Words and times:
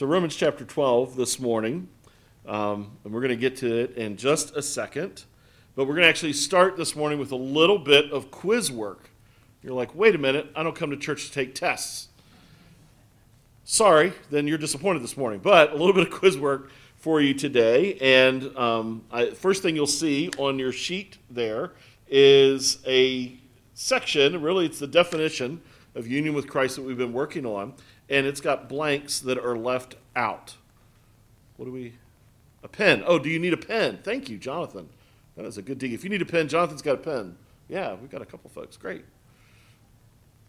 So, 0.00 0.06
Romans 0.06 0.34
chapter 0.34 0.64
12 0.64 1.14
this 1.14 1.38
morning, 1.38 1.86
um, 2.46 2.96
and 3.04 3.12
we're 3.12 3.20
going 3.20 3.32
to 3.32 3.36
get 3.36 3.56
to 3.58 3.80
it 3.80 3.98
in 3.98 4.16
just 4.16 4.56
a 4.56 4.62
second. 4.62 5.24
But 5.76 5.84
we're 5.84 5.92
going 5.92 6.04
to 6.04 6.08
actually 6.08 6.32
start 6.32 6.78
this 6.78 6.96
morning 6.96 7.18
with 7.18 7.32
a 7.32 7.36
little 7.36 7.78
bit 7.78 8.10
of 8.10 8.30
quiz 8.30 8.72
work. 8.72 9.10
You're 9.62 9.74
like, 9.74 9.94
wait 9.94 10.14
a 10.14 10.18
minute, 10.18 10.50
I 10.56 10.62
don't 10.62 10.74
come 10.74 10.88
to 10.88 10.96
church 10.96 11.26
to 11.26 11.32
take 11.32 11.54
tests. 11.54 12.08
Sorry, 13.64 14.14
then 14.30 14.46
you're 14.46 14.56
disappointed 14.56 15.02
this 15.02 15.18
morning. 15.18 15.38
But 15.38 15.72
a 15.72 15.76
little 15.76 15.92
bit 15.92 16.04
of 16.04 16.10
quiz 16.18 16.38
work 16.38 16.70
for 16.96 17.20
you 17.20 17.34
today. 17.34 17.98
And 18.00 18.56
um, 18.56 19.04
I, 19.12 19.32
first 19.32 19.62
thing 19.62 19.76
you'll 19.76 19.86
see 19.86 20.30
on 20.38 20.58
your 20.58 20.72
sheet 20.72 21.18
there 21.28 21.72
is 22.08 22.78
a 22.86 23.36
section, 23.74 24.40
really, 24.40 24.64
it's 24.64 24.78
the 24.78 24.86
definition 24.86 25.60
of 25.94 26.06
union 26.06 26.34
with 26.34 26.48
Christ 26.48 26.76
that 26.76 26.82
we've 26.82 26.96
been 26.96 27.12
working 27.12 27.44
on. 27.44 27.74
And 28.10 28.26
it's 28.26 28.40
got 28.40 28.68
blanks 28.68 29.20
that 29.20 29.38
are 29.38 29.56
left 29.56 29.94
out. 30.14 30.56
What 31.56 31.66
do 31.66 31.72
we? 31.72 31.94
A 32.62 32.68
pen. 32.68 33.02
Oh, 33.06 33.18
do 33.18 33.30
you 33.30 33.38
need 33.38 33.52
a 33.52 33.56
pen? 33.56 34.00
Thank 34.02 34.28
you, 34.28 34.36
Jonathan. 34.36 34.88
That 35.36 35.46
is 35.46 35.56
a 35.56 35.62
good 35.62 35.78
dig. 35.78 35.92
If 35.92 36.04
you 36.04 36.10
need 36.10 36.20
a 36.20 36.26
pen, 36.26 36.48
Jonathan's 36.48 36.82
got 36.82 36.94
a 36.94 36.98
pen. 36.98 37.36
Yeah, 37.68 37.94
we've 37.94 38.10
got 38.10 38.20
a 38.20 38.26
couple 38.26 38.50
folks. 38.50 38.76
Great. 38.76 39.04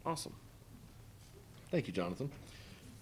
Awesome. 0.06 0.34
Thank 1.70 1.88
you, 1.88 1.94
Jonathan. 1.94 2.32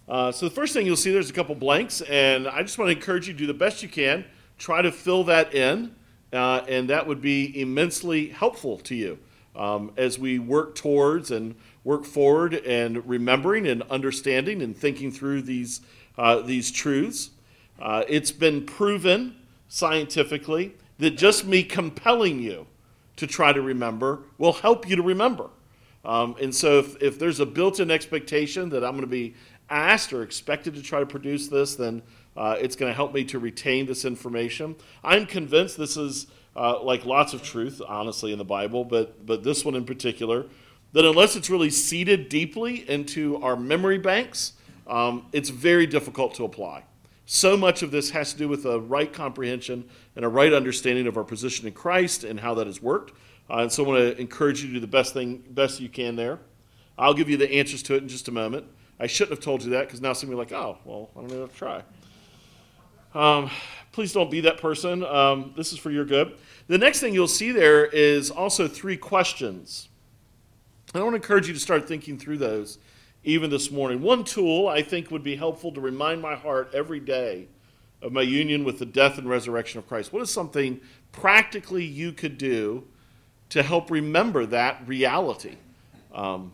Uh, 0.07 0.31
so 0.31 0.47
the 0.47 0.53
first 0.53 0.73
thing 0.73 0.85
you'll 0.85 0.95
see 0.95 1.11
there's 1.11 1.29
a 1.29 1.33
couple 1.33 1.55
blanks, 1.55 2.01
and 2.01 2.47
I 2.47 2.61
just 2.61 2.77
want 2.77 2.89
to 2.89 2.95
encourage 2.95 3.27
you 3.27 3.33
to 3.33 3.39
do 3.39 3.47
the 3.47 3.53
best 3.53 3.81
you 3.81 3.89
can. 3.89 4.25
Try 4.57 4.81
to 4.81 4.91
fill 4.91 5.23
that 5.25 5.55
in, 5.55 5.95
uh, 6.33 6.61
and 6.67 6.89
that 6.89 7.07
would 7.07 7.21
be 7.21 7.59
immensely 7.59 8.27
helpful 8.27 8.77
to 8.79 8.95
you 8.95 9.19
um, 9.55 9.91
as 9.97 10.19
we 10.19 10.37
work 10.37 10.75
towards 10.75 11.31
and 11.31 11.55
work 11.83 12.05
forward 12.05 12.53
and 12.53 13.07
remembering 13.07 13.67
and 13.67 13.83
understanding 13.83 14.61
and 14.61 14.75
thinking 14.77 15.11
through 15.11 15.41
these 15.41 15.81
uh, 16.17 16.41
these 16.41 16.71
truths. 16.71 17.31
Uh, 17.79 18.03
it's 18.07 18.31
been 18.31 18.65
proven 18.65 19.35
scientifically 19.69 20.75
that 20.97 21.11
just 21.11 21.45
me 21.45 21.63
compelling 21.63 22.39
you 22.39 22.67
to 23.15 23.25
try 23.25 23.53
to 23.53 23.61
remember 23.61 24.23
will 24.37 24.53
help 24.53 24.87
you 24.87 24.95
to 24.95 25.01
remember. 25.01 25.49
Um, 26.05 26.35
and 26.41 26.53
so, 26.53 26.79
if, 26.79 27.01
if 27.01 27.19
there's 27.19 27.39
a 27.39 27.45
built 27.45 27.79
in 27.79 27.91
expectation 27.91 28.69
that 28.69 28.83
I'm 28.83 28.91
going 28.91 29.01
to 29.01 29.07
be 29.07 29.35
asked 29.69 30.13
or 30.13 30.23
expected 30.23 30.75
to 30.75 30.81
try 30.81 30.99
to 30.99 31.05
produce 31.05 31.47
this, 31.47 31.75
then 31.75 32.01
uh, 32.37 32.55
it's 32.59 32.75
going 32.75 32.89
to 32.89 32.95
help 32.95 33.13
me 33.13 33.23
to 33.25 33.39
retain 33.39 33.85
this 33.85 34.05
information. 34.05 34.75
I'm 35.03 35.25
convinced 35.25 35.77
this 35.77 35.97
is 35.97 36.27
uh, 36.55 36.81
like 36.81 37.05
lots 37.05 37.33
of 37.33 37.43
truth, 37.43 37.81
honestly, 37.85 38.31
in 38.31 38.37
the 38.37 38.45
Bible, 38.45 38.85
but, 38.85 39.25
but 39.25 39.43
this 39.43 39.65
one 39.65 39.75
in 39.75 39.85
particular, 39.85 40.45
that 40.93 41.05
unless 41.05 41.35
it's 41.35 41.49
really 41.49 41.69
seeded 41.69 42.29
deeply 42.29 42.89
into 42.89 43.37
our 43.37 43.55
memory 43.55 43.97
banks, 43.97 44.53
um, 44.87 45.27
it's 45.31 45.49
very 45.49 45.85
difficult 45.85 46.33
to 46.35 46.45
apply. 46.45 46.83
So 47.25 47.55
much 47.55 47.83
of 47.83 47.91
this 47.91 48.09
has 48.09 48.33
to 48.33 48.39
do 48.39 48.47
with 48.47 48.65
a 48.65 48.79
right 48.79 49.11
comprehension 49.11 49.87
and 50.15 50.25
a 50.25 50.27
right 50.27 50.51
understanding 50.51 51.05
of 51.05 51.15
our 51.15 51.23
position 51.23 51.67
in 51.67 51.73
Christ 51.73 52.23
and 52.23 52.39
how 52.39 52.55
that 52.55 52.65
has 52.65 52.81
worked. 52.81 53.13
Uh, 53.49 53.57
and 53.59 53.71
so 53.71 53.85
I 53.85 53.87
want 53.87 53.99
to 53.99 54.19
encourage 54.19 54.61
you 54.63 54.67
to 54.69 54.73
do 54.73 54.79
the 54.79 54.87
best 54.87 55.13
thing, 55.13 55.43
best 55.51 55.79
you 55.79 55.89
can 55.89 56.15
there. 56.15 56.39
I'll 56.97 57.13
give 57.13 57.29
you 57.29 57.37
the 57.37 57.51
answers 57.51 57.83
to 57.83 57.95
it 57.95 58.01
in 58.01 58.09
just 58.09 58.27
a 58.27 58.31
moment. 58.31 58.65
I 58.99 59.07
shouldn't 59.07 59.37
have 59.37 59.43
told 59.43 59.63
you 59.63 59.71
that 59.71 59.85
because 59.85 60.01
now 60.01 60.13
some 60.13 60.29
of 60.29 60.31
you 60.33 60.37
are 60.37 60.43
like, 60.43 60.51
oh, 60.51 60.77
well, 60.85 61.09
I 61.15 61.19
don't 61.21 61.31
know 61.31 61.47
to 61.47 61.55
try. 61.55 61.83
Um, 63.13 63.49
please 63.91 64.11
don't 64.11 64.29
be 64.29 64.41
that 64.41 64.59
person. 64.59 65.03
Um, 65.03 65.53
this 65.55 65.71
is 65.71 65.79
for 65.79 65.91
your 65.91 66.05
good. 66.05 66.35
The 66.67 66.77
next 66.77 66.99
thing 66.99 67.13
you'll 67.13 67.27
see 67.27 67.51
there 67.51 67.85
is 67.85 68.29
also 68.29 68.67
three 68.67 68.97
questions. 68.97 69.89
I 70.95 71.03
want 71.03 71.11
to 71.11 71.17
encourage 71.17 71.47
you 71.47 71.53
to 71.53 71.59
start 71.59 71.87
thinking 71.87 72.17
through 72.17 72.39
those 72.39 72.79
even 73.23 73.51
this 73.51 73.69
morning. 73.69 74.01
One 74.01 74.23
tool 74.23 74.67
I 74.67 74.81
think 74.81 75.11
would 75.11 75.23
be 75.23 75.35
helpful 75.35 75.71
to 75.73 75.81
remind 75.81 76.19
my 76.19 76.35
heart 76.35 76.71
every 76.73 76.99
day 76.99 77.47
of 78.01 78.11
my 78.11 78.23
union 78.23 78.63
with 78.63 78.79
the 78.79 78.87
death 78.87 79.19
and 79.19 79.29
resurrection 79.29 79.77
of 79.77 79.87
Christ. 79.87 80.11
What 80.11 80.23
is 80.23 80.31
something 80.31 80.81
practically 81.11 81.83
you 81.83 82.11
could 82.11 82.39
do 82.39 82.87
to 83.49 83.61
help 83.61 83.91
remember 83.91 84.47
that 84.47 84.81
reality? 84.87 85.57
Um, 86.11 86.53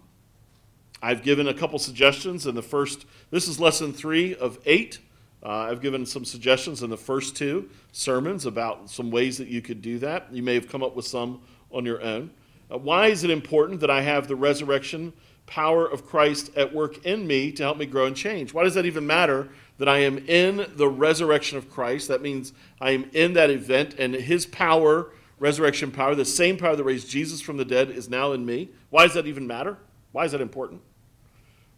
I've 1.01 1.23
given 1.23 1.47
a 1.47 1.53
couple 1.53 1.79
suggestions 1.79 2.45
in 2.45 2.55
the 2.55 2.61
first, 2.61 3.05
this 3.31 3.47
is 3.47 3.57
lesson 3.57 3.93
three 3.93 4.35
of 4.35 4.59
eight. 4.65 4.99
Uh, 5.41 5.49
I've 5.49 5.81
given 5.81 6.05
some 6.05 6.25
suggestions 6.25 6.83
in 6.83 6.89
the 6.89 6.97
first 6.97 7.37
two 7.37 7.69
sermons 7.93 8.45
about 8.45 8.89
some 8.89 9.11
ways 9.11 9.37
that 9.37 9.47
you 9.47 9.61
could 9.61 9.81
do 9.81 9.97
that. 9.99 10.27
You 10.33 10.43
may 10.43 10.55
have 10.55 10.67
come 10.67 10.83
up 10.83 10.93
with 10.93 11.05
some 11.05 11.41
on 11.71 11.85
your 11.85 12.01
own. 12.01 12.31
Uh, 12.71 12.77
why 12.77 13.07
is 13.07 13.23
it 13.23 13.29
important 13.29 13.79
that 13.81 13.91
I 13.91 14.01
have 14.01 14.27
the 14.27 14.35
resurrection 14.35 15.13
power 15.45 15.85
of 15.85 16.05
Christ 16.05 16.51
at 16.55 16.73
work 16.73 17.05
in 17.05 17.27
me 17.27 17.51
to 17.53 17.63
help 17.63 17.77
me 17.77 17.85
grow 17.85 18.05
and 18.05 18.15
change. 18.15 18.53
Why 18.53 18.63
does 18.63 18.73
that 18.73 18.85
even 18.85 19.05
matter 19.05 19.49
that 19.77 19.89
I 19.89 19.99
am 19.99 20.17
in 20.17 20.65
the 20.75 20.87
resurrection 20.87 21.57
of 21.57 21.69
Christ? 21.69 22.07
That 22.07 22.21
means 22.21 22.53
I 22.81 22.91
am 22.91 23.09
in 23.13 23.33
that 23.33 23.49
event 23.49 23.95
and 23.97 24.13
his 24.13 24.45
power, 24.45 25.11
resurrection 25.39 25.91
power, 25.91 26.15
the 26.15 26.25
same 26.25 26.57
power 26.57 26.75
that 26.75 26.83
raised 26.83 27.09
Jesus 27.09 27.41
from 27.41 27.57
the 27.57 27.65
dead 27.65 27.89
is 27.89 28.09
now 28.09 28.31
in 28.31 28.45
me. 28.45 28.69
Why 28.89 29.05
does 29.05 29.13
that 29.15 29.27
even 29.27 29.45
matter? 29.45 29.77
Why 30.11 30.25
is 30.25 30.31
that 30.31 30.41
important? 30.41 30.81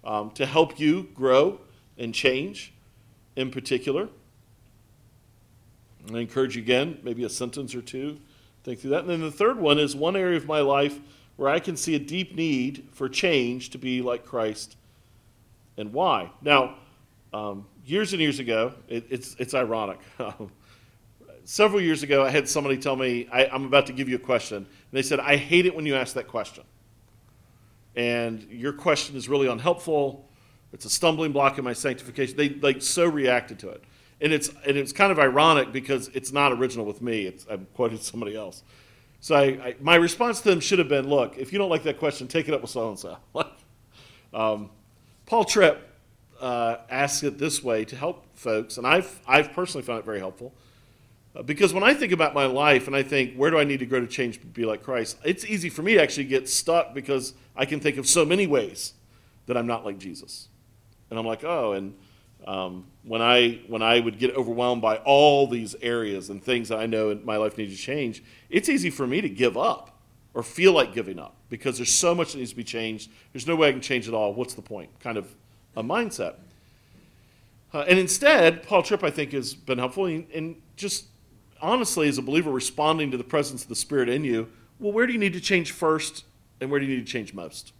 Um, 0.04 0.32
to 0.32 0.46
help 0.46 0.80
you 0.80 1.10
grow 1.14 1.60
and 1.98 2.14
change 2.14 2.74
in 3.36 3.52
particular. 3.52 4.08
I 6.14 6.20
encourage 6.20 6.56
you 6.56 6.62
again, 6.62 7.00
maybe 7.04 7.26
a 7.26 7.30
sentence 7.30 7.76
or 7.76 7.82
two, 7.82 8.20
think 8.64 8.80
through 8.80 8.92
that. 8.92 9.02
And 9.02 9.10
then 9.10 9.22
the 9.22 9.32
third 9.32 9.60
one 9.60 9.80
is 9.80 9.96
one 9.96 10.16
area 10.16 10.38
of 10.38 10.46
my 10.46 10.60
life 10.62 11.00
where 11.36 11.50
I 11.50 11.60
can 11.60 11.78
see 11.78 11.96
a 11.96 12.00
deep 12.00 12.36
need 12.36 12.88
for 12.92 13.08
change 13.08 13.70
to 13.72 13.78
be 13.78 14.02
like 14.02 14.26
Christ 14.26 14.76
and 15.78 15.94
why. 15.94 16.32
Now, 16.42 16.76
um, 17.34 17.68
years 17.86 18.14
and 18.14 18.22
years 18.22 18.40
ago, 18.40 18.74
it, 18.88 19.06
it's, 19.10 19.36
it's 19.40 19.54
ironic. 19.54 20.00
Several 21.46 21.80
years 21.80 22.04
ago, 22.04 22.26
I 22.26 22.30
had 22.30 22.50
somebody 22.50 22.78
tell 22.78 22.96
me, 22.96 23.28
I, 23.32 23.46
I'm 23.46 23.66
about 23.66 23.86
to 23.88 23.94
give 23.94 24.10
you 24.10 24.16
a 24.16 24.20
question. 24.20 24.58
And 24.58 24.68
they 24.92 25.02
said, 25.02 25.20
I 25.20 25.38
hate 25.38 25.66
it 25.66 25.76
when 25.76 25.86
you 25.86 25.96
ask 25.96 26.14
that 26.16 26.28
question. 26.28 26.64
And 27.96 28.44
your 28.50 28.74
question 28.74 29.16
is 29.16 29.30
really 29.30 29.48
unhelpful. 29.48 30.28
It's 30.74 30.86
a 30.86 30.90
stumbling 30.90 31.32
block 31.32 31.58
in 31.58 31.64
my 31.64 31.74
sanctification. 31.74 32.36
They 32.36 32.50
like 32.50 32.82
so 32.82 33.06
reacted 33.06 33.60
to 33.60 33.70
it. 33.70 33.84
And 34.20 34.34
it's, 34.34 34.50
and 34.66 34.78
it's 34.78 34.92
kind 34.92 35.12
of 35.12 35.20
ironic 35.20 35.72
because 35.72 36.10
it's 36.10 36.32
not 36.32 36.52
original 36.52 36.86
with 36.86 37.02
me. 37.02 37.26
It's, 37.26 37.46
I'm 37.50 37.68
quoting 37.74 37.98
somebody 38.02 38.36
else. 38.36 38.64
So 39.20 39.36
I, 39.36 39.44
I, 39.44 39.76
my 39.80 39.96
response 39.96 40.42
to 40.42 40.50
them 40.50 40.60
should 40.60 40.80
have 40.80 40.90
been, 40.90 41.08
look, 41.08 41.38
if 41.38 41.52
you 41.52 41.60
don't 41.60 41.70
like 41.70 41.84
that 41.84 42.00
question, 42.00 42.28
take 42.28 42.48
it 42.48 42.54
up 42.54 42.62
with 42.62 42.72
so 42.72 42.90
and 42.90 43.00
so. 43.00 43.18
Paul 45.26 45.44
Tripp 45.44 45.88
uh, 46.40 46.78
asks 46.90 47.24
it 47.24 47.38
this 47.38 47.64
way 47.64 47.84
to 47.86 47.96
help 47.96 48.26
folks, 48.36 48.78
and 48.78 48.86
I've, 48.86 49.20
I've 49.28 49.54
personally 49.54 49.86
found 49.86 50.00
it 50.00 50.06
very 50.06 50.20
helpful. 50.20 50.54
Uh, 51.36 51.44
because 51.44 51.74
when 51.74 51.84
I 51.84 51.94
think 51.94 52.12
about 52.12 52.34
my 52.34 52.46
life 52.46 52.88
and 52.88 52.96
I 52.96 53.04
think, 53.04 53.36
where 53.36 53.52
do 53.52 53.60
I 53.60 53.64
need 53.64 53.80
to 53.80 53.86
grow 53.86 54.00
to 54.00 54.08
change 54.08 54.40
to 54.40 54.46
be 54.46 54.66
like 54.66 54.84
Christ, 54.84 55.18
it's 55.24 55.46
easy 55.46 55.70
for 55.70 55.82
me 55.82 55.96
to 55.96 56.02
actually 56.02 56.26
get 56.26 56.48
stuck 56.48 56.94
because 56.94 57.34
I 57.56 57.66
can 57.66 57.80
think 57.80 57.98
of 57.98 58.08
so 58.08 58.26
many 58.26 58.48
ways 58.48 58.94
that 59.48 59.58
I'm 59.58 59.68
not 59.68 59.86
like 59.86 59.98
Jesus. 59.98 60.48
And 61.10 61.18
I'm 61.18 61.26
like, 61.26 61.44
oh, 61.44 61.74
and 61.74 61.96
um, 62.46 62.86
when 63.04 63.22
I 63.22 63.62
when 63.68 63.82
I 63.82 64.00
would 64.00 64.20
get 64.20 64.36
overwhelmed 64.36 64.82
by 64.82 64.98
all 64.98 65.48
these 65.48 65.76
areas 65.82 66.30
and 66.30 66.44
things 66.44 66.70
that 66.70 66.80
I 66.80 66.86
know 66.86 67.10
in 67.10 67.26
my 67.26 67.38
life 67.38 67.58
need 67.58 67.70
to 67.70 67.76
change, 67.76 68.24
it's 68.50 68.70
easy 68.70 68.90
for 68.90 69.08
me 69.08 69.22
to 69.22 69.30
give 69.30 69.58
up 69.58 70.00
or 70.34 70.44
feel 70.44 70.74
like 70.74 70.94
giving 70.94 71.20
up 71.20 71.36
because 71.50 71.78
there's 71.78 71.94
so 71.94 72.14
much 72.14 72.34
that 72.34 72.40
needs 72.40 72.52
to 72.52 72.56
be 72.56 72.64
changed. 72.64 73.10
There's 73.34 73.48
no 73.48 73.56
way 73.56 73.70
I 73.70 73.72
can 73.72 73.82
change 73.82 74.08
it 74.08 74.14
all. 74.14 74.34
What's 74.34 74.54
the 74.54 74.62
point? 74.62 74.90
Kind 75.00 75.18
of 75.18 75.34
a 75.76 75.84
mindset. 75.84 76.36
Uh, 77.74 77.86
and 77.88 78.00
instead, 78.00 78.64
Paul 78.64 78.84
Tripp, 78.84 79.04
I 79.04 79.10
think, 79.10 79.32
has 79.34 79.54
been 79.54 79.78
helpful 79.78 80.06
in, 80.06 80.58
just 80.76 81.06
honestly, 81.62 82.08
as 82.08 82.18
a 82.18 82.22
believer, 82.22 82.52
responding 82.52 83.12
to 83.12 83.18
the 83.18 83.24
presence 83.24 83.64
of 83.64 83.70
the 83.70 83.76
Spirit 83.76 84.10
in 84.10 84.24
you. 84.24 84.50
Well, 84.80 84.92
where 84.92 85.08
do 85.08 85.14
you 85.14 85.20
need 85.20 85.34
to 85.34 85.42
change 85.42 85.72
first, 85.72 86.24
and 86.62 86.70
where 86.70 86.80
do 86.80 86.86
you 86.86 86.96
need 86.96 87.06
to 87.06 87.12
change 87.12 87.34
most? 87.34 87.74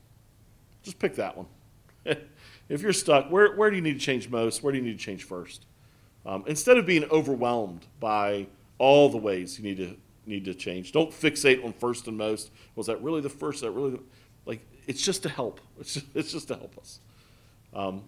Just 0.84 1.00
pick 1.00 1.16
that 1.16 1.38
one. 1.38 1.48
if 2.70 2.82
you're 2.82 2.94
stuck, 2.94 3.32
where, 3.32 3.56
where 3.56 3.70
do 3.70 3.76
you 3.76 3.82
need 3.82 3.94
to 3.94 4.00
change 4.00 4.30
most? 4.30 4.62
Where 4.62 4.72
do 4.72 4.80
you 4.80 4.84
need 4.84 5.00
to 5.00 5.04
change 5.04 5.24
first? 5.24 5.66
Um, 6.26 6.44
instead 6.48 6.78
of 6.78 6.86
being 6.86 7.06
overwhelmed 7.06 7.86
by 8.00 8.48
all 8.78 9.10
the 9.10 9.18
ways 9.18 9.58
you 9.58 9.64
need 9.64 9.78
to 9.78 9.96
need 10.26 10.44
to 10.46 10.54
change, 10.54 10.92
don't 10.92 11.12
fixate 11.12 11.64
on 11.64 11.72
first 11.72 12.08
and 12.08 12.18
most. 12.18 12.52
Was 12.76 12.88
that 12.88 13.02
really 13.02 13.22
the 13.22 13.30
first? 13.30 13.62
that 13.62 13.72
really 13.72 14.00
like? 14.46 14.62
It's 14.86 15.02
just 15.02 15.24
to 15.24 15.30
help. 15.30 15.62
It's 15.80 15.94
just, 15.94 16.06
it's 16.16 16.32
just 16.32 16.48
to 16.50 16.56
help 16.56 16.78
us. 16.78 17.00
Um, 17.74 18.04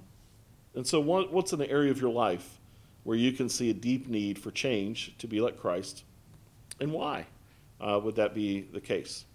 and 0.75 0.85
so, 0.85 0.99
what, 0.99 1.31
what's 1.31 1.53
in 1.53 1.59
the 1.59 1.69
area 1.69 1.91
of 1.91 2.01
your 2.01 2.11
life 2.11 2.59
where 3.03 3.17
you 3.17 3.31
can 3.31 3.47
see 3.47 3.69
a 3.69 3.73
deep 3.73 4.07
need 4.07 4.37
for 4.37 4.51
change 4.51 5.15
to 5.19 5.27
be 5.27 5.39
like 5.39 5.57
Christ, 5.57 6.03
and 6.79 6.91
why 6.91 7.25
uh, 7.79 7.99
would 8.03 8.15
that 8.15 8.33
be 8.33 8.61
the 8.61 8.81
case? 8.81 9.25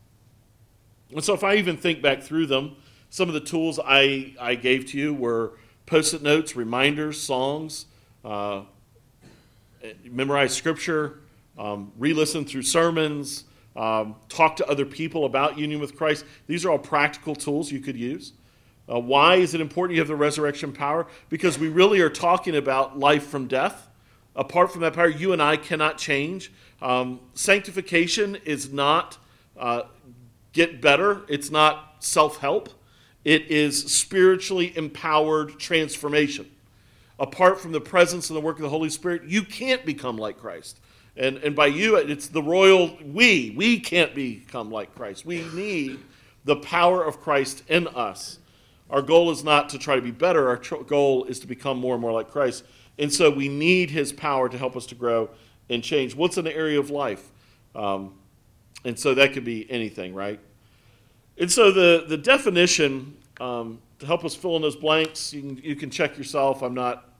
And 1.10 1.24
so, 1.24 1.32
if 1.32 1.42
I 1.42 1.54
even 1.54 1.76
think 1.76 2.02
back 2.02 2.22
through 2.22 2.46
them, 2.46 2.76
some 3.14 3.28
of 3.28 3.34
the 3.34 3.40
tools 3.40 3.78
I, 3.78 4.34
I 4.40 4.56
gave 4.56 4.86
to 4.86 4.98
you 4.98 5.14
were 5.14 5.52
post 5.86 6.14
it 6.14 6.22
notes, 6.22 6.56
reminders, 6.56 7.20
songs, 7.20 7.86
uh, 8.24 8.62
memorize 10.02 10.52
scripture, 10.52 11.20
um, 11.56 11.92
re 11.96 12.12
listen 12.12 12.44
through 12.44 12.62
sermons, 12.62 13.44
um, 13.76 14.16
talk 14.28 14.56
to 14.56 14.66
other 14.66 14.84
people 14.84 15.26
about 15.26 15.56
union 15.56 15.80
with 15.80 15.96
Christ. 15.96 16.24
These 16.48 16.64
are 16.64 16.72
all 16.72 16.78
practical 16.78 17.36
tools 17.36 17.70
you 17.70 17.78
could 17.78 17.96
use. 17.96 18.32
Uh, 18.92 18.98
why 18.98 19.36
is 19.36 19.54
it 19.54 19.60
important 19.60 19.94
you 19.94 20.00
have 20.00 20.08
the 20.08 20.16
resurrection 20.16 20.72
power? 20.72 21.06
Because 21.28 21.56
we 21.56 21.68
really 21.68 22.00
are 22.00 22.10
talking 22.10 22.56
about 22.56 22.98
life 22.98 23.28
from 23.28 23.46
death. 23.46 23.90
Apart 24.34 24.72
from 24.72 24.80
that 24.80 24.92
power, 24.92 25.08
you 25.08 25.32
and 25.32 25.40
I 25.40 25.56
cannot 25.56 25.98
change. 25.98 26.52
Um, 26.82 27.20
sanctification 27.34 28.38
is 28.44 28.72
not 28.72 29.18
uh, 29.56 29.82
get 30.52 30.80
better, 30.80 31.22
it's 31.28 31.52
not 31.52 31.98
self 32.00 32.38
help, 32.38 32.70
it 33.24 33.50
is 33.50 33.92
spiritually 33.92 34.76
empowered 34.76 35.58
transformation. 35.58 36.50
Apart 37.18 37.60
from 37.60 37.72
the 37.72 37.80
presence 37.80 38.28
and 38.28 38.36
the 38.36 38.40
work 38.40 38.56
of 38.56 38.62
the 38.62 38.68
Holy 38.68 38.90
Spirit, 38.90 39.24
you 39.24 39.42
can't 39.42 39.86
become 39.86 40.18
like 40.18 40.38
Christ. 40.38 40.80
And, 41.16 41.38
and 41.38 41.54
by 41.54 41.66
you, 41.66 41.96
it's 41.96 42.26
the 42.26 42.42
royal 42.42 42.98
we. 43.04 43.54
We 43.56 43.78
can't 43.78 44.14
become 44.14 44.70
like 44.70 44.94
Christ. 44.94 45.24
We 45.24 45.44
need 45.54 46.00
the 46.44 46.56
power 46.56 47.04
of 47.04 47.20
Christ 47.20 47.62
in 47.68 47.86
us. 47.88 48.38
Our 48.90 49.00
goal 49.00 49.30
is 49.30 49.44
not 49.44 49.70
to 49.70 49.78
try 49.78 49.96
to 49.96 50.02
be 50.02 50.10
better, 50.10 50.48
our 50.48 50.56
tr- 50.56 50.76
goal 50.76 51.24
is 51.24 51.40
to 51.40 51.46
become 51.46 51.78
more 51.78 51.94
and 51.94 52.02
more 52.02 52.12
like 52.12 52.30
Christ. 52.30 52.64
And 52.98 53.12
so 53.12 53.30
we 53.30 53.48
need 53.48 53.90
his 53.90 54.12
power 54.12 54.48
to 54.48 54.58
help 54.58 54.76
us 54.76 54.86
to 54.86 54.94
grow 54.94 55.30
and 55.70 55.82
change. 55.82 56.14
What's 56.14 56.36
an 56.36 56.46
area 56.46 56.78
of 56.78 56.90
life? 56.90 57.30
Um, 57.74 58.14
and 58.84 58.98
so 58.98 59.14
that 59.14 59.32
could 59.32 59.44
be 59.44 59.68
anything, 59.70 60.14
right? 60.14 60.38
And 61.38 61.50
so 61.50 61.72
the, 61.72 62.04
the 62.08 62.16
definition, 62.16 63.16
um, 63.40 63.80
to 63.98 64.06
help 64.06 64.24
us 64.24 64.34
fill 64.34 64.56
in 64.56 64.62
those 64.62 64.76
blanks, 64.76 65.32
you 65.32 65.40
can, 65.40 65.56
you 65.58 65.76
can 65.76 65.90
check 65.90 66.16
yourself. 66.16 66.62
I'm 66.62 66.74
not, 66.74 67.10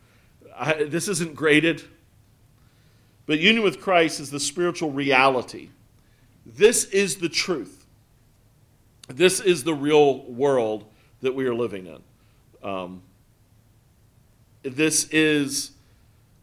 I, 0.57 0.85
this 0.85 1.09
isn't 1.09 1.35
graded. 1.35 1.83
But 3.27 3.39
union 3.39 3.65
with 3.65 3.81
Christ 3.81 4.21
is 4.21 4.31
the 4.31 4.41
spiritual 4.41 4.91
reality. 4.91 5.71
This 6.47 6.85
is 6.85 7.17
the 7.17 7.29
truth. 7.29 7.87
This 9.09 9.41
is 9.41 9.65
the 9.65 9.75
real 9.75 10.23
world 10.25 10.85
that 11.23 11.35
we 11.35 11.47
are 11.47 11.55
living 11.55 11.87
in. 11.87 12.03
Um, 12.69 13.03
this 14.63 15.09
is 15.11 15.73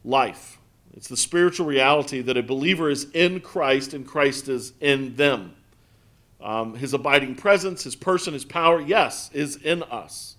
life. 0.03 0.57
It's 0.95 1.07
the 1.07 1.17
spiritual 1.17 1.65
reality 1.65 2.21
that 2.21 2.37
a 2.37 2.43
believer 2.43 2.89
is 2.89 3.09
in 3.11 3.39
Christ 3.39 3.93
and 3.93 4.05
Christ 4.05 4.49
is 4.49 4.73
in 4.81 5.15
them. 5.15 5.55
Um, 6.41 6.75
his 6.75 6.93
abiding 6.93 7.35
presence, 7.35 7.83
his 7.83 7.95
person, 7.95 8.33
his 8.33 8.45
power, 8.45 8.81
yes, 8.81 9.29
is 9.33 9.57
in 9.57 9.83
us. 9.83 10.37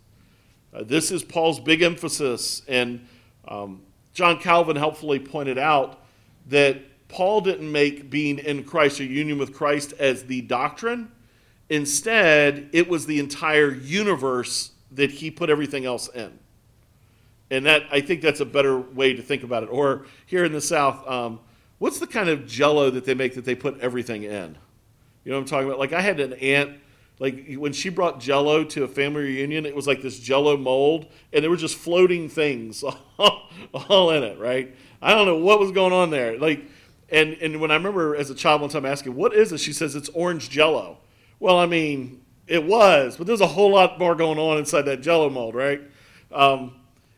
Uh, 0.75 0.83
this 0.83 1.11
is 1.11 1.23
Paul's 1.23 1.61
big 1.61 1.83
emphasis. 1.83 2.63
And 2.67 3.07
um, 3.47 3.83
John 4.13 4.39
Calvin 4.41 4.77
helpfully 4.77 5.19
pointed 5.19 5.59
out 5.59 6.01
that 6.49 7.09
Paul 7.09 7.43
didn't 7.43 7.71
make 7.71 8.11
being 8.11 8.39
in 8.39 8.65
Christ 8.65 9.01
or 9.01 9.05
union 9.05 9.39
with 9.39 9.53
Christ 9.53 9.93
as 9.99 10.25
the 10.25 10.41
doctrine. 10.41 11.13
Instead, 11.69 12.71
it 12.73 12.89
was 12.89 13.07
the 13.07 13.19
entire 13.19 13.73
universe 13.73 14.73
that 14.93 15.11
he 15.11 15.31
put 15.31 15.51
everything 15.51 15.85
else 15.85 16.09
in. 16.09 16.39
And 17.51 17.67
that 17.67 17.83
I 17.93 18.01
think 18.01 18.23
that's 18.23 18.41
a 18.41 18.47
better 18.47 18.79
way 18.79 19.13
to 19.13 19.23
think 19.23 19.43
about 19.43 19.63
it. 19.63 19.67
Or 19.67 20.07
here 20.27 20.45
in 20.45 20.53
the 20.53 20.61
South, 20.61 21.07
um, 21.07 21.41
what's 21.79 21.99
the 21.99 22.07
kind 22.07 22.29
of 22.29 22.47
jello 22.47 22.91
that 22.91 23.05
they 23.05 23.15
make 23.15 23.35
that 23.35 23.45
they 23.45 23.55
put 23.55 23.79
everything 23.81 24.23
in? 24.23 24.57
You 25.25 25.31
know 25.31 25.39
what 25.39 25.43
I'm 25.43 25.49
talking 25.49 25.67
about? 25.69 25.79
Like 25.79 25.93
I 25.93 26.01
had 26.01 26.21
an 26.21 26.35
aunt, 26.35 26.79
like 27.19 27.55
when 27.55 27.73
she 27.73 27.89
brought 27.89 28.21
jello 28.21 28.65
to 28.65 28.85
a 28.85 28.89
family 28.89 29.23
reunion, 29.23 29.67
it 29.67 29.75
was 29.75 29.87
like 29.87 30.03
this 30.03 30.19
jello 30.19 30.57
mold, 30.57 31.07
and 31.33 31.43
there 31.43 31.51
were 31.51 31.57
just 31.57 31.77
floating 31.77 32.29
things 32.29 32.83
all 33.19 34.11
in 34.11 34.25
it, 34.25 34.39
right? 34.39 34.75
I 35.01 35.15
don't 35.15 35.27
know 35.27 35.37
what 35.37 35.61
was 35.61 35.73
going 35.73 35.93
on 35.93 36.11
there. 36.11 36.39
Like, 36.39 36.65
and 37.11 37.35
and 37.35 37.61
when 37.61 37.71
I 37.71 37.75
remember 37.75 38.17
as 38.17 38.31
a 38.31 38.35
child 38.35 38.61
one 38.61 38.71
time 38.71 38.87
asking, 38.87 39.15
"What 39.15 39.35
is 39.35 39.53
it?" 39.53 39.59
She 39.59 39.73
says, 39.73 39.95
"It's 39.95 40.09
orange 40.11 40.51
jello." 40.51 40.99
Well, 41.39 41.59
I 41.59 41.67
mean, 41.67 42.23
it 42.47 42.65
was, 42.65 43.17
but 43.17 43.27
there's 43.27 43.41
a 43.41 43.47
whole 43.47 43.73
lot 43.73 43.99
more 43.99 44.15
going 44.15 44.39
on 44.39 44.59
inside 44.59 44.83
that 44.83 45.01
jello 45.01 45.31
mold, 45.31 45.55
right? 45.55 45.81
Um, 46.33 46.75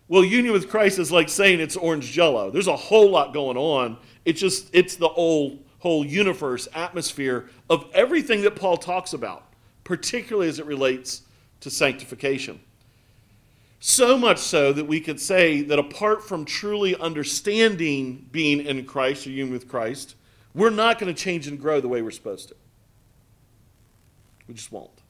well, 0.09 0.25
union 0.25 0.53
with 0.53 0.69
Christ 0.69 0.99
is 0.99 1.11
like 1.11 1.29
saying 1.29 1.61
it's 1.61 1.77
orange 1.77 2.13
jello. 2.13 2.51
There's 2.51 2.67
a 2.67 2.77
whole 2.77 3.11
lot 3.11 3.33
going 3.33 3.57
on. 3.57 3.97
It's 4.25 4.41
just 4.41 4.69
it's 4.75 4.97
the 4.97 5.09
whole 5.09 5.64
whole 5.85 6.03
universe 6.03 6.67
atmosphere 6.73 7.51
of 7.69 7.85
everything 7.93 8.41
that 8.41 8.57
Paul 8.57 8.79
talks 8.79 9.13
about, 9.13 9.45
particularly 9.85 10.49
as 10.49 10.59
it 10.59 10.65
relates 10.65 11.21
to 11.61 11.69
sanctification. 11.69 12.59
So 13.81 14.17
much 14.17 14.39
so 14.39 14.73
that 14.73 14.87
we 14.87 14.99
could 14.99 15.21
say 15.21 15.61
that 15.61 15.79
apart 15.79 16.27
from 16.27 16.47
truly 16.47 16.97
understanding 16.97 18.27
being 18.33 18.65
in 18.65 18.87
Christ 18.87 19.27
or 19.27 19.31
union 19.31 19.53
with 19.53 19.69
Christ, 19.69 20.15
we're 20.55 20.71
not 20.71 20.99
going 20.99 21.15
to 21.15 21.23
change 21.23 21.49
and 21.49 21.61
grow 21.61 21.83
the 21.83 21.89
way 21.89 22.01
we're 22.01 22.13
supposed 22.13 22.49
to. 22.49 22.57
We 24.49 24.55
just 24.55 24.73
won't. 24.73 25.03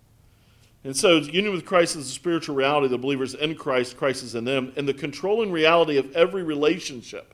And 0.83 0.97
so, 0.97 1.19
union 1.19 1.53
with 1.53 1.65
Christ 1.65 1.95
is 1.95 2.09
a 2.09 2.11
spiritual 2.11 2.57
reality. 2.57 2.89
The 2.89 2.99
believers 2.99 3.35
in 3.35 3.55
Christ, 3.55 3.97
Christ 3.97 4.25
is 4.25 4.35
in 4.35 4.45
them. 4.45 4.73
And 4.77 4.89
the 4.89 4.95
controlling 4.95 5.53
reality 5.53 5.99
of 5.99 6.11
every 6.17 6.43
relationship 6.43 7.33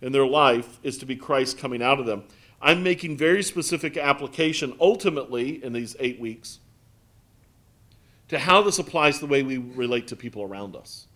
in 0.00 0.12
their 0.12 0.26
life 0.26 0.78
is 0.82 0.96
to 0.98 1.06
be 1.06 1.14
Christ 1.14 1.58
coming 1.58 1.82
out 1.82 2.00
of 2.00 2.06
them. 2.06 2.24
I'm 2.64 2.82
making 2.82 3.18
very 3.18 3.42
specific 3.42 3.98
application 3.98 4.74
ultimately 4.80 5.62
in 5.62 5.74
these 5.74 5.94
eight 6.00 6.18
weeks 6.18 6.60
to 8.28 8.38
how 8.38 8.62
this 8.62 8.78
applies 8.78 9.20
the 9.20 9.26
way 9.26 9.42
we 9.42 9.58
relate 9.58 10.08
to 10.08 10.16
people 10.16 10.42
around 10.42 10.74
us. 10.74 11.06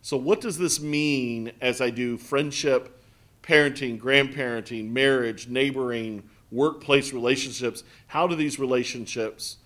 So, 0.00 0.16
what 0.16 0.40
does 0.40 0.56
this 0.56 0.80
mean 0.80 1.52
as 1.60 1.82
I 1.82 1.90
do 1.90 2.16
friendship, 2.16 2.98
parenting, 3.42 4.00
grandparenting, 4.00 4.90
marriage, 4.90 5.48
neighboring, 5.48 6.22
workplace 6.50 7.12
relationships? 7.12 7.84
How 8.06 8.26
do 8.26 8.34
these 8.34 8.58
relationships 8.58 9.58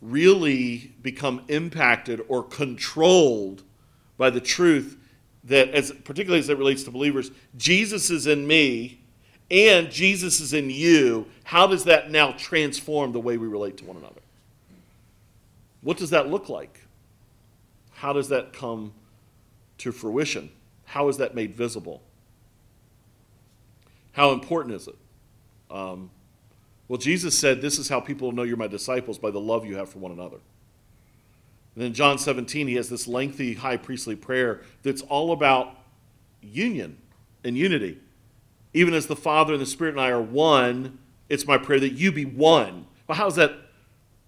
really 0.00 0.94
become 1.02 1.42
impacted 1.48 2.22
or 2.28 2.42
controlled 2.42 3.62
by 4.16 4.30
the 4.30 4.40
truth 4.40 4.96
that, 5.44 5.68
as 5.70 5.92
particularly 6.04 6.38
as 6.40 6.48
it 6.48 6.56
relates 6.56 6.82
to 6.84 6.90
believers, 6.90 7.30
Jesus 7.58 8.08
is 8.08 8.26
in 8.26 8.46
me 8.46 9.01
and 9.52 9.90
Jesus 9.90 10.40
is 10.40 10.54
in 10.54 10.70
you? 10.70 11.26
How 11.44 11.66
does 11.66 11.84
that 11.84 12.10
now 12.10 12.32
transform 12.32 13.12
the 13.12 13.20
way 13.20 13.36
we 13.36 13.46
relate 13.46 13.76
to 13.76 13.84
one 13.84 13.98
another? 13.98 14.22
What 15.82 15.98
does 15.98 16.10
that 16.10 16.28
look 16.28 16.48
like? 16.48 16.80
How 17.92 18.14
does 18.14 18.30
that 18.30 18.54
come 18.54 18.94
to 19.78 19.92
fruition? 19.92 20.50
How 20.86 21.08
is 21.08 21.18
that 21.18 21.34
made 21.34 21.54
visible? 21.54 22.02
How 24.12 24.32
important 24.32 24.74
is 24.74 24.88
it? 24.88 24.96
Um, 25.70 26.10
well, 26.88 26.98
Jesus 26.98 27.38
said, 27.38 27.60
This 27.60 27.78
is 27.78 27.90
how 27.90 28.00
people 28.00 28.32
know 28.32 28.44
you're 28.44 28.56
my 28.56 28.66
disciples 28.68 29.18
by 29.18 29.30
the 29.30 29.40
love 29.40 29.66
you 29.66 29.76
have 29.76 29.90
for 29.90 29.98
one 29.98 30.12
another. 30.12 30.38
And 31.74 31.84
in 31.84 31.92
John 31.92 32.16
17, 32.18 32.68
he 32.68 32.74
has 32.76 32.88
this 32.88 33.06
lengthy 33.06 33.54
high 33.54 33.76
priestly 33.76 34.16
prayer 34.16 34.62
that's 34.82 35.02
all 35.02 35.32
about 35.32 35.76
union 36.40 36.96
and 37.44 37.56
unity. 37.56 37.98
Even 38.74 38.94
as 38.94 39.06
the 39.06 39.16
Father 39.16 39.52
and 39.52 39.62
the 39.62 39.66
Spirit 39.66 39.92
and 39.92 40.00
I 40.00 40.10
are 40.10 40.22
one, 40.22 40.98
it's 41.28 41.46
my 41.46 41.58
prayer 41.58 41.80
that 41.80 41.92
you 41.92 42.12
be 42.12 42.24
one. 42.24 42.86
Well, 43.06 43.18
how 43.18 43.26
is 43.26 43.34
that 43.36 43.52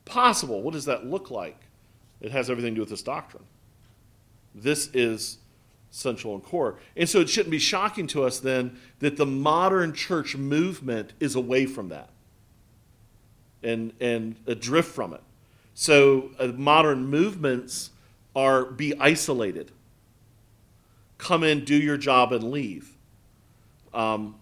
possible? 0.04 0.62
What 0.62 0.74
does 0.74 0.84
that 0.84 1.06
look 1.06 1.30
like? 1.30 1.60
It 2.20 2.32
has 2.32 2.50
everything 2.50 2.72
to 2.72 2.76
do 2.76 2.82
with 2.82 2.90
this 2.90 3.02
doctrine. 3.02 3.44
This 4.54 4.88
is 4.94 5.38
central 5.90 6.34
and 6.34 6.42
core. 6.42 6.78
And 6.96 7.08
so 7.08 7.20
it 7.20 7.28
shouldn't 7.28 7.50
be 7.50 7.58
shocking 7.58 8.06
to 8.08 8.24
us 8.24 8.40
then 8.40 8.78
that 8.98 9.16
the 9.16 9.26
modern 9.26 9.92
church 9.92 10.36
movement 10.36 11.12
is 11.20 11.34
away 11.34 11.66
from 11.66 11.88
that 11.90 12.10
and, 13.62 13.92
and 14.00 14.36
adrift 14.46 14.92
from 14.92 15.14
it. 15.14 15.22
So 15.74 16.30
uh, 16.38 16.48
modern 16.48 17.06
movements 17.06 17.90
are 18.34 18.64
be 18.64 18.98
isolated. 18.98 19.72
Come 21.18 21.44
in, 21.44 21.64
do 21.64 21.76
your 21.76 21.96
job, 21.96 22.32
and 22.32 22.50
leave. 22.50 22.96
Um, 23.94 24.34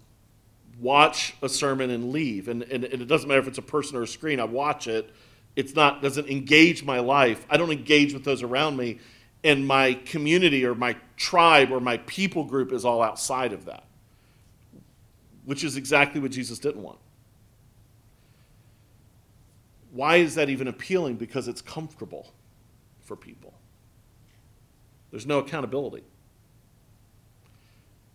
watch 0.81 1.35
a 1.43 1.49
sermon 1.49 1.91
and 1.91 2.11
leave. 2.11 2.49
And, 2.49 2.63
and, 2.63 2.85
and, 2.85 3.03
it 3.03 3.07
doesn't 3.07 3.29
matter 3.29 3.41
if 3.41 3.49
it's 3.49 3.59
a 3.59 3.63
person 3.63 3.97
or 3.97 4.03
a 4.03 4.07
screen. 4.07 4.41
I 4.41 4.45
watch 4.45 4.87
it. 4.87 5.11
It's 5.55 5.75
not 5.75 6.01
doesn't 6.01 6.29
engage 6.29 6.83
my 6.83 6.99
life. 6.99 7.45
I 7.51 7.59
don't 7.59 7.71
engage 7.71 8.15
with 8.15 8.25
those 8.25 8.43
around 8.43 8.77
me. 8.77 8.99
And 9.45 9.67
my 9.67 9.95
community 9.95 10.65
or 10.65 10.75
my 10.75 10.97
tribe 11.17 11.71
or 11.71 11.81
my 11.81 11.99
people 11.99 12.45
group 12.45 12.73
is 12.73 12.85
all 12.85 13.03
outside 13.03 13.53
of 13.53 13.67
that 13.67 13.85
which 15.45 15.65
is 15.65 15.77
exactly 15.77 16.21
what 16.21 16.31
jesus 16.31 16.59
didn't 16.59 16.83
want. 16.83 16.99
Why 19.91 20.17
is 20.17 20.37
that 20.37 20.49
even 20.49 20.69
appealing? 20.69 21.17
Because 21.17 21.49
it's 21.49 21.61
comfortable 21.61 22.33
for 23.03 23.15
people. 23.15 23.53
There's 25.11 25.27
no 25.27 25.39
accountability. 25.39 26.05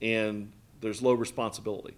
And 0.02 0.52
there's 0.82 1.02
low 1.02 1.14
responsibility 1.14 1.96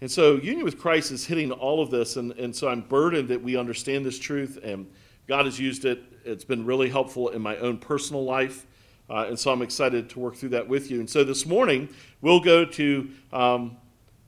and 0.00 0.10
so, 0.10 0.36
union 0.36 0.64
with 0.64 0.78
Christ 0.78 1.10
is 1.10 1.26
hitting 1.26 1.50
all 1.50 1.82
of 1.82 1.90
this. 1.90 2.16
And, 2.16 2.30
and 2.32 2.54
so, 2.54 2.68
I'm 2.68 2.82
burdened 2.82 3.28
that 3.28 3.42
we 3.42 3.56
understand 3.56 4.06
this 4.06 4.18
truth, 4.18 4.58
and 4.62 4.88
God 5.26 5.44
has 5.44 5.58
used 5.58 5.84
it. 5.84 6.02
It's 6.24 6.44
been 6.44 6.64
really 6.64 6.88
helpful 6.88 7.30
in 7.30 7.42
my 7.42 7.56
own 7.56 7.78
personal 7.78 8.24
life. 8.24 8.66
Uh, 9.10 9.26
and 9.28 9.38
so, 9.38 9.50
I'm 9.50 9.62
excited 9.62 10.08
to 10.10 10.20
work 10.20 10.36
through 10.36 10.50
that 10.50 10.68
with 10.68 10.90
you. 10.90 11.00
And 11.00 11.10
so, 11.10 11.24
this 11.24 11.46
morning, 11.46 11.88
we'll 12.20 12.38
go 12.38 12.64
to 12.64 13.10
um, 13.32 13.76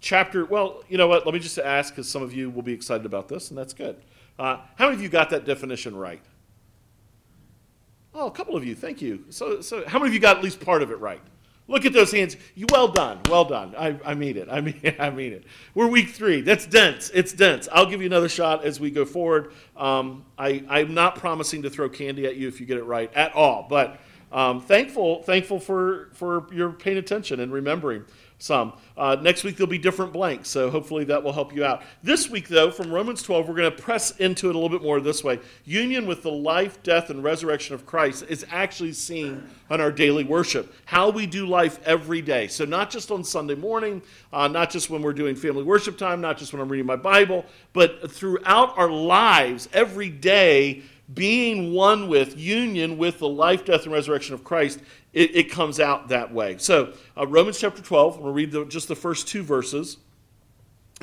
chapter. 0.01 0.45
Well, 0.45 0.83
you 0.89 0.99
know 0.99 1.07
what? 1.07 1.25
Let 1.25 1.35
me 1.35 1.41
just 1.41 1.59
ask, 1.59 1.95
because 1.95 2.09
some 2.09 2.23
of 2.23 2.35
you 2.35 2.51
will 2.51 2.63
be 2.63 2.73
excited 2.73 3.07
about 3.07 3.29
this, 3.29 3.51
and 3.51 3.59
that's 3.59 3.75
good. 3.75 3.97
Uh, 4.41 4.57
how 4.75 4.87
many 4.87 4.97
of 4.97 5.03
you 5.03 5.09
got 5.09 5.31
that 5.31 5.45
definition 5.45 5.95
right? 5.95 6.23
Oh, 8.13 8.27
a 8.27 8.31
couple 8.33 8.57
of 8.57 8.65
you. 8.65 8.75
Thank 8.75 9.01
you. 9.01 9.25
So, 9.31 9.61
so 9.61 9.87
how 9.87 10.01
many 10.01 10.09
of 10.09 10.15
you 10.15 10.21
got 10.21 10.39
at 10.39 10.43
least 10.43 10.59
part 10.59 10.83
of 10.83 10.91
it 10.91 10.99
right? 10.99 11.21
Look 11.71 11.85
at 11.85 11.93
those 11.93 12.11
hands. 12.11 12.37
You 12.57 12.67
well 12.73 12.89
done. 12.89 13.21
Well 13.31 13.45
done. 13.45 13.77
I, 13.79 13.97
I 14.05 14.15
mean 14.15 14.37
it. 14.37 14.49
I 14.51 14.61
mean 14.61 14.75
I 14.99 15.09
mean 15.11 15.33
it. 15.33 15.45
We're 15.73 15.87
week 15.87 16.11
three. 16.11 16.41
That's 16.41 16.67
dense. 16.67 17.11
It's 17.15 17.33
dense. 17.33 17.69
I'll 17.71 17.87
give 17.87 18.01
you 18.01 18.07
another 18.07 18.29
shot 18.29 18.65
as 18.65 18.81
we 18.81 18.91
go 18.91 19.05
forward. 19.05 19.53
Um, 19.77 20.25
I, 20.37 20.65
I'm 20.69 20.95
not 20.95 21.15
promising 21.15 21.63
to 21.63 21.71
throw 21.71 21.89
candy 21.89 22.27
at 22.27 22.35
you 22.35 22.49
if 22.49 22.61
you 22.61 22.67
get 22.67 22.77
it 22.77 22.83
right 22.83 23.15
at 23.15 23.33
all, 23.37 23.67
but 23.71 24.01
um, 24.33 24.61
thankful 24.61 25.23
thankful 25.23 25.61
for 25.61 26.09
for 26.13 26.47
your 26.53 26.71
paying 26.73 26.99
attention 26.99 27.39
and 27.39 27.53
remembering 27.53 28.05
some. 28.41 28.73
Uh, 28.97 29.17
next 29.21 29.45
week, 29.45 29.57
there'll 29.57 29.71
be 29.71 29.79
different 29.79 30.13
blanks, 30.13 30.49
so 30.49 30.71
hopefully 30.71 31.05
that 31.05 31.23
will 31.23 31.33
help 31.33 31.55
you 31.55 31.65
out. 31.65 31.83
This 32.03 32.29
week, 32.29 32.49
though, 32.49 32.71
from 32.71 32.91
Romans 32.91 33.23
12, 33.23 33.49
we're 33.49 33.55
going 33.55 33.71
to 33.71 33.83
press 33.83 34.17
into 34.17 34.49
it 34.49 34.55
a 34.55 34.59
little 34.59 34.77
bit 34.77 34.83
more 34.83 35.01
this 35.01 35.23
way. 35.23 35.39
Union 35.65 36.07
with 36.07 36.23
the 36.23 36.31
life, 36.31 36.83
death, 36.83 37.11
and 37.11 37.23
resurrection 37.23 37.75
of 37.75 37.87
Christ 37.87 38.25
is 38.29 38.45
actually 38.51 38.93
seen 38.93 39.47
on 39.69 39.81
our 39.81 39.93
daily 39.93 40.25
worship, 40.25 40.75
how 40.87 41.11
we 41.11 41.27
do 41.27 41.47
life 41.47 41.79
every 41.85 42.23
day. 42.23 42.49
So, 42.49 42.65
not 42.65 42.91
just 42.91 43.11
on 43.11 43.23
Sunday 43.25 43.55
morning, 43.55 44.03
uh, 44.33 44.49
not 44.49 44.71
just 44.71 44.91
when 44.91 45.03
we're 45.03 45.13
doing 45.13 45.37
family 45.37 45.63
worship 45.63 45.99
time, 45.99 46.21
not 46.21 46.39
just 46.39 46.53
when 46.53 46.61
I'm 46.61 46.69
reading 46.69 46.87
my 46.87 46.97
Bible, 46.97 47.45
but 47.73 48.11
throughout 48.11 48.77
our 48.79 48.91
lives, 48.91 49.69
every 49.73 50.09
day 50.09 50.83
being 51.15 51.73
one 51.73 52.09
with, 52.09 52.39
union 52.39 52.97
with 52.97 53.19
the 53.19 53.29
life, 53.29 53.65
death, 53.65 53.85
and 53.85 53.93
resurrection 53.93 54.35
of 54.35 54.45
Christ, 54.45 54.81
it, 55.13 55.37
it 55.37 55.51
comes 55.51 55.81
out 55.81 56.09
that 56.09 56.33
way. 56.33 56.57
So, 56.59 56.93
uh, 57.17 57.27
Romans 57.27 57.59
chapter 57.59 57.83
12, 57.83 58.15
I'm 58.15 58.23
going 58.23 58.31
to 58.31 58.35
read 58.35 58.53
the, 58.53 58.65
just 58.65 58.89
the 58.89 58.97
first 58.97 59.29
two 59.29 59.43
verses. 59.43 59.97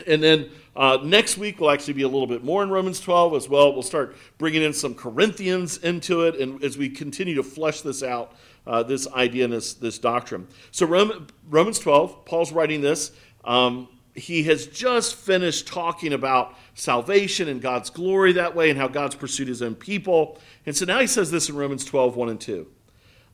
And 0.05 0.21
then 0.21 0.49
uh, 0.75 0.99
next 1.03 1.37
week 1.37 1.59
we'll 1.59 1.71
actually 1.71 1.95
be 1.95 2.03
a 2.03 2.07
little 2.07 2.27
bit 2.27 2.43
more 2.43 2.61
in 2.61 2.69
Romans 2.69 2.99
12 2.99 3.33
as 3.33 3.49
well. 3.49 3.73
We'll 3.73 3.81
start 3.81 4.15
bringing 4.37 4.61
in 4.61 4.73
some 4.73 4.93
Corinthians 4.93 5.77
into 5.79 6.21
it, 6.21 6.39
and 6.39 6.63
as 6.63 6.77
we 6.77 6.89
continue 6.89 7.35
to 7.35 7.43
flesh 7.43 7.81
this 7.81 8.03
out, 8.03 8.33
uh, 8.67 8.83
this 8.83 9.07
idea 9.13 9.45
and 9.45 9.53
this, 9.53 9.73
this 9.73 9.97
doctrine. 9.97 10.47
So, 10.71 10.85
Romans 10.85 11.79
12, 11.79 12.25
Paul's 12.25 12.51
writing 12.51 12.81
this. 12.81 13.11
Um, 13.43 13.87
he 14.13 14.43
has 14.43 14.65
just 14.67 15.15
finished 15.15 15.67
talking 15.67 16.11
about 16.11 16.55
salvation 16.73 17.47
and 17.47 17.61
God's 17.61 17.89
glory 17.89 18.33
that 18.33 18.55
way 18.55 18.69
and 18.69 18.77
how 18.77 18.87
God's 18.87 19.15
pursued 19.15 19.47
his 19.47 19.61
own 19.61 19.75
people. 19.75 20.39
And 20.65 20.75
so 20.75 20.85
now 20.85 20.99
he 20.99 21.07
says 21.07 21.29
this 21.29 21.49
in 21.49 21.55
Romans 21.55 21.85
12, 21.85 22.15
1 22.15 22.29
and 22.29 22.41
2. 22.41 22.67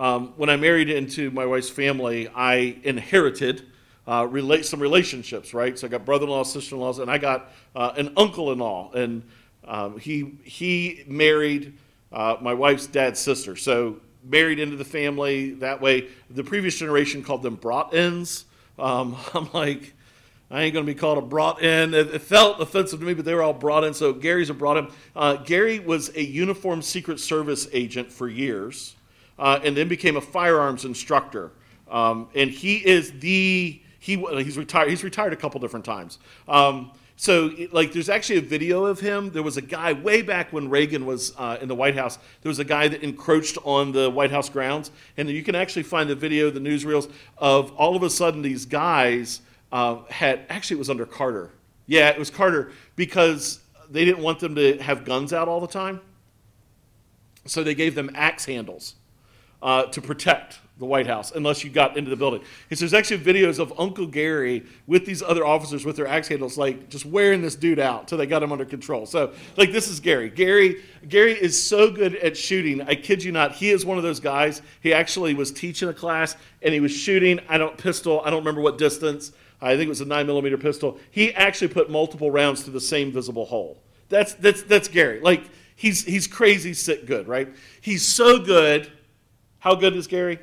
um, 0.00 0.32
when 0.36 0.48
I 0.48 0.56
married 0.56 0.90
into 0.90 1.30
my 1.30 1.46
wife's 1.46 1.70
family, 1.70 2.28
I 2.34 2.78
inherited 2.82 3.66
uh, 4.08 4.26
relate 4.26 4.66
some 4.66 4.80
relationships, 4.80 5.54
right? 5.54 5.78
So 5.78 5.86
I 5.86 5.90
got 5.90 6.04
brother-in-laws, 6.04 6.52
sister-in-laws, 6.52 6.98
and 6.98 7.10
I 7.10 7.18
got 7.18 7.52
uh, 7.76 7.92
an 7.96 8.12
uncle-in-law, 8.16 8.92
and 8.92 9.22
um, 9.64 9.98
he 9.98 10.38
he 10.42 11.04
married 11.06 11.74
uh, 12.10 12.36
my 12.40 12.54
wife's 12.54 12.86
dad's 12.86 13.20
sister. 13.20 13.54
So 13.54 14.00
married 14.24 14.58
into 14.58 14.76
the 14.76 14.84
family 14.84 15.52
that 15.54 15.80
way. 15.80 16.08
The 16.28 16.42
previous 16.42 16.76
generation 16.76 17.22
called 17.22 17.42
them 17.42 17.54
brought-ins. 17.54 18.46
Um, 18.78 19.16
I'm 19.34 19.48
like, 19.52 19.94
I 20.50 20.62
ain't 20.62 20.74
going 20.74 20.84
to 20.84 20.92
be 20.92 20.98
called 20.98 21.18
a 21.18 21.22
brought 21.22 21.62
in. 21.62 21.94
It, 21.94 22.14
it, 22.14 22.22
felt 22.22 22.60
offensive 22.60 22.98
to 22.98 23.06
me, 23.06 23.14
but 23.14 23.24
they 23.24 23.34
were 23.34 23.42
all 23.42 23.52
brought 23.52 23.84
in. 23.84 23.94
So 23.94 24.12
Gary's 24.12 24.50
a 24.50 24.54
brought 24.54 24.78
in. 24.78 24.88
Uh, 25.14 25.36
Gary 25.36 25.78
was 25.78 26.10
a 26.16 26.24
uniformed 26.24 26.84
Secret 26.84 27.20
Service 27.20 27.68
agent 27.72 28.10
for 28.10 28.28
years, 28.28 28.96
uh, 29.40 29.58
and 29.64 29.76
then 29.76 29.88
became 29.88 30.16
a 30.16 30.20
firearms 30.20 30.84
instructor. 30.84 31.50
Um, 31.90 32.28
and 32.36 32.50
he 32.50 32.76
is 32.76 33.10
the 33.18 33.80
he 33.98 34.16
he's 34.16 34.56
retired. 34.56 34.90
He's 34.90 35.02
retired 35.02 35.32
a 35.32 35.36
couple 35.36 35.60
different 35.60 35.84
times. 35.84 36.18
Um, 36.46 36.92
so, 37.16 37.50
like, 37.70 37.92
there's 37.92 38.08
actually 38.08 38.38
a 38.38 38.42
video 38.42 38.86
of 38.86 38.98
him. 38.98 39.30
There 39.30 39.42
was 39.42 39.58
a 39.58 39.62
guy 39.62 39.92
way 39.92 40.22
back 40.22 40.54
when 40.54 40.70
Reagan 40.70 41.04
was 41.04 41.34
uh, 41.36 41.58
in 41.60 41.68
the 41.68 41.74
White 41.74 41.94
House. 41.94 42.18
There 42.40 42.48
was 42.48 42.60
a 42.60 42.64
guy 42.64 42.88
that 42.88 43.02
encroached 43.02 43.58
on 43.62 43.92
the 43.92 44.08
White 44.08 44.30
House 44.30 44.48
grounds, 44.48 44.90
and 45.18 45.28
you 45.28 45.42
can 45.42 45.54
actually 45.54 45.82
find 45.82 46.08
the 46.08 46.14
video, 46.14 46.48
the 46.48 46.60
newsreels 46.60 47.12
of 47.36 47.72
all 47.72 47.94
of 47.94 48.02
a 48.02 48.08
sudden 48.08 48.40
these 48.40 48.64
guys 48.64 49.42
uh, 49.70 49.98
had 50.08 50.46
actually 50.48 50.76
it 50.76 50.78
was 50.78 50.88
under 50.88 51.04
Carter. 51.04 51.50
Yeah, 51.86 52.08
it 52.08 52.18
was 52.18 52.30
Carter 52.30 52.72
because 52.96 53.60
they 53.90 54.06
didn't 54.06 54.22
want 54.22 54.40
them 54.40 54.54
to 54.54 54.78
have 54.78 55.04
guns 55.04 55.34
out 55.34 55.46
all 55.46 55.60
the 55.60 55.66
time. 55.66 56.00
So 57.44 57.62
they 57.62 57.74
gave 57.74 57.94
them 57.94 58.10
axe 58.14 58.46
handles 58.46 58.94
uh, 59.62 59.84
to 59.84 60.00
protect 60.00 60.60
the 60.80 60.86
White 60.86 61.06
House 61.06 61.30
unless 61.32 61.62
you 61.62 61.70
got 61.70 61.96
into 61.96 62.10
the 62.10 62.16
building. 62.16 62.42
And 62.70 62.78
so 62.78 62.84
there's 62.84 62.94
actually 62.94 63.18
videos 63.18 63.58
of 63.58 63.72
Uncle 63.78 64.06
Gary 64.06 64.64
with 64.86 65.04
these 65.04 65.22
other 65.22 65.46
officers 65.46 65.84
with 65.84 65.96
their 65.96 66.06
axe 66.06 66.28
handles, 66.28 66.56
like 66.56 66.88
just 66.88 67.04
wearing 67.04 67.42
this 67.42 67.54
dude 67.54 67.78
out 67.78 68.08
till 68.08 68.16
they 68.16 68.26
got 68.26 68.42
him 68.42 68.50
under 68.50 68.64
control. 68.64 69.04
So, 69.04 69.32
like, 69.56 69.72
this 69.72 69.88
is 69.88 70.00
Gary. 70.00 70.30
Gary, 70.30 70.82
Gary 71.06 71.32
is 71.32 71.62
so 71.62 71.90
good 71.90 72.16
at 72.16 72.36
shooting. 72.36 72.80
I 72.80 72.94
kid 72.94 73.22
you 73.22 73.30
not. 73.30 73.52
He 73.52 73.70
is 73.70 73.84
one 73.84 73.98
of 73.98 74.02
those 74.02 74.20
guys. 74.20 74.62
He 74.80 74.92
actually 74.94 75.34
was 75.34 75.52
teaching 75.52 75.90
a 75.90 75.94
class 75.94 76.34
and 76.62 76.72
he 76.72 76.80
was 76.80 76.92
shooting. 76.92 77.40
I 77.48 77.58
don't 77.58 77.76
pistol. 77.76 78.22
I 78.24 78.30
don't 78.30 78.40
remember 78.40 78.62
what 78.62 78.78
distance. 78.78 79.32
I 79.60 79.76
think 79.76 79.86
it 79.86 79.90
was 79.90 80.00
a 80.00 80.06
nine 80.06 80.26
millimeter 80.26 80.56
pistol. 80.56 80.98
He 81.10 81.34
actually 81.34 81.68
put 81.68 81.90
multiple 81.90 82.30
rounds 82.30 82.62
through 82.62 82.72
the 82.72 82.80
same 82.80 83.12
visible 83.12 83.44
hole. 83.44 83.82
That's 84.08 84.32
that's 84.34 84.62
that's 84.62 84.88
Gary. 84.88 85.20
Like 85.20 85.44
he's 85.76 86.02
he's 86.04 86.26
crazy 86.26 86.72
sick 86.72 87.04
good, 87.04 87.28
right? 87.28 87.54
He's 87.82 88.06
so 88.06 88.38
good. 88.38 88.90
How 89.60 89.74
good 89.74 89.96
is 89.96 90.06
Gary? 90.06 90.38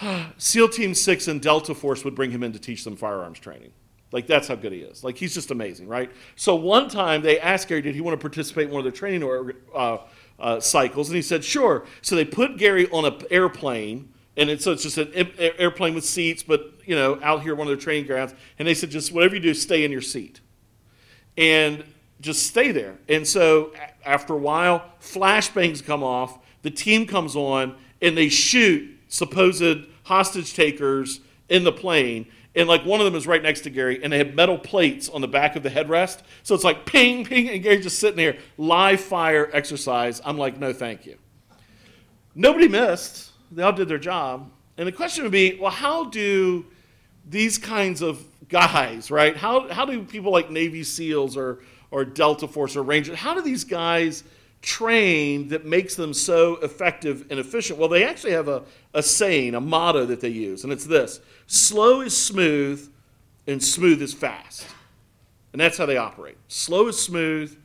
SEAL 0.38 0.68
Team 0.68 0.94
Six 0.94 1.26
and 1.28 1.40
Delta 1.40 1.74
Force 1.74 2.04
would 2.04 2.14
bring 2.14 2.30
him 2.30 2.42
in 2.42 2.52
to 2.52 2.58
teach 2.58 2.84
them 2.84 2.96
firearms 2.96 3.38
training. 3.38 3.72
Like 4.12 4.26
that's 4.26 4.46
how 4.46 4.54
good 4.54 4.72
he 4.72 4.80
is. 4.80 5.02
Like 5.02 5.16
he's 5.16 5.34
just 5.34 5.50
amazing, 5.50 5.88
right? 5.88 6.10
So 6.36 6.54
one 6.54 6.88
time 6.88 7.22
they 7.22 7.40
asked 7.40 7.68
Gary, 7.68 7.82
did 7.82 7.94
he 7.94 8.00
want 8.00 8.18
to 8.18 8.22
participate 8.22 8.68
in 8.68 8.70
one 8.70 8.80
of 8.80 8.84
their 8.84 8.92
training 8.92 9.22
or, 9.22 9.54
uh, 9.74 9.98
uh, 10.38 10.60
cycles, 10.60 11.08
and 11.08 11.16
he 11.16 11.22
said 11.22 11.44
sure. 11.44 11.86
So 12.02 12.14
they 12.14 12.24
put 12.24 12.56
Gary 12.58 12.88
on 12.90 13.04
an 13.04 13.20
airplane 13.30 14.10
and 14.36 14.50
it's, 14.50 14.64
so 14.64 14.72
it's 14.72 14.82
just 14.82 14.98
an 14.98 15.30
airplane 15.38 15.94
with 15.94 16.04
seats, 16.04 16.42
but 16.42 16.72
you 16.84 16.96
know, 16.96 17.20
out 17.22 17.42
here 17.42 17.54
one 17.54 17.68
of 17.68 17.70
their 17.70 17.82
training 17.82 18.06
grounds. 18.06 18.34
And 18.58 18.66
they 18.66 18.74
said, 18.74 18.90
just 18.90 19.12
whatever 19.12 19.36
you 19.36 19.40
do, 19.40 19.54
stay 19.54 19.84
in 19.84 19.92
your 19.92 20.00
seat, 20.00 20.40
and 21.36 21.84
just 22.20 22.44
stay 22.46 22.72
there. 22.72 22.98
And 23.08 23.26
so 23.26 23.72
after 24.04 24.34
a 24.34 24.38
while, 24.38 24.90
flashbangs 25.00 25.84
come 25.84 26.02
off. 26.02 26.38
The 26.62 26.70
team 26.70 27.06
comes 27.06 27.36
on, 27.36 27.76
and 28.04 28.16
they 28.16 28.28
shoot 28.28 28.90
supposed 29.08 29.86
hostage 30.04 30.54
takers 30.54 31.20
in 31.48 31.64
the 31.64 31.72
plane. 31.72 32.26
And 32.54 32.68
like 32.68 32.84
one 32.84 33.00
of 33.00 33.04
them 33.04 33.16
is 33.16 33.26
right 33.26 33.42
next 33.42 33.62
to 33.62 33.70
Gary, 33.70 34.02
and 34.02 34.12
they 34.12 34.18
have 34.18 34.34
metal 34.34 34.58
plates 34.58 35.08
on 35.08 35.20
the 35.20 35.28
back 35.28 35.56
of 35.56 35.62
the 35.64 35.70
headrest. 35.70 36.20
So 36.44 36.54
it's 36.54 36.62
like 36.62 36.86
ping, 36.86 37.24
ping, 37.24 37.48
and 37.48 37.62
Gary's 37.62 37.82
just 37.82 37.98
sitting 37.98 38.16
there, 38.16 38.36
live 38.58 39.00
fire 39.00 39.50
exercise. 39.52 40.20
I'm 40.24 40.38
like, 40.38 40.58
no, 40.58 40.72
thank 40.72 41.04
you. 41.04 41.18
Nobody 42.36 42.68
missed 42.68 43.32
they 43.54 43.62
all 43.62 43.72
did 43.72 43.88
their 43.88 43.98
job. 43.98 44.50
And 44.76 44.86
the 44.86 44.92
question 44.92 45.22
would 45.22 45.32
be, 45.32 45.56
well, 45.60 45.70
how 45.70 46.04
do 46.04 46.66
these 47.28 47.58
kinds 47.58 48.02
of 48.02 48.24
guys, 48.48 49.10
right? 49.10 49.36
How, 49.36 49.68
how 49.72 49.84
do 49.84 50.02
people 50.02 50.32
like 50.32 50.50
Navy 50.50 50.82
SEALs 50.82 51.36
or, 51.36 51.60
or 51.90 52.04
Delta 52.04 52.48
Force 52.48 52.76
or 52.76 52.82
Rangers, 52.82 53.16
how 53.16 53.34
do 53.34 53.42
these 53.42 53.64
guys 53.64 54.24
train 54.64 55.48
that 55.48 55.66
makes 55.66 55.94
them 55.94 56.14
so 56.14 56.56
effective 56.56 57.26
and 57.30 57.38
efficient? 57.38 57.78
Well, 57.78 57.88
they 57.88 58.04
actually 58.04 58.32
have 58.32 58.48
a, 58.48 58.62
a 58.94 59.02
saying, 59.02 59.54
a 59.54 59.60
motto 59.60 60.06
that 60.06 60.20
they 60.20 60.30
use, 60.30 60.64
and 60.64 60.72
it's 60.72 60.86
this 60.86 61.20
slow 61.46 62.00
is 62.00 62.16
smooth, 62.16 62.90
and 63.46 63.62
smooth 63.62 64.00
is 64.00 64.14
fast. 64.14 64.66
And 65.52 65.60
that's 65.60 65.78
how 65.78 65.86
they 65.86 65.96
operate. 65.96 66.36
Slow 66.48 66.88
is 66.88 67.00
smooth, 67.00 67.56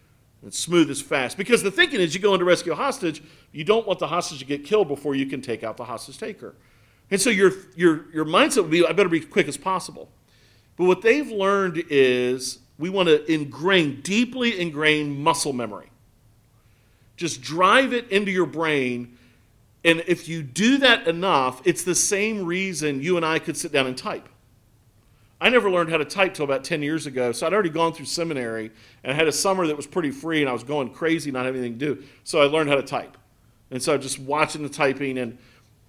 and 0.43 0.53
smooth 0.53 0.89
is 0.89 1.01
fast. 1.01 1.37
Because 1.37 1.63
the 1.63 1.71
thinking 1.71 1.99
is 1.99 2.13
you 2.13 2.19
go 2.19 2.33
in 2.33 2.39
to 2.39 2.45
rescue 2.45 2.73
a 2.73 2.75
hostage, 2.75 3.23
you 3.51 3.63
don't 3.63 3.87
want 3.87 3.99
the 3.99 4.07
hostage 4.07 4.39
to 4.39 4.45
get 4.45 4.63
killed 4.63 4.87
before 4.87 5.15
you 5.15 5.25
can 5.25 5.41
take 5.41 5.63
out 5.63 5.77
the 5.77 5.85
hostage 5.85 6.17
taker. 6.17 6.53
And 7.09 7.19
so 7.19 7.29
your, 7.29 7.51
your, 7.75 8.05
your 8.13 8.25
mindset 8.25 8.61
would 8.61 8.71
be, 8.71 8.85
I 8.85 8.91
better 8.91 9.09
be 9.09 9.21
quick 9.21 9.47
as 9.47 9.57
possible. 9.57 10.09
But 10.77 10.85
what 10.85 11.01
they've 11.01 11.29
learned 11.29 11.83
is 11.89 12.59
we 12.77 12.89
want 12.89 13.09
to 13.09 13.31
ingrain, 13.31 14.01
deeply 14.01 14.59
ingrain 14.61 15.21
muscle 15.21 15.53
memory. 15.53 15.89
Just 17.19 17.41
drive 17.41 17.91
it 17.91 18.09
into 18.09 18.31
your 18.31 18.45
brain. 18.45 19.17
And 19.83 20.01
if 20.07 20.29
you 20.29 20.41
do 20.41 20.77
that 20.77 21.05
enough, 21.05 21.61
it's 21.65 21.83
the 21.83 21.93
same 21.93 22.45
reason 22.45 23.01
you 23.01 23.17
and 23.17 23.25
I 23.25 23.39
could 23.39 23.57
sit 23.57 23.73
down 23.73 23.87
and 23.87 23.97
type. 23.97 24.29
I 25.41 25.49
never 25.49 25.69
learned 25.69 25.89
how 25.89 25.97
to 25.97 26.05
type 26.05 26.33
till 26.33 26.45
about 26.45 26.63
10 26.63 26.81
years 26.81 27.05
ago. 27.07 27.33
So 27.33 27.45
I'd 27.45 27.53
already 27.53 27.71
gone 27.71 27.91
through 27.91 28.05
seminary 28.05 28.71
and 29.03 29.11
I 29.11 29.15
had 29.15 29.27
a 29.27 29.33
summer 29.33 29.67
that 29.67 29.75
was 29.75 29.85
pretty 29.85 30.11
free 30.11 30.39
and 30.39 30.49
I 30.49 30.53
was 30.53 30.63
going 30.63 30.91
crazy, 30.93 31.29
not 31.29 31.45
having 31.45 31.59
anything 31.59 31.77
to 31.79 31.95
do. 31.95 32.03
So 32.23 32.41
I 32.41 32.45
learned 32.45 32.69
how 32.69 32.77
to 32.77 32.83
type. 32.83 33.17
And 33.69 33.83
so 33.83 33.93
I'm 33.93 34.01
just 34.01 34.17
watching 34.17 34.63
the 34.63 34.69
typing 34.69 35.17
and 35.17 35.37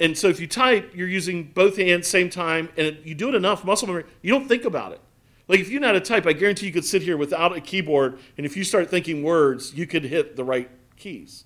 And 0.00 0.18
so 0.18 0.26
if 0.28 0.40
you 0.40 0.48
type, 0.48 0.96
you're 0.96 1.06
using 1.06 1.44
both 1.44 1.76
hands 1.76 2.08
same 2.08 2.28
time, 2.28 2.70
and 2.76 2.98
you 3.04 3.14
do 3.14 3.28
it 3.28 3.34
enough, 3.36 3.64
muscle 3.64 3.86
memory, 3.86 4.04
you 4.22 4.32
don't 4.32 4.48
think 4.48 4.64
about 4.64 4.92
it. 4.92 5.00
Like 5.46 5.60
if 5.60 5.68
you 5.68 5.78
know 5.78 5.88
how 5.88 5.92
to 5.92 6.00
type, 6.00 6.26
I 6.26 6.32
guarantee 6.32 6.66
you 6.66 6.72
could 6.72 6.84
sit 6.84 7.02
here 7.02 7.16
without 7.16 7.56
a 7.56 7.60
keyboard, 7.60 8.18
and 8.36 8.46
if 8.46 8.56
you 8.56 8.64
start 8.64 8.88
thinking 8.88 9.22
words, 9.22 9.74
you 9.74 9.86
could 9.86 10.04
hit 10.04 10.36
the 10.36 10.44
right 10.44 10.70
keys. 11.00 11.44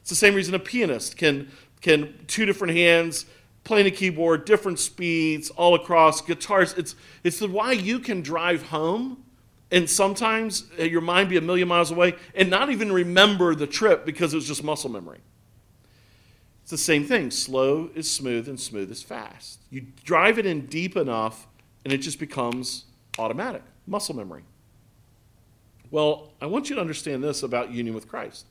It's 0.00 0.10
the 0.10 0.16
same 0.16 0.34
reason 0.34 0.54
a 0.54 0.58
pianist 0.58 1.16
can 1.16 1.50
can 1.80 2.24
two 2.26 2.46
different 2.46 2.74
hands 2.74 3.26
playing 3.62 3.86
a 3.86 3.90
keyboard, 3.90 4.44
different 4.44 4.78
speeds 4.78 5.50
all 5.50 5.74
across 5.74 6.20
guitars. 6.20 6.74
It's 6.74 6.96
it's 7.22 7.38
the 7.38 7.48
why 7.48 7.72
you 7.72 7.98
can 7.98 8.20
drive 8.20 8.64
home 8.64 9.24
and 9.70 9.88
sometimes 9.88 10.70
uh, 10.78 10.82
your 10.82 11.00
mind 11.00 11.28
be 11.28 11.36
a 11.36 11.40
million 11.40 11.68
miles 11.68 11.90
away 11.90 12.14
and 12.34 12.50
not 12.50 12.70
even 12.70 12.92
remember 12.92 13.54
the 13.54 13.66
trip 13.66 14.04
because 14.04 14.32
it 14.32 14.36
was 14.36 14.46
just 14.46 14.62
muscle 14.62 14.90
memory. 14.90 15.20
It's 16.62 16.70
the 16.70 16.78
same 16.78 17.04
thing. 17.04 17.30
Slow 17.30 17.90
is 17.94 18.10
smooth 18.10 18.48
and 18.48 18.58
smooth 18.58 18.90
is 18.90 19.02
fast. 19.02 19.60
You 19.70 19.86
drive 20.04 20.38
it 20.38 20.46
in 20.46 20.66
deep 20.66 20.96
enough 20.96 21.46
and 21.84 21.92
it 21.92 21.98
just 21.98 22.18
becomes 22.18 22.84
automatic, 23.18 23.62
muscle 23.86 24.16
memory. 24.16 24.44
Well, 25.90 26.32
I 26.40 26.46
want 26.46 26.70
you 26.70 26.76
to 26.76 26.80
understand 26.80 27.22
this 27.22 27.42
about 27.42 27.70
union 27.70 27.94
with 27.94 28.08
Christ. 28.08 28.46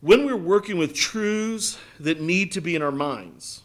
When 0.00 0.24
we're 0.24 0.36
working 0.36 0.78
with 0.78 0.94
truths 0.94 1.78
that 1.98 2.20
need 2.20 2.52
to 2.52 2.60
be 2.60 2.76
in 2.76 2.82
our 2.82 2.92
minds, 2.92 3.62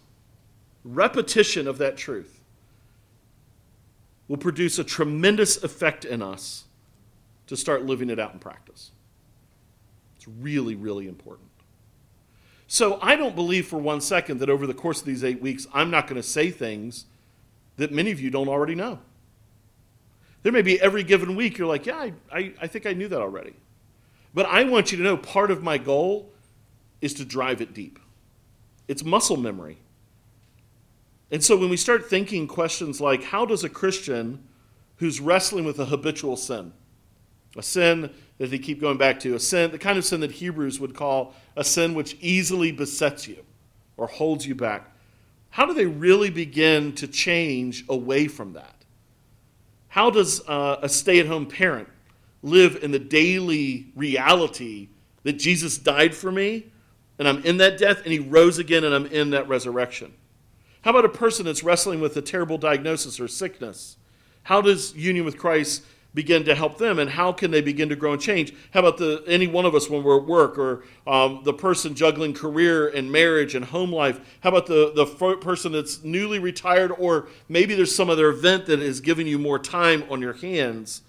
repetition 0.84 1.68
of 1.68 1.78
that 1.78 1.96
truth 1.96 2.42
will 4.28 4.38
produce 4.38 4.80
a 4.80 4.84
tremendous 4.84 5.64
effect 5.64 6.06
in 6.06 6.22
us 6.22 6.64
to 7.48 7.56
start 7.56 7.86
living 7.86 8.10
it 8.10 8.20
out 8.20 8.34
in 8.34 8.40
practice. 8.40 8.92
It's 10.16 10.28
really, 10.28 10.76
really 10.76 11.08
important. 11.08 11.50
So 12.68 12.98
I 13.02 13.16
don't 13.16 13.36
believe 13.36 13.68
for 13.68 13.78
one 13.78 14.02
second 14.02 14.40
that 14.40 14.50
over 14.50 14.66
the 14.66 14.74
course 14.74 15.02
of 15.02 15.06
these 15.06 15.24
eight 15.24 15.42
weeks, 15.42 15.68
I'm 15.74 15.92
not 15.92 16.08
going 16.08 16.20
to 16.20 16.28
say 16.28 16.50
things 16.50 17.06
that 17.78 17.92
many 17.92 18.12
of 18.12 18.20
you 18.20 18.32
don't 18.32 18.48
already 18.48 18.74
know. 18.74 19.00
There 20.42 20.52
may 20.52 20.62
be 20.62 20.82
every 20.82 21.04
given 21.04 21.36
week 21.36 21.58
you're 21.58 21.68
like, 21.68 21.86
yeah, 21.86 21.98
I, 21.98 22.14
I, 22.32 22.54
I 22.62 22.68
think 22.68 22.86
I 22.88 22.94
knew 22.94 23.08
that 23.08 23.22
already. 23.22 23.54
But 24.34 24.46
I 24.48 24.64
want 24.64 24.92
you 24.92 24.98
to 24.98 25.04
know 25.04 25.18
part 25.18 25.52
of 25.52 25.62
my 25.62 25.78
goal 25.78 26.32
is 27.02 27.14
to 27.16 27.26
drive 27.26 27.62
it 27.62 27.74
deep. 27.74 28.00
It's 28.88 29.04
muscle 29.04 29.38
memory. 29.38 29.78
And 31.32 31.44
so 31.44 31.58
when 31.58 31.70
we 31.70 31.78
start 31.78 32.10
thinking 32.10 32.48
questions 32.48 33.02
like, 33.02 33.24
how 33.24 33.46
does 33.46 33.64
a 33.64 33.70
Christian 33.70 34.44
who's 34.98 35.20
wrestling 35.20 35.66
with 35.66 35.80
a 35.80 35.86
habitual 35.86 36.38
sin, 36.38 36.74
a 37.58 37.64
sin 37.64 38.12
that 38.38 38.52
they 38.52 38.60
keep 38.60 38.80
going 38.80 38.98
back 38.98 39.20
to, 39.22 39.36
a 39.36 39.40
sin, 39.40 39.72
the 39.72 39.80
kind 39.80 39.98
of 39.98 40.06
sin 40.06 40.20
that 40.22 40.32
Hebrews 40.32 40.80
would 40.80 40.96
call 40.96 41.34
a 41.56 41.64
sin 41.64 41.94
which 41.94 42.18
easily 42.22 42.72
besets 42.72 43.28
you 43.28 43.44
or 43.98 44.08
holds 44.08 44.46
you 44.46 44.56
back, 44.56 44.92
how 45.50 45.66
do 45.66 45.74
they 45.74 45.86
really 45.86 46.30
begin 46.30 46.94
to 46.94 47.08
change 47.08 47.86
away 47.90 48.28
from 48.28 48.54
that? 48.54 48.76
How 49.90 50.10
does 50.10 50.42
uh, 50.48 50.80
a 50.82 50.90
stay 50.90 51.20
at 51.20 51.28
home 51.28 51.46
parent 51.46 51.88
live 52.44 52.84
in 52.84 52.92
the 52.92 53.00
daily 53.00 53.92
reality 53.96 54.90
that 55.24 55.34
Jesus 55.34 55.78
died 55.78 56.14
for 56.14 56.32
me 56.32 56.72
and 57.18 57.28
I'm 57.28 57.44
in 57.44 57.58
that 57.58 57.78
death 57.78 58.04
and 58.04 58.12
he 58.12 58.20
rose 58.20 58.60
again 58.60 58.84
and 58.84 58.94
I'm 58.94 59.08
in 59.08 59.32
that 59.32 59.48
resurrection? 59.48 60.14
How 60.82 60.92
about 60.92 61.06
a 61.06 61.10
person 61.10 61.46
that's 61.46 61.64
wrestling 61.64 62.02
with 62.02 62.16
a 62.18 62.22
terrible 62.22 62.58
diagnosis 62.58 63.20
or 63.20 63.28
sickness? 63.28 63.98
How 64.44 64.62
does 64.62 64.94
union 64.96 65.24
with 65.24 65.38
Christ 65.38 65.84
begin 66.14 66.44
to 66.46 66.54
help 66.54 66.78
them 66.78 67.00
and 67.00 67.10
how 67.10 67.32
can 67.32 67.50
they 67.52 67.62
begin 67.62 67.90
to 67.90 67.96
grow 67.96 68.14
and 68.14 68.22
change 68.22 68.54
how 68.72 68.82
about 68.82 68.98
the 68.98 69.24
any 69.28 69.48
one 69.48 69.66
of 69.66 69.74
us 69.74 69.90
when 69.90 70.04
we're 70.04 70.20
at 70.20 70.28
work 70.28 70.58
or 70.58 70.84
um, 71.08 71.42
the 71.44 71.54
person 71.54 71.96
juggling 71.96 72.34
career 72.34 72.88
and 72.90 73.12
marriage 73.12 73.56
and 73.56 73.66
home 73.66 73.92
life 73.92 74.20
how 74.42 74.50
about 74.50 74.68
the, 74.68 74.92
the 74.96 75.06
person 75.38 75.72
that's 75.72 76.04
newly 76.04 76.38
retired 76.40 76.92
or 77.00 77.28
maybe 77.50 77.74
there's 77.74 77.96
some 77.96 78.10
other 78.10 78.30
event 78.30 78.66
that 78.68 78.80
is 78.80 79.02
giving 79.02 79.26
you 79.26 79.40
more 79.40 79.58
time 79.58 80.04
on 80.10 80.22
your 80.22 80.34
hands 80.34 81.02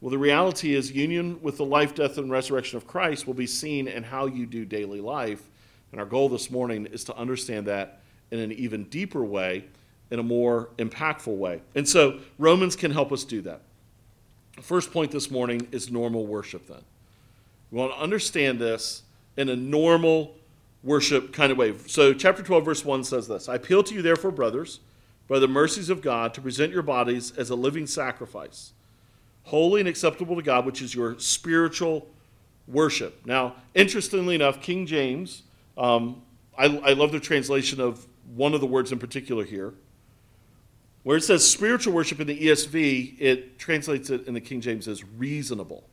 well 0.00 0.10
the 0.10 0.18
reality 0.18 0.74
is 0.74 0.92
union 0.92 1.40
with 1.42 1.56
the 1.56 1.64
life 1.64 1.94
death 1.94 2.18
and 2.18 2.30
resurrection 2.30 2.76
of 2.76 2.86
christ 2.86 3.26
will 3.26 3.34
be 3.34 3.46
seen 3.46 3.88
in 3.88 4.02
how 4.02 4.26
you 4.26 4.46
do 4.46 4.64
daily 4.64 5.00
life 5.00 5.42
and 5.92 6.00
our 6.00 6.06
goal 6.06 6.28
this 6.28 6.50
morning 6.50 6.86
is 6.86 7.04
to 7.04 7.16
understand 7.16 7.66
that 7.66 8.00
in 8.30 8.38
an 8.38 8.52
even 8.52 8.84
deeper 8.84 9.24
way 9.24 9.64
in 10.10 10.18
a 10.18 10.22
more 10.22 10.70
impactful 10.78 11.36
way 11.36 11.60
and 11.74 11.88
so 11.88 12.18
romans 12.38 12.76
can 12.76 12.90
help 12.90 13.12
us 13.12 13.24
do 13.24 13.40
that 13.40 13.62
First 14.62 14.92
point 14.92 15.10
this 15.10 15.30
morning 15.30 15.68
is 15.70 15.90
normal 15.90 16.26
worship, 16.26 16.66
then. 16.66 16.82
We 17.70 17.78
want 17.78 17.92
to 17.92 18.00
understand 18.00 18.58
this 18.58 19.02
in 19.36 19.48
a 19.48 19.56
normal 19.56 20.34
worship 20.82 21.32
kind 21.32 21.52
of 21.52 21.58
way. 21.58 21.74
So, 21.86 22.12
chapter 22.12 22.42
12, 22.42 22.64
verse 22.64 22.84
1 22.84 23.04
says 23.04 23.28
this 23.28 23.48
I 23.48 23.56
appeal 23.56 23.82
to 23.84 23.94
you, 23.94 24.02
therefore, 24.02 24.30
brothers, 24.30 24.80
by 25.28 25.38
the 25.38 25.48
mercies 25.48 25.90
of 25.90 26.02
God, 26.02 26.34
to 26.34 26.40
present 26.40 26.72
your 26.72 26.82
bodies 26.82 27.32
as 27.36 27.50
a 27.50 27.54
living 27.54 27.86
sacrifice, 27.86 28.72
holy 29.48 29.80
and 29.80 29.88
acceptable 29.88 30.36
to 30.36 30.42
God, 30.42 30.66
which 30.66 30.82
is 30.82 30.94
your 30.94 31.18
spiritual 31.18 32.06
worship. 32.66 33.24
Now, 33.24 33.54
interestingly 33.74 34.34
enough, 34.34 34.60
King 34.60 34.84
James, 34.84 35.42
um, 35.78 36.20
I, 36.56 36.66
I 36.66 36.92
love 36.92 37.12
the 37.12 37.20
translation 37.20 37.80
of 37.80 38.06
one 38.36 38.52
of 38.52 38.60
the 38.60 38.66
words 38.66 38.92
in 38.92 38.98
particular 38.98 39.44
here. 39.44 39.72
Where 41.02 41.16
it 41.16 41.22
says 41.22 41.48
spiritual 41.48 41.94
worship 41.94 42.20
in 42.20 42.26
the 42.26 42.38
ESV, 42.38 43.16
it 43.18 43.58
translates 43.58 44.10
it 44.10 44.26
in 44.26 44.34
the 44.34 44.40
King 44.40 44.60
James 44.60 44.86
as 44.86 45.02
reasonable 45.02 45.84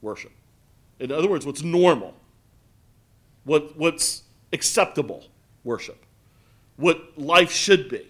worship. 0.00 0.32
In 1.00 1.12
other 1.12 1.28
words, 1.28 1.44
what's 1.44 1.62
normal, 1.62 2.14
what, 3.44 3.76
what's 3.76 4.22
acceptable 4.54 5.24
worship, 5.64 6.02
what 6.76 7.18
life 7.18 7.52
should 7.52 7.90
be. 7.90 8.06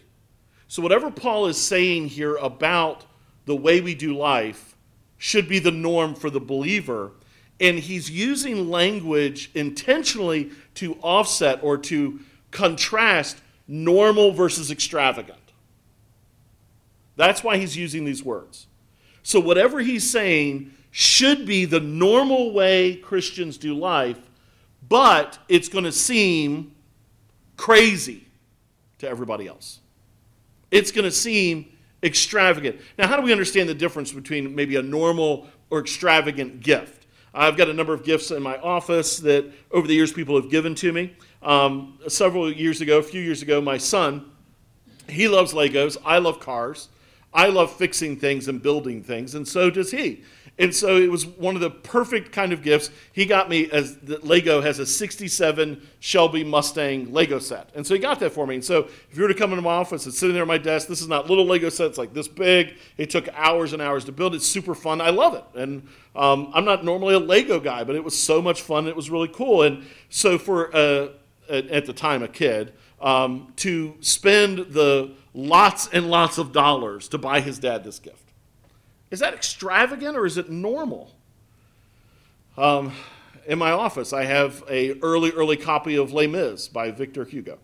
So, 0.69 0.81
whatever 0.81 1.11
Paul 1.11 1.47
is 1.47 1.61
saying 1.61 2.07
here 2.11 2.37
about 2.37 3.05
the 3.47 3.57
way 3.57 3.81
we 3.81 3.95
do 3.95 4.17
life 4.17 4.77
should 5.19 5.49
be 5.49 5.59
the 5.59 5.71
norm 5.71 6.15
for 6.15 6.31
the 6.31 6.41
believer. 6.41 7.13
And 7.61 7.79
he's 7.79 8.11
using 8.11 8.71
language 8.71 9.51
intentionally 9.55 10.51
to 10.77 10.95
offset 11.03 11.63
or 11.63 11.77
to 11.79 12.21
contrast 12.51 13.39
normal 13.69 14.33
versus 14.33 14.71
extravagant. 14.71 15.39
That's 17.17 17.45
why 17.45 17.59
he's 17.59 17.77
using 17.77 18.05
these 18.05 18.25
words. 18.25 18.67
So, 19.23 19.39
whatever 19.39 19.81
he's 19.81 20.11
saying 20.11 20.73
should 20.91 21.45
be 21.47 21.67
the 21.67 21.81
normal 21.81 22.53
way 22.53 22.97
Christians 22.97 23.59
do 23.59 23.75
life, 23.75 24.19
but 24.89 25.39
it's 25.49 25.69
going 25.69 25.85
to 25.85 25.93
seem 25.93 26.73
crazy 27.57 28.27
to 28.99 29.09
everybody 29.09 29.47
else. 29.47 29.81
It's 30.71 30.91
going 30.91 31.05
to 31.05 31.11
seem 31.11 31.71
extravagant. 32.03 32.81
Now, 32.99 33.07
how 33.09 33.17
do 33.17 33.23
we 33.23 33.33
understand 33.33 33.69
the 33.69 33.75
difference 33.75 34.13
between 34.13 34.55
maybe 34.55 34.77
a 34.77 34.83
normal 34.83 35.49
or 35.71 35.81
extravagant 35.81 36.61
gift? 36.61 37.07
I've 37.33 37.57
got 37.57 37.69
a 37.69 37.73
number 37.73 37.95
of 37.95 38.03
gifts 38.03 38.31
in 38.31 38.43
my 38.43 38.59
office 38.59 39.19
that 39.19 39.51
over 39.71 39.87
the 39.87 39.95
years 39.95 40.13
people 40.13 40.41
have 40.41 40.51
given 40.51 40.75
to 40.77 40.93
me. 40.93 41.15
Um, 41.43 41.99
several 42.09 42.53
years 42.53 42.81
ago, 42.81 42.99
a 42.99 43.03
few 43.03 43.21
years 43.21 43.43
ago, 43.43 43.61
my 43.61 43.79
son, 43.79 44.31
he 45.09 45.29
loves 45.29 45.53
Legos. 45.53 45.97
I 46.05 46.19
love 46.19 46.41
cars. 46.41 46.89
I 47.33 47.47
love 47.47 47.73
fixing 47.73 48.17
things 48.17 48.49
and 48.49 48.61
building 48.61 49.03
things, 49.03 49.37
and 49.37 49.47
so 49.47 49.71
does 49.71 49.93
he. 49.93 50.25
And 50.61 50.75
so 50.75 50.99
it 50.99 51.11
was 51.11 51.27
one 51.27 51.55
of 51.55 51.63
the 51.63 51.71
perfect 51.71 52.33
kind 52.33 52.53
of 52.53 52.63
gifts. 52.63 52.91
He 53.13 53.25
got 53.25 53.49
me 53.49 53.71
as 53.71 53.97
the 53.97 54.19
Lego 54.19 54.61
has 54.61 54.79
a 54.79 54.85
67 54.85 55.81
Shelby 56.01 56.45
Mustang 56.45 57.13
Lego 57.13 57.39
set. 57.39 57.71
And 57.75 57.87
so 57.87 57.95
he 57.95 58.01
got 58.01 58.21
that 58.21 58.33
for 58.33 58.47
me. 58.47 58.57
And 58.57 58.65
so 58.65 58.81
if 59.11 59.17
you 59.17 59.23
were 59.23 59.29
to 59.29 59.35
come 59.35 59.53
into 59.53 59.63
my 59.63 59.73
office, 59.73 60.07
it's 60.07 60.19
sitting 60.19 60.35
there 60.35 60.43
on 60.43 60.49
my 60.49 60.59
desk. 60.59 60.87
This 60.87 61.01
is 61.01 61.09
not 61.09 61.31
little 61.31 61.47
Lego 61.47 61.71
sets 61.71 61.89
it's 61.89 61.99
like 61.99 62.13
this 62.13 62.29
big. 62.29 62.75
It 62.99 63.09
took 63.09 63.29
hours 63.33 63.73
and 63.73 63.81
hours 63.81 64.05
to 64.05 64.13
build. 64.13 64.35
It's 64.35 64.47
super 64.47 64.75
fun. 64.75 65.01
I 65.01 65.09
love 65.09 65.35
it. 65.35 65.45
And 65.59 65.89
um, 66.15 66.51
I'm 66.53 66.67
not 66.67 66.85
normally 66.85 67.15
a 67.15 67.19
Lego 67.19 67.59
guy, 67.59 67.83
but 67.83 67.97
it 67.97 68.05
was 68.05 68.21
so 68.21 68.43
much 68.43 68.61
fun. 68.61 68.87
It 68.87 68.95
was 68.95 69.09
really 69.09 69.29
cool. 69.29 69.63
And 69.63 69.87
so 70.11 70.39
for, 70.39 70.75
at 70.77 71.87
the 71.87 71.95
time, 71.95 72.23
a 72.23 72.29
kid, 72.29 72.75
um, 73.01 73.53
to 73.57 73.97
spend 74.01 74.59
the 74.59 75.15
lots 75.33 75.89
and 75.89 76.11
lots 76.11 76.37
of 76.37 76.53
dollars 76.53 77.09
to 77.09 77.19
buy 77.19 77.41
his 77.41 77.59
dad 77.59 77.83
this 77.83 77.99
gift. 77.99 78.30
Is 79.11 79.19
that 79.21 79.35
extravagant 79.35 80.17
or 80.17 80.25
is 80.25 80.39
it 80.39 80.51
normal? 80.51 81.11
Um, 82.57 82.93
in 83.47 83.59
my 83.59 83.73
office, 83.73 84.13
I 84.13 84.25
have 84.25 84.63
a 84.69 84.99
early, 85.01 85.33
early 85.33 85.57
copy 85.57 85.97
of 85.97 86.13
Les 86.13 86.27
Mis 86.27 86.69
by 86.69 86.91
Victor 86.91 87.25
Hugo. 87.25 87.59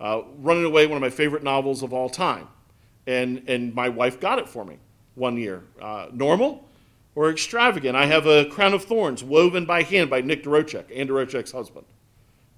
Uh, 0.00 0.22
running 0.38 0.64
Away, 0.64 0.86
one 0.86 0.96
of 0.96 1.02
my 1.02 1.10
favorite 1.10 1.42
novels 1.42 1.82
of 1.82 1.92
all 1.92 2.08
time. 2.08 2.48
And, 3.06 3.42
and 3.46 3.74
my 3.74 3.88
wife 3.88 4.20
got 4.20 4.38
it 4.38 4.48
for 4.48 4.64
me 4.64 4.78
one 5.14 5.36
year. 5.36 5.64
Uh, 5.80 6.06
normal 6.12 6.66
or 7.14 7.30
extravagant? 7.30 7.96
I 7.96 8.06
have 8.06 8.26
a 8.26 8.46
Crown 8.46 8.72
of 8.72 8.84
Thorns 8.84 9.22
woven 9.22 9.66
by 9.66 9.82
hand 9.82 10.08
by 10.08 10.22
Nick 10.22 10.44
Dorocek, 10.44 10.84
Ann 10.94 11.08
Dorocek's 11.08 11.52
husband. 11.52 11.84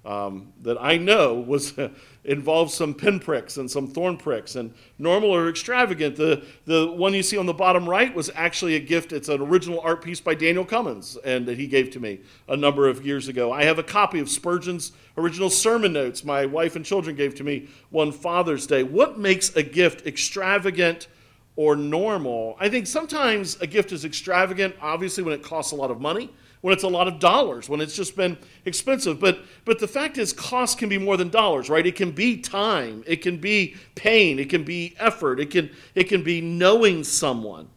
Um, 0.05 0.51
that 0.61 0.77
I 0.81 0.97
know 0.97 1.35
was 1.35 1.73
involved 2.25 2.71
some 2.71 2.93
pinpricks 2.93 3.57
and 3.57 3.69
some 3.69 3.87
thorn 3.87 4.17
pricks 4.17 4.55
and 4.55 4.73
normal 4.97 5.29
or 5.29 5.49
extravagant. 5.49 6.15
The, 6.15 6.43
the 6.65 6.91
one 6.91 7.13
you 7.13 7.23
see 7.23 7.37
on 7.37 7.45
the 7.45 7.53
bottom 7.53 7.87
right 7.87 8.13
was 8.13 8.29
actually 8.35 8.75
a 8.75 8.79
gift. 8.79 9.13
It's 9.13 9.29
an 9.29 9.41
original 9.41 9.79
art 9.79 10.03
piece 10.03 10.19
by 10.19 10.35
Daniel 10.35 10.65
Cummins 10.65 11.17
and 11.23 11.45
that 11.47 11.57
he 11.57 11.67
gave 11.67 11.89
to 11.91 11.99
me 11.99 12.19
a 12.49 12.57
number 12.57 12.87
of 12.87 13.05
years 13.05 13.27
ago. 13.29 13.51
I 13.51 13.63
have 13.63 13.79
a 13.79 13.83
copy 13.83 14.19
of 14.19 14.29
Spurgeon's 14.29 14.91
original 15.17 15.49
sermon 15.49 15.93
notes 15.93 16.23
my 16.23 16.45
wife 16.45 16.75
and 16.75 16.85
children 16.85 17.15
gave 17.15 17.35
to 17.35 17.43
me 17.43 17.69
one 17.89 18.11
Father's 18.11 18.67
Day. 18.67 18.83
What 18.83 19.17
makes 19.17 19.55
a 19.55 19.63
gift 19.63 20.05
extravagant 20.05 21.07
or 21.55 21.77
normal? 21.77 22.57
I 22.59 22.67
think 22.67 22.87
sometimes 22.87 23.55
a 23.61 23.67
gift 23.67 23.93
is 23.93 24.03
extravagant, 24.03 24.75
obviously, 24.81 25.23
when 25.23 25.33
it 25.33 25.43
costs 25.43 25.71
a 25.71 25.75
lot 25.75 25.91
of 25.91 26.01
money 26.01 26.29
when 26.63 26.71
it's 26.71 26.83
a 26.83 26.87
lot 26.87 27.09
of 27.09 27.19
dollars, 27.19 27.67
when 27.67 27.81
it's 27.81 27.93
just 27.93 28.15
been 28.15 28.37
expensive. 28.63 29.19
But, 29.19 29.39
but 29.65 29.79
the 29.79 29.87
fact 29.87 30.17
is, 30.17 30.31
cost 30.31 30.77
can 30.77 30.87
be 30.87 30.97
more 30.97 31.17
than 31.17 31.27
dollars, 31.27 31.69
right? 31.69 31.85
It 31.85 31.97
can 31.97 32.11
be 32.11 32.37
time, 32.37 33.03
it 33.05 33.17
can 33.17 33.35
be 33.35 33.75
pain, 33.95 34.39
it 34.39 34.49
can 34.49 34.63
be 34.63 34.95
effort, 34.97 35.41
it 35.41 35.51
can, 35.51 35.69
it 35.93 36.05
can 36.05 36.23
be 36.23 36.39
knowing 36.39 37.03
someone. 37.03 37.67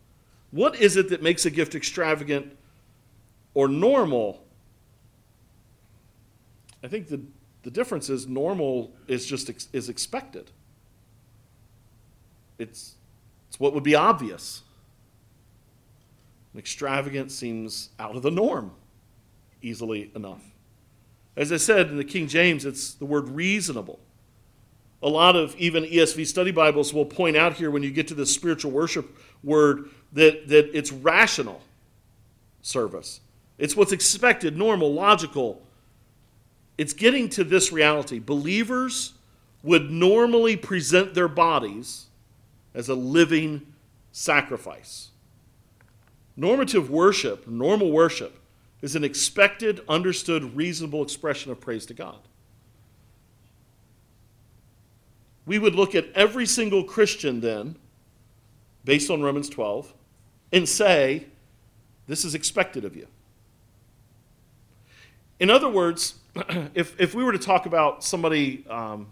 What 0.53 0.77
is 0.77 0.97
it 0.97 1.09
that 1.09 1.21
makes 1.21 1.45
a 1.45 1.51
gift 1.51 1.75
extravagant 1.75 2.57
or 3.55 3.67
normal? 3.67 4.45
I 6.85 6.87
think 6.87 7.09
the, 7.09 7.21
the 7.65 7.73
difference 7.73 8.09
is 8.09 8.29
normal 8.29 8.93
is 9.09 9.27
just 9.27 9.51
ex, 9.51 9.67
is 9.73 9.89
expected. 9.89 10.53
It's, 12.57 12.95
it's 13.49 13.59
what 13.59 13.75
would 13.75 13.83
be 13.83 13.97
obvious. 13.97 14.63
Extravagant 16.59 17.31
seems 17.31 17.91
out 17.99 18.17
of 18.17 18.23
the 18.23 18.31
norm 18.31 18.73
easily 19.63 20.11
enough. 20.15 20.43
As 21.37 21.53
I 21.53 21.57
said 21.57 21.89
in 21.89 21.97
the 21.97 22.05
King 22.05 22.29
James, 22.29 22.65
it's 22.65 22.95
the 22.95 23.05
word 23.05 23.29
reasonable. 23.29 23.99
A 25.03 25.09
lot 25.09 25.37
of 25.37 25.55
even 25.57 25.85
ESV 25.85 26.27
study 26.27 26.51
Bibles 26.51 26.95
will 26.95 27.05
point 27.05 27.37
out 27.37 27.55
here 27.55 27.71
when 27.71 27.83
you 27.83 27.91
get 27.91 28.09
to 28.09 28.15
the 28.15 28.25
spiritual 28.25 28.71
worship 28.71 29.17
word 29.45 29.91
that, 30.13 30.49
that 30.49 30.77
it's 30.77 30.91
rational 30.91 31.61
service. 32.63 33.21
It's 33.59 33.77
what's 33.77 33.93
expected, 33.93 34.57
normal, 34.57 34.93
logical. 34.93 35.63
It's 36.79 36.93
getting 36.93 37.29
to 37.31 37.45
this 37.45 37.71
reality. 37.71 38.19
Believers 38.19 39.13
would 39.63 39.91
normally 39.91 40.57
present 40.57 41.15
their 41.15 41.29
bodies 41.29 42.07
as 42.75 42.89
a 42.89 42.95
living 42.95 43.75
sacrifice. 44.13 45.11
Normative 46.37 46.91
worship, 46.91 47.47
normal 47.47 47.91
worship, 47.91 48.39
is 48.83 48.95
an 48.95 49.05
expected, 49.05 49.81
understood, 49.89 50.55
reasonable 50.55 51.03
expression 51.03 51.51
of 51.51 51.61
praise 51.61 51.87
to 51.87 51.95
God. 51.95 52.19
We 55.47 55.59
would 55.59 55.75
look 55.75 55.95
at 55.95 56.07
every 56.15 56.45
single 56.45 56.85
Christian 56.85 57.41
then, 57.41 57.77
based 58.85 59.11
on 59.11 59.23
Romans 59.23 59.49
12, 59.49 59.95
and 60.53 60.69
say, 60.69 61.27
This 62.07 62.25
is 62.25 62.35
expected 62.35 62.85
of 62.85 62.97
you. 62.97 63.07
In 65.39 65.51
other 65.51 65.69
words, 65.69 66.15
if, 66.75 67.01
if 67.01 67.15
we 67.15 67.25
were 67.25 67.33
to 67.33 67.39
talk 67.39 67.67
about 67.67 68.05
somebody 68.05 68.67
um, 68.69 69.07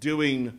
doing 0.00 0.58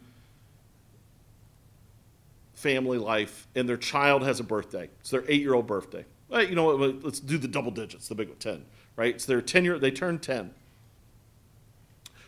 family 2.56 2.98
life 2.98 3.48
and 3.54 3.70
their 3.70 3.78
child 3.78 4.24
has 4.24 4.40
a 4.40 4.44
birthday. 4.44 4.90
It's 5.02 5.12
their 5.12 5.24
eight 5.28 5.42
year 5.42 5.54
old 5.54 5.68
birthday. 5.68 6.06
Well, 6.30 6.44
you 6.44 6.56
know 6.56 6.76
what? 6.76 7.04
Let's 7.04 7.20
do 7.20 7.38
the 7.38 7.48
double 7.48 7.72
digits, 7.72 8.08
the 8.08 8.16
big 8.16 8.30
one, 8.30 8.38
10, 8.38 8.66
right? 8.96 9.14
It's 9.14 9.26
their 9.26 9.42
10 9.42 9.64
year, 9.66 9.78
they 9.78 9.92
turn 9.92 10.20
10. 10.20 10.54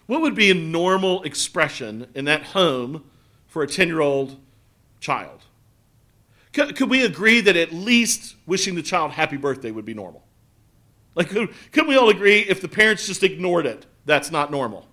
What 0.05 0.21
would 0.21 0.35
be 0.35 0.51
a 0.51 0.53
normal 0.53 1.23
expression 1.23 2.07
in 2.13 2.25
that 2.25 2.43
home 2.43 3.05
for 3.47 3.63
a 3.63 3.67
10 3.67 3.87
year 3.87 4.01
old 4.01 4.39
child? 4.99 5.43
Could, 6.53 6.75
could, 6.75 6.89
we 6.89 7.03
agree 7.03 7.41
that 7.41 7.55
at 7.55 7.71
least 7.71 8.35
wishing 8.45 8.75
the 8.75 8.81
child 8.81 9.11
happy 9.11 9.37
birthday 9.37 9.71
would 9.71 9.85
be 9.85 9.93
normal? 9.93 10.23
Like, 11.15 11.29
could, 11.29 11.49
could 11.71 11.87
we 11.87 11.97
all 11.97 12.09
agree 12.09 12.39
if 12.39 12.61
the 12.61 12.67
parents 12.67 13.05
just 13.07 13.23
ignored 13.23 13.65
it, 13.65 13.85
that's 14.05 14.31
not 14.31 14.51
normal? 14.51 14.87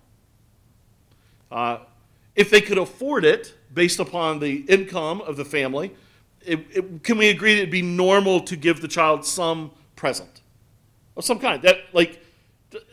Uh, 1.51 1.79
if 2.35 2.51
they 2.51 2.61
could 2.61 2.79
afford 2.79 3.25
it, 3.25 3.55
based 3.75 3.99
upon 3.99 4.39
the 4.41 4.57
income 4.69 5.21
of 5.21 5.37
the 5.37 5.45
family, 5.45 5.93
it, 6.45 6.61
it, 6.71 7.03
can 7.03 7.19
we 7.19 7.29
agree 7.29 7.55
that 7.55 7.63
it'd 7.63 7.71
be 7.71 7.83
normal 7.83 8.41
to 8.41 8.57
give 8.57 8.81
the 8.81 8.89
child 8.89 9.25
some 9.25 9.71
present 9.97 10.43
of 11.17 11.25
some 11.25 11.39
kind? 11.39 11.63
That 11.63 11.79
like, 11.93 12.23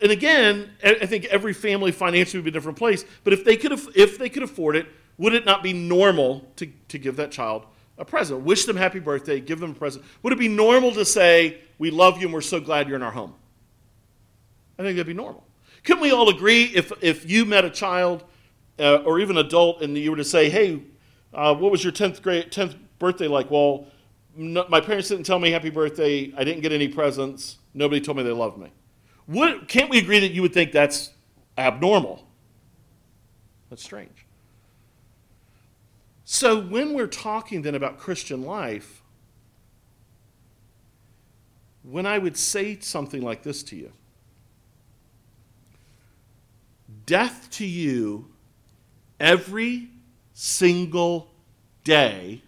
and 0.00 0.10
again, 0.10 0.70
I 0.82 1.06
think 1.06 1.26
every 1.26 1.52
family 1.52 1.92
financially 1.92 2.38
would 2.38 2.44
be 2.44 2.50
a 2.50 2.52
different 2.52 2.78
place. 2.78 3.04
But 3.24 3.32
if 3.32 3.44
they 3.44 3.56
could, 3.56 3.72
if 3.94 4.18
they 4.18 4.28
could 4.28 4.42
afford 4.42 4.76
it, 4.76 4.86
would 5.18 5.34
it 5.34 5.44
not 5.44 5.62
be 5.62 5.72
normal 5.72 6.48
to, 6.56 6.66
to 6.88 6.98
give 6.98 7.16
that 7.16 7.30
child 7.30 7.66
a 7.98 8.04
present? 8.04 8.40
Wish 8.40 8.64
them 8.64 8.76
happy 8.76 9.00
birthday, 9.00 9.40
give 9.40 9.60
them 9.60 9.72
a 9.72 9.74
present. 9.74 10.04
Would 10.22 10.32
it 10.32 10.38
be 10.38 10.48
normal 10.48 10.92
to 10.92 11.04
say, 11.04 11.58
"We 11.78 11.90
love 11.90 12.18
you 12.18 12.26
and 12.26 12.34
we're 12.34 12.40
so 12.40 12.60
glad 12.60 12.88
you're 12.88 12.96
in 12.96 13.02
our 13.02 13.12
home"? 13.12 13.34
I 14.78 14.82
think 14.82 14.96
that'd 14.96 15.06
be 15.06 15.14
normal. 15.14 15.44
Couldn't 15.84 16.02
we 16.02 16.12
all 16.12 16.28
agree 16.28 16.64
if 16.64 16.92
if 17.02 17.28
you 17.28 17.44
met 17.44 17.64
a 17.64 17.70
child 17.70 18.24
uh, 18.78 18.96
or 19.04 19.20
even 19.20 19.36
adult, 19.36 19.82
and 19.82 19.96
you 19.96 20.10
were 20.10 20.16
to 20.16 20.24
say, 20.24 20.50
"Hey, 20.50 20.82
uh, 21.32 21.54
what 21.54 21.70
was 21.70 21.82
your 21.84 21.92
tenth 21.92 22.22
grade 22.22 22.50
tenth 22.50 22.76
birthday 22.98 23.28
like?" 23.28 23.50
Well, 23.50 23.86
no, 24.34 24.64
my 24.68 24.80
parents 24.80 25.08
didn't 25.08 25.24
tell 25.24 25.38
me 25.38 25.50
happy 25.50 25.70
birthday. 25.70 26.32
I 26.36 26.44
didn't 26.44 26.62
get 26.62 26.72
any 26.72 26.88
presents. 26.88 27.58
Nobody 27.74 28.00
told 28.00 28.16
me 28.16 28.22
they 28.22 28.30
loved 28.30 28.58
me. 28.58 28.72
Would, 29.28 29.68
can't 29.68 29.90
we 29.90 29.98
agree 29.98 30.20
that 30.20 30.32
you 30.32 30.42
would 30.42 30.52
think 30.52 30.72
that's 30.72 31.10
abnormal? 31.56 32.26
That's 33.70 33.82
strange. 33.82 34.26
So 36.24 36.60
when 36.60 36.94
we're 36.94 37.06
talking 37.06 37.62
then 37.62 37.74
about 37.74 37.98
Christian 37.98 38.42
life, 38.42 39.02
when 41.82 42.06
I 42.06 42.18
would 42.18 42.36
say 42.36 42.78
something 42.80 43.22
like 43.22 43.42
this 43.42 43.62
to 43.64 43.76
you, 43.76 43.92
death 47.06 47.50
to 47.52 47.66
you 47.66 48.31
every 49.22 49.88
single 50.34 51.30
day 51.84 52.42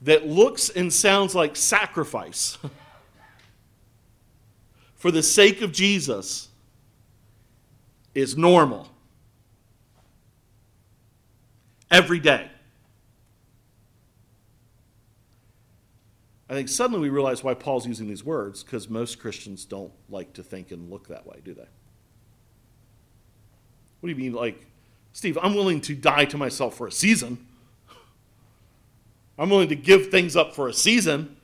that 0.00 0.26
looks 0.26 0.70
and 0.70 0.92
sounds 0.92 1.34
like 1.34 1.54
sacrifice 1.54 2.56
for 4.94 5.10
the 5.10 5.22
sake 5.22 5.60
of 5.60 5.72
Jesus 5.72 6.48
is 8.14 8.36
normal. 8.36 8.88
Every 11.90 12.18
day. 12.18 12.50
I 16.50 16.54
think 16.54 16.68
suddenly 16.68 17.00
we 17.00 17.10
realize 17.10 17.44
why 17.44 17.52
Paul's 17.52 17.86
using 17.86 18.08
these 18.08 18.24
words 18.24 18.62
because 18.62 18.88
most 18.88 19.18
Christians 19.18 19.66
don't 19.66 19.92
like 20.08 20.32
to 20.34 20.42
think 20.42 20.70
and 20.70 20.90
look 20.90 21.08
that 21.08 21.26
way, 21.26 21.40
do 21.44 21.52
they? 21.52 21.68
What 24.00 24.06
do 24.06 24.08
you 24.08 24.16
mean, 24.16 24.32
like, 24.32 24.66
Steve, 25.12 25.38
I'm 25.42 25.54
willing 25.54 25.80
to 25.82 25.94
die 25.94 26.24
to 26.26 26.36
myself 26.36 26.76
for 26.76 26.86
a 26.86 26.92
season. 26.92 27.46
I'm 29.38 29.50
willing 29.50 29.68
to 29.68 29.76
give 29.76 30.10
things 30.10 30.36
up 30.36 30.54
for 30.54 30.68
a 30.68 30.72
season. 30.72 31.36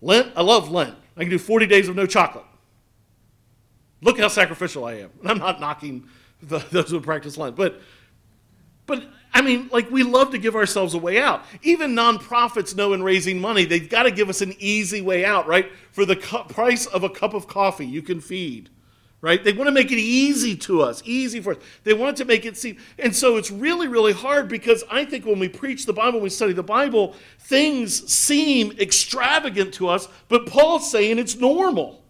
Lent, 0.00 0.32
I 0.36 0.42
love 0.42 0.70
Lent. 0.70 0.94
I 1.16 1.20
can 1.20 1.30
do 1.30 1.38
40 1.38 1.66
days 1.66 1.88
of 1.88 1.96
no 1.96 2.06
chocolate. 2.06 2.44
Look 4.00 4.18
how 4.18 4.28
sacrificial 4.28 4.84
I 4.86 4.94
am. 4.94 5.10
And 5.20 5.30
I'm 5.30 5.38
not 5.38 5.60
knocking 5.60 6.08
the, 6.42 6.58
those 6.70 6.90
who 6.90 7.00
practice 7.00 7.36
Lent, 7.36 7.56
but 7.56 7.80
but 8.86 9.04
I 9.32 9.40
mean, 9.40 9.68
like 9.72 9.88
we 9.90 10.02
love 10.02 10.32
to 10.32 10.38
give 10.38 10.56
ourselves 10.56 10.94
a 10.94 10.98
way 10.98 11.20
out. 11.20 11.44
Even 11.62 11.94
nonprofits 11.94 12.74
know 12.74 12.92
in 12.92 13.04
raising 13.04 13.40
money, 13.40 13.64
they've 13.64 13.88
got 13.88 14.02
to 14.02 14.10
give 14.10 14.28
us 14.28 14.40
an 14.40 14.54
easy 14.58 15.00
way 15.00 15.24
out, 15.24 15.46
right? 15.46 15.70
For 15.92 16.04
the 16.04 16.16
cu- 16.16 16.44
price 16.44 16.86
of 16.86 17.04
a 17.04 17.08
cup 17.08 17.32
of 17.32 17.46
coffee, 17.46 17.86
you 17.86 18.02
can 18.02 18.20
feed 18.20 18.68
right? 19.22 19.42
They 19.44 19.52
want 19.52 19.68
to 19.68 19.72
make 19.72 19.92
it 19.92 19.98
easy 19.98 20.56
to 20.56 20.82
us, 20.82 21.02
easy 21.04 21.40
for 21.40 21.52
us. 21.52 21.58
They 21.84 21.92
want 21.92 22.16
to 22.18 22.24
make 22.24 22.46
it 22.46 22.56
seem. 22.56 22.78
And 22.98 23.14
so 23.14 23.36
it's 23.36 23.50
really, 23.50 23.86
really 23.86 24.12
hard 24.12 24.48
because 24.48 24.82
I 24.90 25.04
think 25.04 25.26
when 25.26 25.38
we 25.38 25.48
preach 25.48 25.86
the 25.86 25.92
Bible, 25.92 26.20
we 26.20 26.30
study 26.30 26.52
the 26.52 26.62
Bible, 26.62 27.14
things 27.38 28.10
seem 28.10 28.72
extravagant 28.78 29.74
to 29.74 29.88
us, 29.88 30.08
but 30.28 30.46
Paul's 30.46 30.90
saying 30.90 31.18
it's 31.18 31.36
normal. 31.36 32.02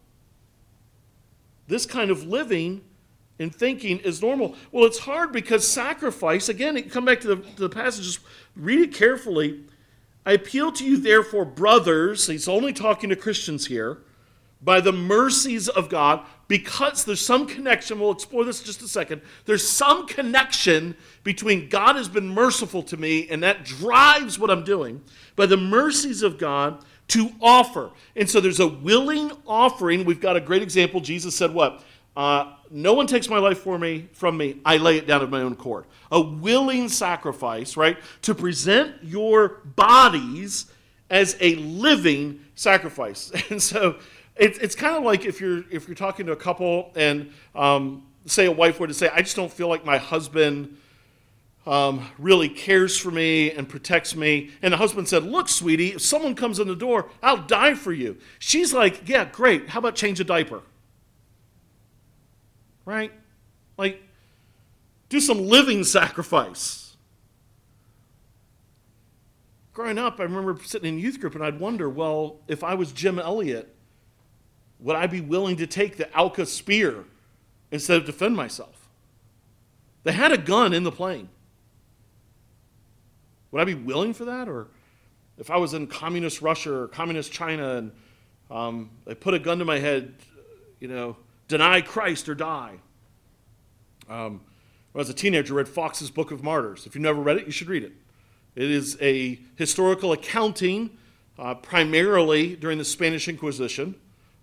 This 1.66 1.86
kind 1.86 2.10
of 2.10 2.26
living 2.26 2.82
and 3.38 3.54
thinking 3.54 3.98
is 4.00 4.20
normal. 4.20 4.54
Well, 4.70 4.84
it's 4.84 4.98
hard 4.98 5.32
because 5.32 5.66
sacrifice, 5.66 6.48
again, 6.48 6.80
come 6.90 7.04
back 7.04 7.20
to 7.20 7.28
the, 7.28 7.36
to 7.36 7.62
the 7.62 7.68
passage, 7.68 8.04
just 8.04 8.20
read 8.54 8.80
it 8.80 8.94
carefully. 8.94 9.64
I 10.26 10.32
appeal 10.32 10.70
to 10.72 10.84
you, 10.84 10.98
therefore, 10.98 11.44
brothers, 11.44 12.26
he's 12.26 12.46
only 12.46 12.72
talking 12.72 13.08
to 13.08 13.16
Christians 13.16 13.66
here, 13.66 13.98
by 14.62 14.80
the 14.80 14.92
mercies 14.92 15.68
of 15.68 15.88
God, 15.88 16.24
because 16.50 17.04
there's 17.04 17.24
some 17.24 17.46
connection, 17.46 18.00
we'll 18.00 18.10
explore 18.10 18.44
this 18.44 18.58
in 18.58 18.66
just 18.66 18.82
a 18.82 18.88
second. 18.88 19.22
There's 19.44 19.66
some 19.66 20.08
connection 20.08 20.96
between 21.22 21.68
God 21.68 21.94
has 21.94 22.08
been 22.08 22.28
merciful 22.28 22.82
to 22.82 22.96
me, 22.96 23.28
and 23.28 23.40
that 23.44 23.64
drives 23.64 24.36
what 24.36 24.50
I'm 24.50 24.64
doing, 24.64 25.00
by 25.36 25.46
the 25.46 25.56
mercies 25.56 26.24
of 26.24 26.38
God 26.38 26.84
to 27.06 27.30
offer. 27.40 27.92
And 28.16 28.28
so 28.28 28.40
there's 28.40 28.58
a 28.58 28.66
willing 28.66 29.30
offering. 29.46 30.04
We've 30.04 30.20
got 30.20 30.36
a 30.36 30.40
great 30.40 30.60
example. 30.60 31.00
Jesus 31.00 31.36
said, 31.36 31.54
What? 31.54 31.84
Uh, 32.16 32.52
no 32.68 32.94
one 32.94 33.06
takes 33.06 33.28
my 33.28 33.38
life 33.38 33.60
for 33.60 33.78
me 33.78 34.08
from 34.12 34.36
me. 34.36 34.60
I 34.64 34.78
lay 34.78 34.98
it 34.98 35.06
down 35.06 35.22
of 35.22 35.30
my 35.30 35.42
own 35.42 35.52
accord. 35.52 35.84
A 36.10 36.20
willing 36.20 36.88
sacrifice, 36.88 37.76
right? 37.76 37.96
To 38.22 38.34
present 38.34 38.96
your 39.04 39.60
bodies 39.76 40.66
as 41.10 41.36
a 41.40 41.54
living 41.54 42.40
sacrifice. 42.56 43.30
And 43.50 43.62
so 43.62 44.00
it, 44.40 44.60
it's 44.60 44.74
kind 44.74 44.96
of 44.96 45.04
like 45.04 45.24
if 45.24 45.40
you're 45.40 45.64
if 45.70 45.86
you're 45.86 45.94
talking 45.94 46.26
to 46.26 46.32
a 46.32 46.36
couple 46.36 46.90
and 46.96 47.32
um, 47.54 48.06
say 48.26 48.46
a 48.46 48.52
wife 48.52 48.80
were 48.80 48.88
to 48.88 48.94
say, 48.94 49.08
"I 49.12 49.22
just 49.22 49.36
don't 49.36 49.52
feel 49.52 49.68
like 49.68 49.84
my 49.84 49.98
husband." 49.98 50.76
Um, 51.66 52.08
really 52.18 52.48
cares 52.48 52.96
for 52.96 53.10
me 53.10 53.52
and 53.52 53.68
protects 53.68 54.16
me. 54.16 54.50
And 54.62 54.72
the 54.72 54.78
husband 54.78 55.08
said, 55.08 55.24
Look, 55.24 55.46
sweetie, 55.46 55.92
if 55.92 56.00
someone 56.00 56.34
comes 56.34 56.58
in 56.58 56.66
the 56.66 56.74
door, 56.74 57.10
I'll 57.22 57.36
die 57.36 57.74
for 57.74 57.92
you. 57.92 58.16
She's 58.38 58.72
like, 58.72 59.06
Yeah, 59.06 59.26
great. 59.26 59.68
How 59.68 59.78
about 59.78 59.94
change 59.94 60.18
a 60.20 60.24
diaper? 60.24 60.62
right? 62.90 63.12
Like, 63.76 64.02
do 65.08 65.20
some 65.20 65.46
living 65.46 65.84
sacrifice. 65.84 66.96
Growing 69.72 69.96
up, 69.96 70.18
I 70.18 70.24
remember 70.24 70.58
sitting 70.64 70.94
in 70.94 70.98
youth 70.98 71.20
group 71.20 71.36
and 71.36 71.44
I'd 71.44 71.60
wonder, 71.60 71.88
well, 71.88 72.40
if 72.48 72.64
I 72.64 72.74
was 72.74 72.90
Jim 72.92 73.18
Elliot, 73.18 73.74
would 74.80 74.96
I 74.96 75.06
be 75.06 75.20
willing 75.20 75.56
to 75.56 75.66
take 75.66 75.96
the 75.96 76.12
Auca 76.16 76.46
spear 76.46 77.04
instead 77.70 77.96
of 77.98 78.06
defend 78.06 78.36
myself? 78.36 78.88
They 80.02 80.12
had 80.12 80.32
a 80.32 80.38
gun 80.38 80.72
in 80.72 80.82
the 80.82 80.92
plane. 80.92 81.28
Would 83.50 83.60
I 83.60 83.64
be 83.64 83.74
willing 83.74 84.14
for 84.14 84.24
that? 84.24 84.48
Or 84.48 84.68
if 85.38 85.50
I 85.50 85.56
was 85.56 85.74
in 85.74 85.86
communist 85.86 86.40
Russia 86.40 86.72
or 86.72 86.88
communist 86.88 87.32
China 87.32 87.76
and 87.76 87.92
um, 88.50 88.90
they 89.04 89.14
put 89.14 89.34
a 89.34 89.38
gun 89.38 89.58
to 89.58 89.64
my 89.64 89.78
head, 89.78 90.14
you 90.80 90.88
know, 90.88 91.16
deny 91.48 91.80
Christ 91.80 92.28
or 92.28 92.34
die. 92.34 92.74
Um, 94.08 94.40
when 94.92 94.98
I 95.00 95.02
was 95.02 95.08
a 95.10 95.14
teenager, 95.14 95.54
I 95.54 95.58
read 95.58 95.68
Foxe's 95.68 96.10
Book 96.10 96.30
of 96.30 96.42
Martyrs. 96.42 96.86
If 96.86 96.94
you've 96.94 97.02
never 97.02 97.20
read 97.20 97.36
it, 97.36 97.46
you 97.46 97.52
should 97.52 97.68
read 97.68 97.84
it. 97.84 97.92
It 98.56 98.70
is 98.70 98.96
a 99.00 99.38
historical 99.56 100.12
accounting, 100.12 100.90
uh, 101.38 101.54
primarily 101.54 102.56
during 102.56 102.78
the 102.78 102.84
Spanish 102.84 103.28
Inquisition, 103.28 103.94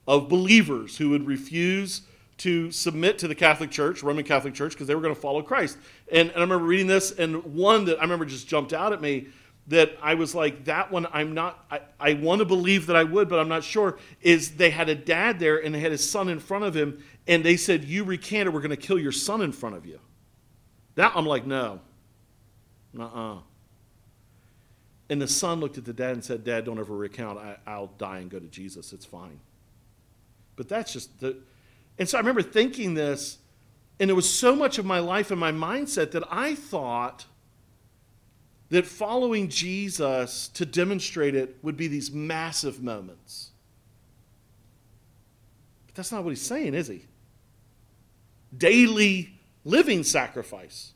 of 0.08 0.30
believers 0.30 0.98
who 0.98 1.10
would 1.10 1.28
refuse 1.28 2.04
to 2.38 2.72
submit 2.72 3.18
to 3.20 3.28
the 3.28 3.36
Catholic 3.36 3.72
Church, 3.72 4.04
Roman 4.04 4.24
Catholic 4.24 4.54
Church, 4.54 4.74
because 4.74 4.88
they 4.88 4.96
were 4.96 5.02
going 5.02 5.14
to 5.14 5.20
follow 5.20 5.42
Christ. 5.42 5.78
And, 6.12 6.30
and 6.30 6.38
I 6.38 6.42
remember 6.42 6.66
reading 6.66 6.88
this, 6.88 7.12
and 7.12 7.44
one 7.56 7.86
that 7.86 7.98
I 7.98 8.04
remember 8.04 8.26
just 8.26 8.48
jumped 8.48 8.74
out 8.74 8.94
at 8.94 9.02
me 9.02 9.28
that 9.68 9.98
I 10.02 10.14
was 10.14 10.34
like, 10.34 10.66
that 10.66 10.92
one, 10.92 11.08
I'm 11.12 11.34
not, 11.34 11.66
I, 11.70 11.82
I 12.00 12.14
want 12.14 12.40
to 12.40 12.46
believe 12.46 12.86
that 12.88 12.96
I 12.96 13.04
would, 13.04 13.28
but 13.28 13.40
I'm 13.40 13.50
not 13.50 13.64
sure, 13.64 13.98
is 14.22 14.56
they 14.56 14.70
had 14.70 14.88
a 14.88 14.96
dad 14.96 15.40
there 15.40 15.58
and 15.58 15.76
they 15.76 15.80
had 15.80 15.92
his 15.92 16.10
son 16.10 16.30
in 16.30 16.40
front 16.40 16.64
of 16.64 16.74
him, 16.74 17.04
and 17.28 17.44
they 17.44 17.58
said, 17.58 17.84
You 17.84 18.06
recant 18.06 18.48
or 18.48 18.52
we're 18.52 18.62
going 18.62 18.70
to 18.70 18.78
kill 18.78 18.98
your 18.98 19.12
son 19.12 19.42
in 19.42 19.52
front 19.52 19.76
of 19.76 19.86
you. 19.86 20.00
That, 20.96 21.12
I'm 21.16 21.26
like, 21.26 21.46
No. 21.46 21.82
Uh 22.98 23.04
uh 23.04 23.38
And 25.10 25.22
the 25.22 25.28
son 25.28 25.60
looked 25.60 25.78
at 25.78 25.84
the 25.84 25.94
dad 25.94 26.12
and 26.12 26.24
said, 26.24 26.46
Dad, 26.46 26.64
don't 26.64 26.80
ever 26.80 26.96
recount. 26.96 27.38
I, 27.38 27.58
I'll 27.68 27.92
die 27.98 28.20
and 28.20 28.30
go 28.30 28.40
to 28.40 28.48
Jesus. 28.48 28.94
It's 28.94 29.06
fine. 29.06 29.40
But 30.58 30.68
that's 30.68 30.92
just 30.92 31.22
the. 31.22 31.38
And 31.98 32.10
so 32.10 32.18
I 32.18 32.20
remember 32.20 32.42
thinking 32.42 32.94
this, 32.94 33.38
and 34.00 34.10
it 34.10 34.14
was 34.14 34.30
so 34.30 34.54
much 34.56 34.78
of 34.78 34.86
my 34.86 35.00
life 35.00 35.32
and 35.32 35.40
my 35.40 35.54
mindset 35.54 36.12
that 36.12 36.24
I 36.30 36.54
thought 36.56 37.26
that 38.70 38.86
following 38.86 39.48
Jesus 39.48 40.50
to 40.50 40.66
demonstrate 40.66 41.36
it 41.36 41.58
would 41.62 41.78
be 41.78 41.88
these 41.88 42.12
massive 42.12 42.84
moments. 42.84 43.52
But 45.86 45.96
that's 45.96 46.12
not 46.12 46.26
what 46.26 46.32
he's 46.32 46.42
saying, 46.42 46.74
is 46.74 46.88
he? 46.88 47.06
Daily 48.56 49.40
living 49.64 50.04
sacrifice. 50.04 50.94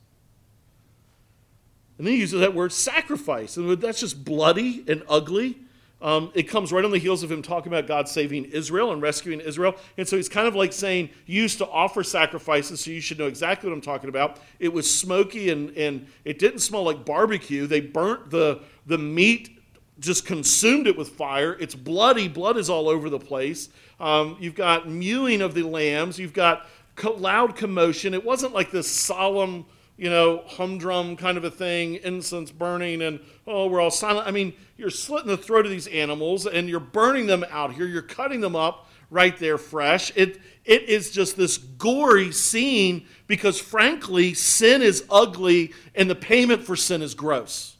And 1.97 2.05
then 2.05 2.15
he 2.15 2.19
uses 2.19 2.41
that 2.41 2.53
word 2.53 2.73
sacrifice, 2.73 3.57
and 3.57 3.71
that's 3.79 3.99
just 3.99 4.25
bloody 4.25 4.83
and 4.87 5.03
ugly 5.07 5.59
um, 6.01 6.31
it 6.33 6.43
comes 6.43 6.71
right 6.73 6.83
on 6.83 6.89
the 6.89 6.97
heels 6.97 7.21
of 7.21 7.31
him 7.31 7.41
talking 7.41 7.71
about 7.71 7.85
God 7.87 8.09
saving 8.09 8.45
Israel 8.45 8.91
and 8.91 9.01
rescuing 9.01 9.39
Israel. 9.39 9.75
And 9.97 10.07
so 10.07 10.15
he's 10.15 10.29
kind 10.29 10.47
of 10.47 10.55
like 10.55 10.73
saying, 10.73 11.09
You 11.27 11.43
used 11.43 11.59
to 11.59 11.67
offer 11.67 12.03
sacrifices, 12.03 12.81
so 12.81 12.91
you 12.91 13.01
should 13.01 13.19
know 13.19 13.27
exactly 13.27 13.69
what 13.69 13.75
I'm 13.75 13.81
talking 13.81 14.09
about. 14.09 14.39
It 14.59 14.73
was 14.73 14.91
smoky 14.91 15.51
and, 15.51 15.69
and 15.77 16.07
it 16.25 16.39
didn't 16.39 16.59
smell 16.59 16.83
like 16.83 17.05
barbecue. 17.05 17.67
They 17.67 17.81
burnt 17.81 18.31
the, 18.31 18.61
the 18.87 18.97
meat, 18.97 19.59
just 19.99 20.25
consumed 20.25 20.87
it 20.87 20.97
with 20.97 21.09
fire. 21.09 21.55
It's 21.59 21.75
bloody, 21.75 22.27
blood 22.27 22.57
is 22.57 22.69
all 22.69 22.89
over 22.89 23.09
the 23.09 23.19
place. 23.19 23.69
Um, 23.99 24.37
you've 24.39 24.55
got 24.55 24.89
mewing 24.89 25.43
of 25.43 25.53
the 25.53 25.63
lambs, 25.63 26.17
you've 26.17 26.33
got 26.33 26.65
co- 26.95 27.13
loud 27.13 27.55
commotion. 27.55 28.15
It 28.15 28.25
wasn't 28.25 28.53
like 28.53 28.71
this 28.71 28.89
solemn 28.89 29.65
you 30.01 30.09
know, 30.09 30.41
humdrum 30.47 31.15
kind 31.15 31.37
of 31.37 31.43
a 31.43 31.51
thing, 31.51 31.93
incense 32.03 32.49
burning, 32.49 33.03
and 33.03 33.19
oh, 33.45 33.67
we're 33.67 33.79
all 33.79 33.91
silent. 33.91 34.27
I 34.27 34.31
mean, 34.31 34.51
you're 34.75 34.89
slitting 34.89 35.27
the 35.27 35.37
throat 35.37 35.63
of 35.63 35.71
these 35.71 35.85
animals 35.85 36.47
and 36.47 36.67
you're 36.67 36.79
burning 36.79 37.27
them 37.27 37.45
out 37.51 37.75
here. 37.75 37.85
You're 37.85 38.01
cutting 38.01 38.41
them 38.41 38.55
up 38.55 38.89
right 39.11 39.37
there 39.37 39.59
fresh. 39.59 40.11
It, 40.15 40.41
it 40.65 40.89
is 40.89 41.11
just 41.11 41.37
this 41.37 41.59
gory 41.59 42.31
scene 42.31 43.05
because, 43.27 43.59
frankly, 43.59 44.33
sin 44.33 44.81
is 44.81 45.05
ugly 45.07 45.71
and 45.93 46.09
the 46.09 46.15
payment 46.15 46.63
for 46.63 46.75
sin 46.75 47.03
is 47.03 47.13
gross. 47.13 47.77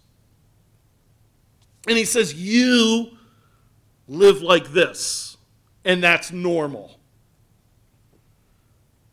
And 1.87 1.97
he 1.97 2.05
says, 2.05 2.35
You 2.35 3.17
live 4.07 4.43
like 4.43 4.73
this, 4.73 5.37
and 5.83 6.03
that's 6.03 6.31
normal. 6.31 6.99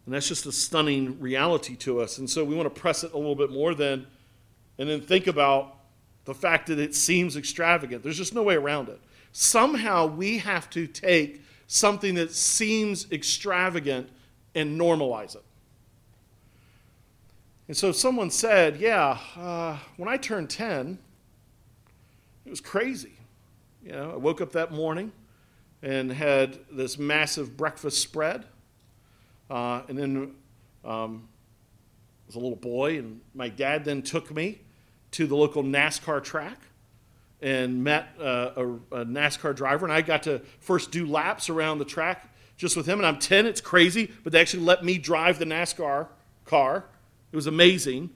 And 0.08 0.14
that's 0.14 0.26
just 0.26 0.46
a 0.46 0.52
stunning 0.52 1.20
reality 1.20 1.76
to 1.76 2.00
us. 2.00 2.16
And 2.16 2.30
so 2.30 2.42
we 2.42 2.54
want 2.54 2.64
to 2.74 2.80
press 2.80 3.04
it 3.04 3.12
a 3.12 3.18
little 3.18 3.34
bit 3.34 3.50
more 3.50 3.74
then, 3.74 4.06
and 4.78 4.88
then 4.88 5.02
think 5.02 5.26
about 5.26 5.76
the 6.24 6.32
fact 6.32 6.68
that 6.68 6.78
it 6.78 6.94
seems 6.94 7.36
extravagant. 7.36 8.02
There's 8.02 8.16
just 8.16 8.34
no 8.34 8.42
way 8.42 8.54
around 8.54 8.88
it. 8.88 9.02
Somehow 9.32 10.06
we 10.06 10.38
have 10.38 10.70
to 10.70 10.86
take 10.86 11.42
something 11.66 12.14
that 12.14 12.32
seems 12.32 13.12
extravagant 13.12 14.08
and 14.54 14.80
normalize 14.80 15.36
it. 15.36 15.44
And 17.66 17.76
so 17.76 17.92
someone 17.92 18.30
said, 18.30 18.80
Yeah, 18.80 19.18
uh, 19.36 19.76
when 19.98 20.08
I 20.08 20.16
turned 20.16 20.48
10, 20.48 20.98
it 22.46 22.48
was 22.48 22.62
crazy. 22.62 23.12
You 23.84 23.92
know, 23.92 24.12
I 24.12 24.16
woke 24.16 24.40
up 24.40 24.52
that 24.52 24.72
morning 24.72 25.12
and 25.82 26.10
had 26.10 26.60
this 26.72 26.96
massive 26.96 27.58
breakfast 27.58 28.00
spread 28.00 28.46
uh, 29.50 29.82
and 29.88 29.98
then 29.98 30.34
um, 30.84 31.28
I 32.24 32.26
was 32.26 32.36
a 32.36 32.40
little 32.40 32.56
boy, 32.56 32.98
and 32.98 33.20
my 33.34 33.48
dad 33.48 33.84
then 33.84 34.02
took 34.02 34.34
me 34.34 34.60
to 35.12 35.26
the 35.26 35.36
local 35.36 35.62
NASCAR 35.62 36.22
track 36.22 36.58
and 37.40 37.82
met 37.82 38.08
uh, 38.20 38.50
a, 38.56 38.66
a, 38.66 39.04
NASCAR 39.04 39.54
driver, 39.54 39.86
and 39.86 39.92
I 39.92 40.02
got 40.02 40.24
to 40.24 40.40
first 40.60 40.90
do 40.90 41.06
laps 41.06 41.48
around 41.48 41.78
the 41.78 41.84
track 41.84 42.34
just 42.56 42.76
with 42.76 42.86
him. 42.86 42.98
And 42.98 43.06
I'm 43.06 43.18
10, 43.18 43.46
it's 43.46 43.60
crazy, 43.60 44.10
but 44.24 44.32
they 44.32 44.40
actually 44.40 44.64
let 44.64 44.84
me 44.84 44.98
drive 44.98 45.38
the 45.38 45.44
NASCAR 45.44 46.08
car. 46.44 46.84
It 47.32 47.36
was 47.36 47.46
amazing. 47.46 48.10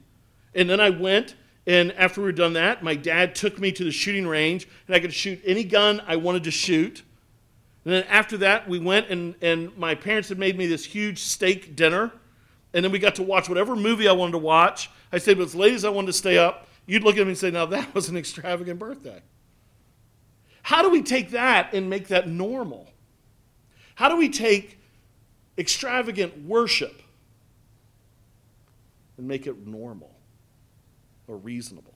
And 0.53 0.69
then 0.69 0.79
I 0.79 0.89
went, 0.89 1.35
and 1.65 1.93
after 1.93 2.21
we 2.21 2.25
were 2.25 2.31
done 2.33 2.53
that, 2.53 2.83
my 2.83 2.95
dad 2.95 3.33
took 3.33 3.59
me 3.59 3.71
to 3.71 3.83
the 3.83 3.91
shooting 3.91 4.27
range, 4.27 4.67
and 4.87 4.95
I 4.95 4.99
could 4.99 5.13
shoot 5.13 5.41
any 5.45 5.63
gun 5.63 6.01
I 6.05 6.17
wanted 6.17 6.43
to 6.43 6.51
shoot. 6.51 7.03
And 7.85 7.93
then 7.93 8.03
after 8.03 8.37
that, 8.37 8.67
we 8.67 8.79
went 8.79 9.09
and, 9.09 9.35
and 9.41 9.77
my 9.77 9.95
parents 9.95 10.29
had 10.29 10.39
made 10.39 10.57
me 10.57 10.67
this 10.67 10.85
huge 10.85 11.19
steak 11.19 11.75
dinner. 11.75 12.11
And 12.73 12.83
then 12.83 12.91
we 12.91 12.99
got 12.99 13.15
to 13.15 13.23
watch 13.23 13.49
whatever 13.49 13.75
movie 13.75 14.07
I 14.07 14.13
wanted 14.13 14.33
to 14.33 14.37
watch. 14.37 14.89
I 15.11 15.17
stayed 15.17 15.37
with 15.37 15.49
as 15.49 15.55
late 15.55 15.73
as 15.73 15.85
I 15.85 15.89
wanted 15.89 16.07
to 16.07 16.13
stay 16.13 16.37
up. 16.37 16.67
You'd 16.85 17.03
look 17.03 17.17
at 17.17 17.23
me 17.23 17.31
and 17.31 17.37
say, 17.37 17.51
now 17.51 17.65
that 17.67 17.93
was 17.95 18.09
an 18.09 18.17
extravagant 18.17 18.79
birthday. 18.79 19.21
How 20.63 20.81
do 20.81 20.89
we 20.89 21.01
take 21.01 21.31
that 21.31 21.73
and 21.73 21.89
make 21.89 22.07
that 22.07 22.27
normal? 22.27 22.89
How 23.95 24.07
do 24.09 24.15
we 24.15 24.29
take 24.29 24.79
extravagant 25.57 26.45
worship 26.45 27.01
and 29.17 29.27
make 29.27 29.45
it 29.45 29.67
normal 29.67 30.15
or 31.27 31.37
reasonable 31.37 31.93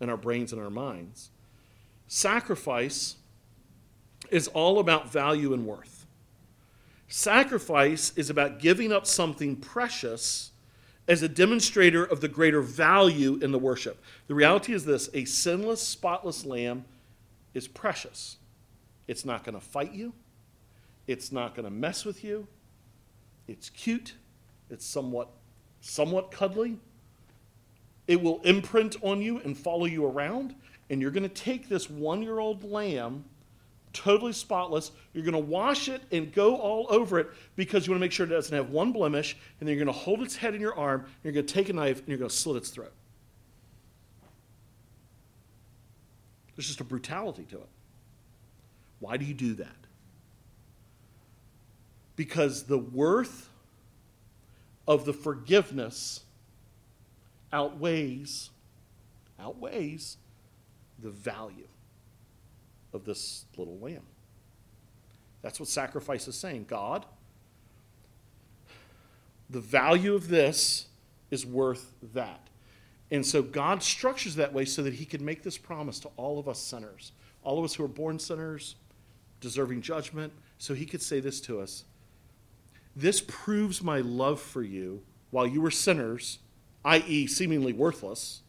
in 0.00 0.10
our 0.10 0.16
brains 0.16 0.52
and 0.52 0.60
our 0.60 0.68
minds? 0.68 1.30
Sacrifice 2.08 3.16
is 4.32 4.48
all 4.48 4.78
about 4.78 5.12
value 5.12 5.52
and 5.52 5.66
worth. 5.66 6.06
Sacrifice 7.06 8.12
is 8.16 8.30
about 8.30 8.58
giving 8.58 8.90
up 8.90 9.06
something 9.06 9.54
precious 9.56 10.50
as 11.06 11.22
a 11.22 11.28
demonstrator 11.28 12.04
of 12.04 12.22
the 12.22 12.28
greater 12.28 12.62
value 12.62 13.38
in 13.42 13.52
the 13.52 13.58
worship. 13.58 14.02
The 14.28 14.34
reality 14.34 14.72
is 14.72 14.84
this 14.84 15.10
a 15.12 15.26
sinless, 15.26 15.86
spotless 15.86 16.46
lamb 16.46 16.86
is 17.52 17.68
precious. 17.68 18.38
It's 19.06 19.24
not 19.24 19.44
going 19.44 19.54
to 19.54 19.60
fight 19.60 19.92
you, 19.92 20.14
it's 21.06 21.30
not 21.30 21.54
going 21.54 21.64
to 21.64 21.70
mess 21.70 22.04
with 22.04 22.24
you, 22.24 22.46
it's 23.46 23.68
cute, 23.68 24.14
it's 24.70 24.86
somewhat, 24.86 25.28
somewhat 25.82 26.30
cuddly. 26.30 26.78
It 28.08 28.20
will 28.20 28.40
imprint 28.42 28.96
on 29.02 29.20
you 29.20 29.38
and 29.40 29.56
follow 29.56 29.84
you 29.84 30.06
around, 30.06 30.54
and 30.88 31.00
you're 31.00 31.10
going 31.10 31.22
to 31.22 31.28
take 31.28 31.68
this 31.68 31.90
one 31.90 32.22
year 32.22 32.38
old 32.38 32.64
lamb 32.64 33.24
totally 33.92 34.32
spotless. 34.32 34.92
You're 35.12 35.24
going 35.24 35.32
to 35.32 35.38
wash 35.38 35.88
it 35.88 36.02
and 36.10 36.32
go 36.32 36.56
all 36.56 36.86
over 36.90 37.18
it 37.18 37.28
because 37.56 37.86
you 37.86 37.92
want 37.92 38.00
to 38.00 38.04
make 38.04 38.12
sure 38.12 38.26
it 38.26 38.30
doesn't 38.30 38.54
have 38.54 38.70
one 38.70 38.92
blemish. 38.92 39.36
And 39.60 39.68
then 39.68 39.76
you're 39.76 39.84
going 39.84 39.94
to 39.94 40.00
hold 40.00 40.22
its 40.22 40.36
head 40.36 40.54
in 40.54 40.60
your 40.60 40.76
arm. 40.76 41.06
You're 41.22 41.32
going 41.32 41.46
to 41.46 41.52
take 41.52 41.68
a 41.68 41.72
knife 41.72 41.98
and 41.98 42.08
you're 42.08 42.18
going 42.18 42.30
to 42.30 42.36
slit 42.36 42.56
its 42.56 42.70
throat. 42.70 42.92
There's 46.56 46.66
just 46.66 46.80
a 46.80 46.84
brutality 46.84 47.44
to 47.50 47.56
it. 47.56 47.68
Why 49.00 49.16
do 49.16 49.24
you 49.24 49.34
do 49.34 49.54
that? 49.54 49.68
Because 52.14 52.64
the 52.64 52.78
worth 52.78 53.48
of 54.86 55.04
the 55.04 55.12
forgiveness 55.12 56.20
outweighs 57.52 58.50
outweighs 59.38 60.16
the 61.02 61.10
value 61.10 61.66
of 62.92 63.04
this 63.04 63.44
little 63.56 63.78
lamb. 63.78 64.02
That's 65.42 65.58
what 65.58 65.68
sacrifice 65.68 66.28
is 66.28 66.36
saying. 66.36 66.66
God, 66.68 67.04
the 69.50 69.60
value 69.60 70.14
of 70.14 70.28
this 70.28 70.86
is 71.30 71.44
worth 71.44 71.92
that. 72.14 72.48
And 73.10 73.26
so 73.26 73.42
God 73.42 73.82
structures 73.82 74.36
that 74.36 74.52
way 74.54 74.64
so 74.64 74.82
that 74.82 74.94
he 74.94 75.04
can 75.04 75.24
make 75.24 75.42
this 75.42 75.58
promise 75.58 75.98
to 76.00 76.10
all 76.16 76.38
of 76.38 76.48
us 76.48 76.58
sinners, 76.58 77.12
all 77.42 77.58
of 77.58 77.64
us 77.64 77.74
who 77.74 77.84
are 77.84 77.88
born 77.88 78.18
sinners, 78.18 78.76
deserving 79.40 79.82
judgment. 79.82 80.32
So 80.58 80.72
he 80.72 80.86
could 80.86 81.02
say 81.02 81.20
this 81.20 81.40
to 81.42 81.60
us 81.60 81.84
This 82.96 83.20
proves 83.20 83.82
my 83.82 84.00
love 84.00 84.40
for 84.40 84.62
you 84.62 85.02
while 85.30 85.46
you 85.46 85.60
were 85.60 85.70
sinners, 85.70 86.38
i.e., 86.84 87.26
seemingly 87.26 87.72
worthless. 87.72 88.40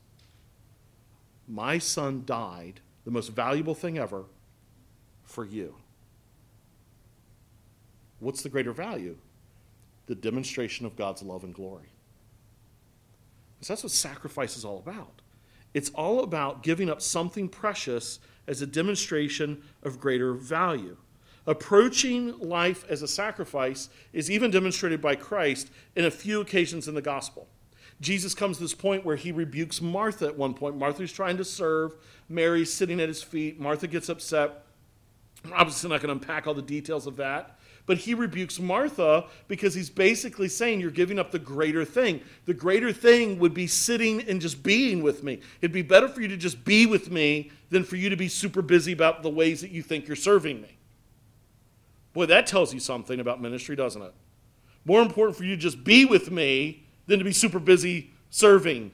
My 1.45 1.77
son 1.77 2.23
died, 2.25 2.79
the 3.05 3.11
most 3.11 3.29
valuable 3.29 3.75
thing 3.75 3.97
ever, 3.97 4.25
for 5.23 5.45
you. 5.45 5.75
What's 8.19 8.43
the 8.43 8.49
greater 8.49 8.71
value? 8.71 9.17
The 10.07 10.15
demonstration 10.15 10.85
of 10.85 10.95
God's 10.95 11.21
love 11.21 11.43
and 11.43 11.53
glory. 11.53 11.89
Because 13.55 13.67
that's 13.67 13.83
what 13.83 13.91
sacrifice 13.91 14.55
is 14.57 14.65
all 14.65 14.79
about. 14.79 15.21
It's 15.73 15.89
all 15.91 16.23
about 16.23 16.63
giving 16.63 16.89
up 16.89 17.01
something 17.01 17.49
precious 17.49 18.19
as 18.47 18.61
a 18.61 18.67
demonstration 18.67 19.63
of 19.81 19.99
greater 19.99 20.33
value. 20.33 20.97
Approaching 21.45 22.37
life 22.39 22.85
as 22.89 23.01
a 23.01 23.07
sacrifice 23.07 23.89
is 24.13 24.31
even 24.31 24.51
demonstrated 24.51 25.01
by 25.01 25.15
Christ 25.15 25.69
in 25.95 26.05
a 26.05 26.11
few 26.11 26.39
occasions 26.39 26.87
in 26.87 26.95
the 26.95 27.01
gospel. 27.01 27.47
Jesus 28.01 28.33
comes 28.33 28.57
to 28.57 28.63
this 28.63 28.73
point 28.73 29.05
where 29.05 29.15
he 29.15 29.31
rebukes 29.31 29.81
Martha 29.81 30.27
at 30.27 30.37
one 30.37 30.53
point. 30.53 30.77
Martha's 30.77 31.11
trying 31.11 31.37
to 31.37 31.45
serve, 31.45 31.95
Mary's 32.27 32.73
sitting 32.73 32.99
at 32.99 33.07
his 33.07 33.23
feet. 33.23 33.59
Martha 33.59 33.87
gets 33.87 34.09
upset. 34.09 34.65
I'm 35.45 35.53
obviously 35.53 35.89
not 35.89 36.01
going 36.01 36.07
to 36.07 36.21
unpack 36.21 36.47
all 36.47 36.53
the 36.53 36.61
details 36.61 37.07
of 37.07 37.17
that. 37.17 37.59
But 37.85 37.97
he 37.97 38.13
rebukes 38.13 38.59
Martha 38.59 39.25
because 39.49 39.73
he's 39.73 39.89
basically 39.89 40.47
saying 40.47 40.79
you're 40.79 40.89
giving 40.89 41.19
up 41.19 41.31
the 41.31 41.39
greater 41.39 41.83
thing. 41.83 42.21
The 42.45 42.53
greater 42.53 42.93
thing 42.93 43.39
would 43.39 43.53
be 43.53 43.67
sitting 43.67 44.21
and 44.21 44.39
just 44.39 44.63
being 44.63 45.03
with 45.03 45.21
me. 45.21 45.41
It'd 45.61 45.73
be 45.73 45.81
better 45.81 46.07
for 46.07 46.21
you 46.21 46.29
to 46.29 46.37
just 46.37 46.63
be 46.63 46.85
with 46.85 47.11
me 47.11 47.51
than 47.71 47.83
for 47.83 47.97
you 47.97 48.09
to 48.09 48.15
be 48.15 48.29
super 48.29 48.61
busy 48.61 48.93
about 48.93 49.21
the 49.21 49.29
ways 49.29 49.59
that 49.61 49.71
you 49.71 49.81
think 49.81 50.07
you're 50.07 50.15
serving 50.15 50.61
me. 50.61 50.77
Boy, 52.13 52.27
that 52.27 52.47
tells 52.47 52.73
you 52.73 52.79
something 52.79 53.19
about 53.19 53.41
ministry, 53.41 53.75
doesn't 53.75 54.01
it? 54.01 54.13
More 54.85 55.01
important 55.01 55.37
for 55.37 55.43
you 55.43 55.55
to 55.55 55.61
just 55.61 55.83
be 55.83 56.05
with 56.05 56.31
me 56.31 56.82
than 57.07 57.19
to 57.19 57.25
be 57.25 57.33
super 57.33 57.59
busy 57.59 58.11
serving 58.29 58.91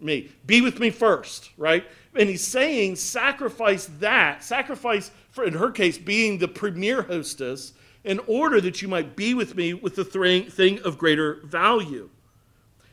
me. 0.00 0.30
Be 0.46 0.60
with 0.60 0.80
me 0.80 0.90
first, 0.90 1.50
right? 1.56 1.84
And 2.14 2.28
he's 2.28 2.46
saying 2.46 2.96
sacrifice 2.96 3.86
that, 4.00 4.42
sacrifice 4.42 5.10
for, 5.30 5.44
in 5.44 5.54
her 5.54 5.70
case, 5.70 5.98
being 5.98 6.38
the 6.38 6.48
premier 6.48 7.02
hostess, 7.02 7.72
in 8.04 8.18
order 8.26 8.60
that 8.60 8.82
you 8.82 8.88
might 8.88 9.14
be 9.14 9.32
with 9.32 9.54
me 9.54 9.74
with 9.74 9.94
the 9.94 10.04
thing 10.04 10.80
of 10.80 10.98
greater 10.98 11.40
value. 11.44 12.10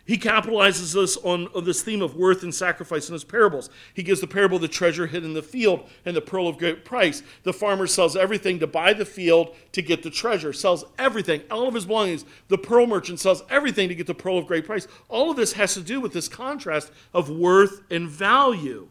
He 0.10 0.18
capitalizes 0.18 0.96
us 0.96 1.18
on, 1.18 1.50
on, 1.54 1.66
this 1.66 1.84
theme 1.84 2.02
of 2.02 2.16
worth 2.16 2.42
and 2.42 2.54
sacrifice 2.54 3.10
in 3.10 3.14
his 3.14 3.24
parables. 3.24 3.70
He 3.94 4.02
gives 4.02 4.20
the 4.20 4.26
parable 4.26 4.56
of 4.56 4.64
the 4.64 4.68
treasure 4.68 5.06
hidden 5.06 5.30
in 5.30 5.34
the 5.36 5.44
field 5.44 5.88
and 6.04 6.16
the 6.16 6.20
pearl 6.22 6.48
of 6.48 6.58
great 6.58 6.84
price. 6.84 7.22
The 7.44 7.54
farmer 7.54 7.86
sells 7.86 8.16
everything 8.16 8.58
to 8.58 8.66
buy 8.66 8.94
the 8.94 9.06
field 9.06 9.56
to 9.74 9.84
get 9.84 10.02
the 10.02 10.10
treasure, 10.10 10.52
sells 10.52 10.84
everything, 10.98 11.44
all 11.52 11.68
of 11.68 11.76
his 11.76 11.86
belongings. 11.86 12.26
The 12.48 12.58
pearl 12.58 12.88
merchant 12.88 13.20
sells 13.20 13.44
everything 13.52 13.88
to 13.88 13.94
get 13.94 14.08
the 14.08 14.16
pearl 14.16 14.40
of 14.40 14.48
great 14.48 14.66
price. 14.66 14.88
All 15.10 15.30
of 15.30 15.38
this 15.38 15.54
has 15.54 15.76
to 15.76 15.82
do 15.82 16.02
with 16.02 16.12
this 16.12 16.28
contrast 16.28 16.92
of 17.14 17.30
worth 17.30 17.84
and 17.92 18.10
value. 18.10 18.90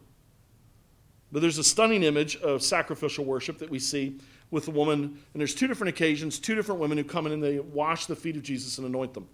But 1.33 1.41
there's 1.41 1.57
a 1.57 1.65
stunning 1.65 2.03
image 2.03 2.37
of 2.37 2.63
sacrificial 2.63 3.25
worship 3.25 3.57
that 3.57 3.69
we 3.69 3.79
see 3.79 4.21
with 4.51 4.63
the 4.63 4.71
woman, 4.71 5.01
and 5.33 5.39
there's 5.41 5.53
two 5.53 5.67
different 5.67 5.89
occasions, 5.89 6.39
two 6.39 6.55
different 6.55 6.79
women 6.79 6.97
who 6.97 7.03
come 7.03 7.25
in 7.25 7.33
and 7.33 7.43
they 7.43 7.59
wash 7.59 8.05
the 8.05 8.15
feet 8.15 8.37
of 8.37 8.41
Jesus 8.41 8.77
and 8.77 8.87
anoint 8.87 9.13
them. 9.13 9.27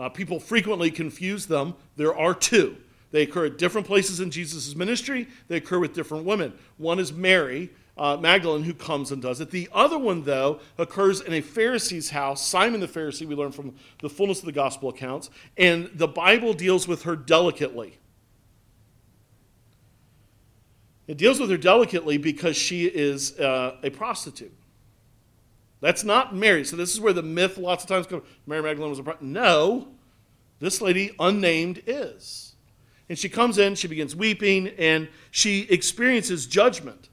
Uh, 0.00 0.08
people 0.08 0.40
frequently 0.40 0.90
confuse 0.90 1.44
them. 1.44 1.74
There 1.96 2.16
are 2.16 2.34
two. 2.34 2.78
They 3.10 3.22
occur 3.22 3.46
at 3.46 3.58
different 3.58 3.86
places 3.86 4.18
in 4.18 4.30
Jesus' 4.30 4.74
ministry, 4.74 5.28
they 5.48 5.56
occur 5.56 5.78
with 5.78 5.92
different 5.92 6.24
women. 6.24 6.54
One 6.78 6.98
is 6.98 7.12
Mary. 7.12 7.70
Uh, 7.98 8.16
Magdalene, 8.16 8.62
who 8.62 8.72
comes 8.72 9.12
and 9.12 9.20
does 9.20 9.42
it. 9.42 9.50
The 9.50 9.68
other 9.74 9.98
one, 9.98 10.22
though, 10.22 10.60
occurs 10.78 11.20
in 11.20 11.34
a 11.34 11.42
Pharisee's 11.42 12.08
house. 12.08 12.46
Simon 12.46 12.80
the 12.80 12.88
Pharisee, 12.88 13.26
we 13.26 13.34
learn 13.34 13.52
from 13.52 13.74
the 14.00 14.08
fullness 14.08 14.38
of 14.38 14.46
the 14.46 14.52
gospel 14.52 14.88
accounts, 14.88 15.28
and 15.58 15.90
the 15.92 16.08
Bible 16.08 16.54
deals 16.54 16.88
with 16.88 17.02
her 17.02 17.14
delicately. 17.14 17.98
It 21.06 21.18
deals 21.18 21.38
with 21.38 21.50
her 21.50 21.58
delicately 21.58 22.16
because 22.16 22.56
she 22.56 22.86
is 22.86 23.38
uh, 23.38 23.76
a 23.82 23.90
prostitute. 23.90 24.54
That's 25.80 26.04
not 26.04 26.34
Mary. 26.34 26.64
So 26.64 26.76
this 26.76 26.92
is 26.92 27.00
where 27.00 27.12
the 27.12 27.22
myth 27.22 27.56
lots 27.56 27.84
of 27.84 27.88
times 27.88 28.06
comes. 28.06 28.22
Mary 28.46 28.62
Magdalene 28.62 28.90
was 28.90 28.98
a 28.98 29.02
prostitute. 29.02 29.32
No, 29.32 29.88
this 30.58 30.80
lady 30.80 31.14
unnamed 31.18 31.82
is. 31.86 32.54
And 33.08 33.18
she 33.18 33.28
comes 33.28 33.58
in, 33.58 33.74
she 33.74 33.88
begins 33.88 34.14
weeping, 34.14 34.68
and 34.78 35.08
she 35.30 35.62
experiences 35.62 36.46
judgment 36.46 37.08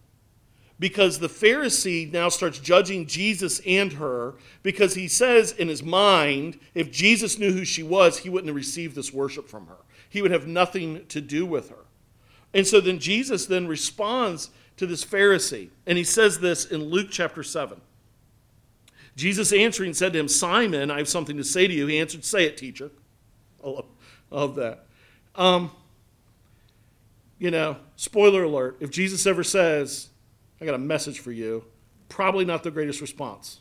because 0.80 1.18
the 1.18 1.30
Pharisee 1.30 2.12
now 2.12 2.30
starts 2.30 2.60
judging 2.60 3.08
Jesus 3.08 3.62
and 3.66 3.94
her 3.94 4.36
because 4.62 4.94
he 4.94 5.08
says 5.08 5.52
in 5.52 5.70
his 5.70 5.82
mind, 5.82 6.60
if 6.76 6.92
Jesus 6.92 7.40
knew 7.40 7.52
who 7.52 7.66
she 7.66 7.82
was, 7.82 8.20
he 8.20 8.30
wouldn't 8.30 8.48
have 8.48 8.56
received 8.56 8.96
this 8.96 9.12
worship 9.12 9.48
from 9.48 9.68
her. 9.68 9.78
He 10.10 10.22
would 10.22 10.32
have 10.32 10.46
nothing 10.48 11.06
to 11.08 11.20
do 11.20 11.46
with 11.46 11.70
her. 11.70 11.86
And 12.54 12.66
so 12.66 12.80
then 12.80 13.00
Jesus 13.00 13.46
then 13.46 13.68
responds 13.68 14.52
to 14.78 14.86
this 14.86 15.04
Pharisee, 15.04 15.70
and 15.88 15.98
he 15.98 16.04
says 16.04 16.40
this 16.40 16.66
in 16.66 16.84
Luke 16.84 17.08
chapter 17.10 17.42
7. 17.42 17.82
Jesus 19.18 19.52
answering 19.52 19.96
said 19.96 20.14
to 20.14 20.20
him, 20.20 20.28
Simon, 20.28 20.92
I 20.92 21.00
have 21.00 21.10
something 21.10 21.38
to 21.38 21.44
say 21.44 21.68
to 21.68 21.74
you. 21.74 21.88
He 21.88 21.98
answered, 21.98 22.24
Say 22.24 22.46
it, 22.46 22.56
teacher. 22.56 22.92
I 23.66 23.70
love, 23.70 23.86
love 24.30 24.56
that. 24.56 24.86
Um, 25.36 25.72
you 27.40 27.50
know, 27.50 27.78
spoiler 27.96 28.44
alert, 28.44 28.78
if 28.80 28.92
Jesus 28.92 29.26
ever 29.26 29.44
says, 29.44 30.10
I 30.62 30.66
got 30.66 30.76
a 30.76 30.80
message 30.80 31.20
for 31.20 31.32
you, 31.32 31.66
probably 32.10 32.46
not 32.46 32.62
the 32.62 32.70
greatest 32.70 33.02
response. 33.02 33.60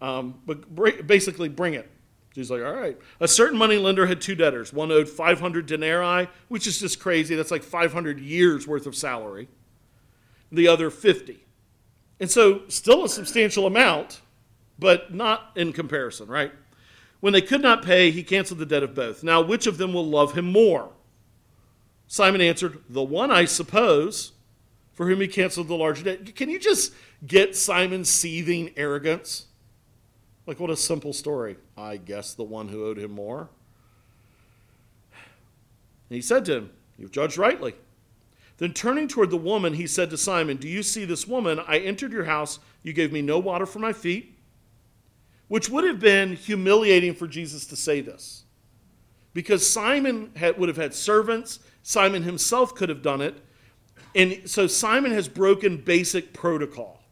Um, 0.00 0.40
but 0.46 0.74
basically, 1.06 1.48
bring 1.48 1.74
it. 1.74 1.88
He's 2.34 2.50
like, 2.50 2.62
all 2.62 2.74
right. 2.74 2.98
A 3.20 3.28
certain 3.28 3.56
money 3.56 3.76
lender 3.76 4.06
had 4.06 4.20
two 4.20 4.34
debtors. 4.34 4.72
One 4.72 4.90
owed 4.90 5.08
500 5.08 5.66
denarii, 5.66 6.28
which 6.48 6.66
is 6.66 6.80
just 6.80 6.98
crazy. 6.98 7.36
That's 7.36 7.52
like 7.52 7.62
500 7.62 8.18
years 8.18 8.66
worth 8.66 8.86
of 8.86 8.96
salary. 8.96 9.48
The 10.50 10.66
other 10.66 10.90
50. 10.90 11.44
And 12.22 12.30
so, 12.30 12.62
still 12.68 13.04
a 13.04 13.08
substantial 13.08 13.66
amount, 13.66 14.20
but 14.78 15.12
not 15.12 15.50
in 15.56 15.72
comparison, 15.72 16.28
right? 16.28 16.52
When 17.18 17.32
they 17.32 17.42
could 17.42 17.62
not 17.62 17.84
pay, 17.84 18.12
he 18.12 18.22
canceled 18.22 18.60
the 18.60 18.66
debt 18.66 18.84
of 18.84 18.94
both. 18.94 19.24
Now, 19.24 19.40
which 19.40 19.66
of 19.66 19.76
them 19.76 19.92
will 19.92 20.06
love 20.06 20.34
him 20.34 20.44
more? 20.44 20.92
Simon 22.06 22.40
answered, 22.40 22.80
The 22.88 23.02
one, 23.02 23.32
I 23.32 23.44
suppose, 23.46 24.34
for 24.92 25.08
whom 25.08 25.20
he 25.20 25.26
canceled 25.26 25.66
the 25.66 25.74
larger 25.74 26.04
debt. 26.04 26.36
Can 26.36 26.48
you 26.48 26.60
just 26.60 26.94
get 27.26 27.56
Simon's 27.56 28.08
seething 28.08 28.70
arrogance? 28.76 29.46
Like, 30.46 30.60
what 30.60 30.70
a 30.70 30.76
simple 30.76 31.12
story. 31.12 31.56
I 31.76 31.96
guess 31.96 32.34
the 32.34 32.44
one 32.44 32.68
who 32.68 32.86
owed 32.86 32.98
him 32.98 33.10
more. 33.10 33.48
And 35.10 36.14
he 36.14 36.22
said 36.22 36.44
to 36.44 36.54
him, 36.54 36.70
You've 36.96 37.10
judged 37.10 37.36
rightly. 37.36 37.74
Then 38.62 38.72
turning 38.72 39.08
toward 39.08 39.30
the 39.30 39.36
woman, 39.36 39.74
he 39.74 39.88
said 39.88 40.08
to 40.10 40.16
Simon, 40.16 40.56
Do 40.56 40.68
you 40.68 40.84
see 40.84 41.04
this 41.04 41.26
woman? 41.26 41.58
I 41.66 41.78
entered 41.80 42.12
your 42.12 42.26
house. 42.26 42.60
You 42.84 42.92
gave 42.92 43.12
me 43.12 43.20
no 43.20 43.40
water 43.40 43.66
for 43.66 43.80
my 43.80 43.92
feet, 43.92 44.38
which 45.48 45.68
would 45.68 45.82
have 45.82 45.98
been 45.98 46.36
humiliating 46.36 47.12
for 47.16 47.26
Jesus 47.26 47.66
to 47.66 47.74
say 47.74 48.00
this. 48.00 48.44
Because 49.34 49.68
Simon 49.68 50.30
had, 50.36 50.58
would 50.58 50.68
have 50.68 50.76
had 50.76 50.94
servants, 50.94 51.58
Simon 51.82 52.22
himself 52.22 52.72
could 52.76 52.88
have 52.88 53.02
done 53.02 53.20
it. 53.20 53.42
And 54.14 54.48
so 54.48 54.68
Simon 54.68 55.10
has 55.10 55.26
broken 55.26 55.78
basic 55.78 56.32
protocol. 56.32 57.02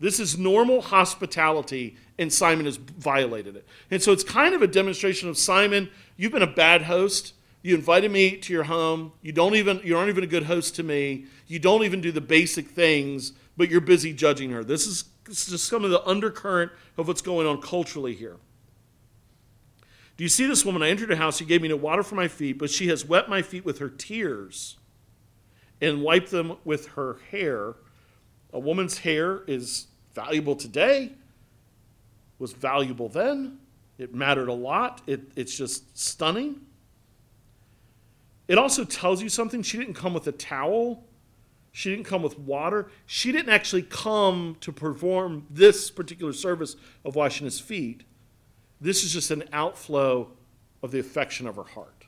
This 0.00 0.20
is 0.20 0.36
normal 0.36 0.82
hospitality, 0.82 1.96
and 2.18 2.30
Simon 2.30 2.66
has 2.66 2.76
violated 2.76 3.56
it. 3.56 3.66
And 3.90 4.02
so 4.02 4.12
it's 4.12 4.24
kind 4.24 4.54
of 4.54 4.60
a 4.60 4.66
demonstration 4.66 5.30
of 5.30 5.38
Simon, 5.38 5.88
you've 6.18 6.32
been 6.32 6.42
a 6.42 6.46
bad 6.46 6.82
host 6.82 7.32
You 7.62 7.74
invited 7.74 8.10
me 8.10 8.36
to 8.38 8.52
your 8.52 8.64
home. 8.64 9.12
You 9.22 9.32
don't 9.32 9.54
even 9.54 9.80
you 9.84 9.96
aren't 9.96 10.08
even 10.08 10.24
a 10.24 10.28
good 10.28 10.44
host 10.44 10.76
to 10.76 10.82
me. 10.82 11.26
You 11.46 11.58
don't 11.58 11.84
even 11.84 12.00
do 12.00 12.10
the 12.10 12.20
basic 12.20 12.68
things, 12.68 13.32
but 13.56 13.68
you're 13.68 13.80
busy 13.80 14.12
judging 14.12 14.50
her. 14.50 14.64
This 14.64 14.86
is, 14.86 15.04
this 15.24 15.44
is 15.44 15.52
just 15.52 15.66
some 15.66 15.84
of 15.84 15.90
the 15.90 16.02
undercurrent 16.06 16.72
of 16.96 17.08
what's 17.08 17.22
going 17.22 17.46
on 17.46 17.60
culturally 17.60 18.14
here. 18.14 18.36
Do 20.16 20.24
you 20.24 20.28
see 20.28 20.46
this 20.46 20.64
woman? 20.64 20.82
I 20.82 20.90
entered 20.90 21.10
her 21.10 21.16
house. 21.16 21.38
She 21.38 21.44
gave 21.44 21.62
me 21.62 21.68
no 21.68 21.76
water 21.76 22.02
for 22.02 22.14
my 22.14 22.28
feet, 22.28 22.58
but 22.58 22.70
she 22.70 22.88
has 22.88 23.04
wet 23.04 23.28
my 23.28 23.42
feet 23.42 23.64
with 23.64 23.78
her 23.78 23.88
tears 23.88 24.76
and 25.80 26.02
wiped 26.02 26.30
them 26.30 26.56
with 26.64 26.88
her 26.88 27.18
hair. 27.30 27.74
A 28.52 28.58
woman's 28.58 28.98
hair 28.98 29.42
is 29.46 29.86
valuable 30.14 30.56
today, 30.56 31.12
was 32.38 32.52
valuable 32.52 33.08
then. 33.08 33.58
It 33.98 34.14
mattered 34.14 34.48
a 34.48 34.54
lot. 34.54 35.02
It, 35.06 35.20
it's 35.36 35.56
just 35.56 35.96
stunning. 35.98 36.60
It 38.50 38.58
also 38.58 38.82
tells 38.82 39.22
you 39.22 39.28
something. 39.28 39.62
She 39.62 39.78
didn't 39.78 39.94
come 39.94 40.12
with 40.12 40.26
a 40.26 40.32
towel, 40.32 41.04
she 41.70 41.88
didn't 41.90 42.06
come 42.06 42.20
with 42.20 42.36
water. 42.36 42.90
She 43.06 43.30
didn't 43.30 43.50
actually 43.50 43.82
come 43.82 44.56
to 44.60 44.72
perform 44.72 45.46
this 45.48 45.88
particular 45.88 46.32
service 46.32 46.74
of 47.04 47.14
washing 47.14 47.44
his 47.44 47.60
feet. 47.60 48.02
This 48.80 49.04
is 49.04 49.12
just 49.12 49.30
an 49.30 49.44
outflow 49.52 50.32
of 50.82 50.90
the 50.90 50.98
affection 50.98 51.46
of 51.46 51.54
her 51.54 51.62
heart. 51.62 52.06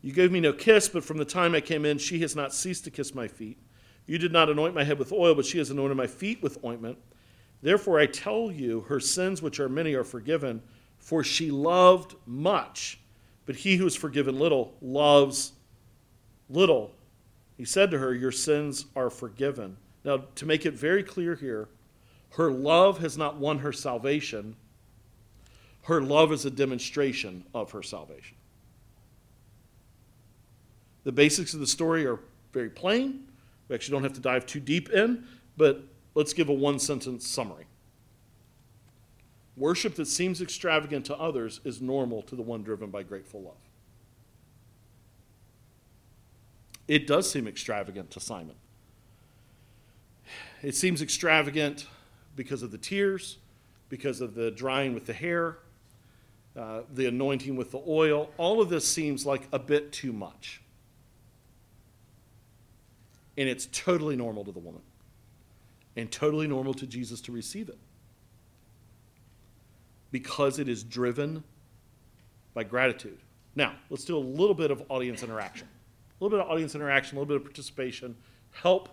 You 0.00 0.14
gave 0.14 0.32
me 0.32 0.40
no 0.40 0.54
kiss, 0.54 0.88
but 0.88 1.04
from 1.04 1.18
the 1.18 1.26
time 1.26 1.54
I 1.54 1.60
came 1.60 1.84
in, 1.84 1.98
she 1.98 2.20
has 2.20 2.34
not 2.34 2.54
ceased 2.54 2.84
to 2.84 2.90
kiss 2.90 3.14
my 3.14 3.28
feet. 3.28 3.58
You 4.06 4.16
did 4.16 4.32
not 4.32 4.48
anoint 4.48 4.74
my 4.74 4.84
head 4.84 4.98
with 4.98 5.12
oil, 5.12 5.34
but 5.34 5.44
she 5.44 5.58
has 5.58 5.68
anointed 5.68 5.98
my 5.98 6.06
feet 6.06 6.42
with 6.42 6.64
ointment. 6.64 6.96
Therefore, 7.60 8.00
I 8.00 8.06
tell 8.06 8.50
you, 8.50 8.80
her 8.88 9.00
sins, 9.00 9.42
which 9.42 9.60
are 9.60 9.68
many, 9.68 9.92
are 9.92 10.02
forgiven, 10.02 10.62
for 10.98 11.22
she 11.22 11.50
loved 11.50 12.14
much. 12.24 13.01
But 13.46 13.56
he 13.56 13.76
who 13.76 13.86
is 13.86 13.96
forgiven 13.96 14.38
little 14.38 14.74
loves 14.80 15.52
little. 16.48 16.92
He 17.56 17.64
said 17.64 17.90
to 17.90 17.98
her, 17.98 18.14
Your 18.14 18.32
sins 18.32 18.86
are 18.94 19.10
forgiven. 19.10 19.76
Now, 20.04 20.24
to 20.36 20.46
make 20.46 20.66
it 20.66 20.74
very 20.74 21.02
clear 21.02 21.34
here, 21.34 21.68
her 22.30 22.50
love 22.50 22.98
has 22.98 23.18
not 23.18 23.36
won 23.36 23.58
her 23.58 23.72
salvation. 23.72 24.56
Her 25.82 26.00
love 26.00 26.32
is 26.32 26.44
a 26.44 26.50
demonstration 26.50 27.44
of 27.54 27.72
her 27.72 27.82
salvation. 27.82 28.36
The 31.04 31.12
basics 31.12 31.52
of 31.54 31.60
the 31.60 31.66
story 31.66 32.06
are 32.06 32.20
very 32.52 32.70
plain. 32.70 33.24
We 33.68 33.74
actually 33.74 33.92
don't 33.92 34.02
have 34.04 34.12
to 34.14 34.20
dive 34.20 34.46
too 34.46 34.60
deep 34.60 34.90
in, 34.90 35.24
but 35.56 35.82
let's 36.14 36.32
give 36.32 36.48
a 36.48 36.52
one 36.52 36.78
sentence 36.78 37.26
summary. 37.26 37.66
Worship 39.56 39.96
that 39.96 40.06
seems 40.06 40.40
extravagant 40.40 41.04
to 41.06 41.16
others 41.16 41.60
is 41.64 41.82
normal 41.82 42.22
to 42.22 42.36
the 42.36 42.42
one 42.42 42.62
driven 42.62 42.90
by 42.90 43.02
grateful 43.02 43.42
love. 43.42 43.54
It 46.88 47.06
does 47.06 47.30
seem 47.30 47.46
extravagant 47.46 48.10
to 48.12 48.20
Simon. 48.20 48.56
It 50.62 50.74
seems 50.74 51.02
extravagant 51.02 51.86
because 52.34 52.62
of 52.62 52.70
the 52.70 52.78
tears, 52.78 53.38
because 53.88 54.20
of 54.20 54.34
the 54.34 54.50
drying 54.50 54.94
with 54.94 55.06
the 55.06 55.12
hair, 55.12 55.58
uh, 56.56 56.82
the 56.92 57.06
anointing 57.06 57.56
with 57.56 57.72
the 57.72 57.82
oil. 57.86 58.30
All 58.38 58.60
of 58.60 58.68
this 58.68 58.86
seems 58.86 59.26
like 59.26 59.48
a 59.52 59.58
bit 59.58 59.92
too 59.92 60.12
much. 60.12 60.62
And 63.36 63.48
it's 63.48 63.66
totally 63.66 64.16
normal 64.16 64.44
to 64.44 64.52
the 64.52 64.58
woman 64.58 64.82
and 65.96 66.10
totally 66.10 66.46
normal 66.46 66.74
to 66.74 66.86
Jesus 66.86 67.20
to 67.22 67.32
receive 67.32 67.68
it 67.68 67.78
because 70.12 70.58
it 70.60 70.68
is 70.68 70.84
driven 70.84 71.42
by 72.54 72.62
gratitude. 72.62 73.18
Now, 73.56 73.74
let's 73.90 74.04
do 74.04 74.16
a 74.16 74.20
little 74.20 74.54
bit 74.54 74.70
of 74.70 74.82
audience 74.88 75.22
interaction. 75.22 75.66
A 75.66 76.24
little 76.24 76.38
bit 76.38 76.44
of 76.44 76.52
audience 76.52 76.74
interaction, 76.74 77.16
a 77.16 77.20
little 77.20 77.34
bit 77.34 77.36
of 77.38 77.44
participation. 77.44 78.14
Help 78.52 78.90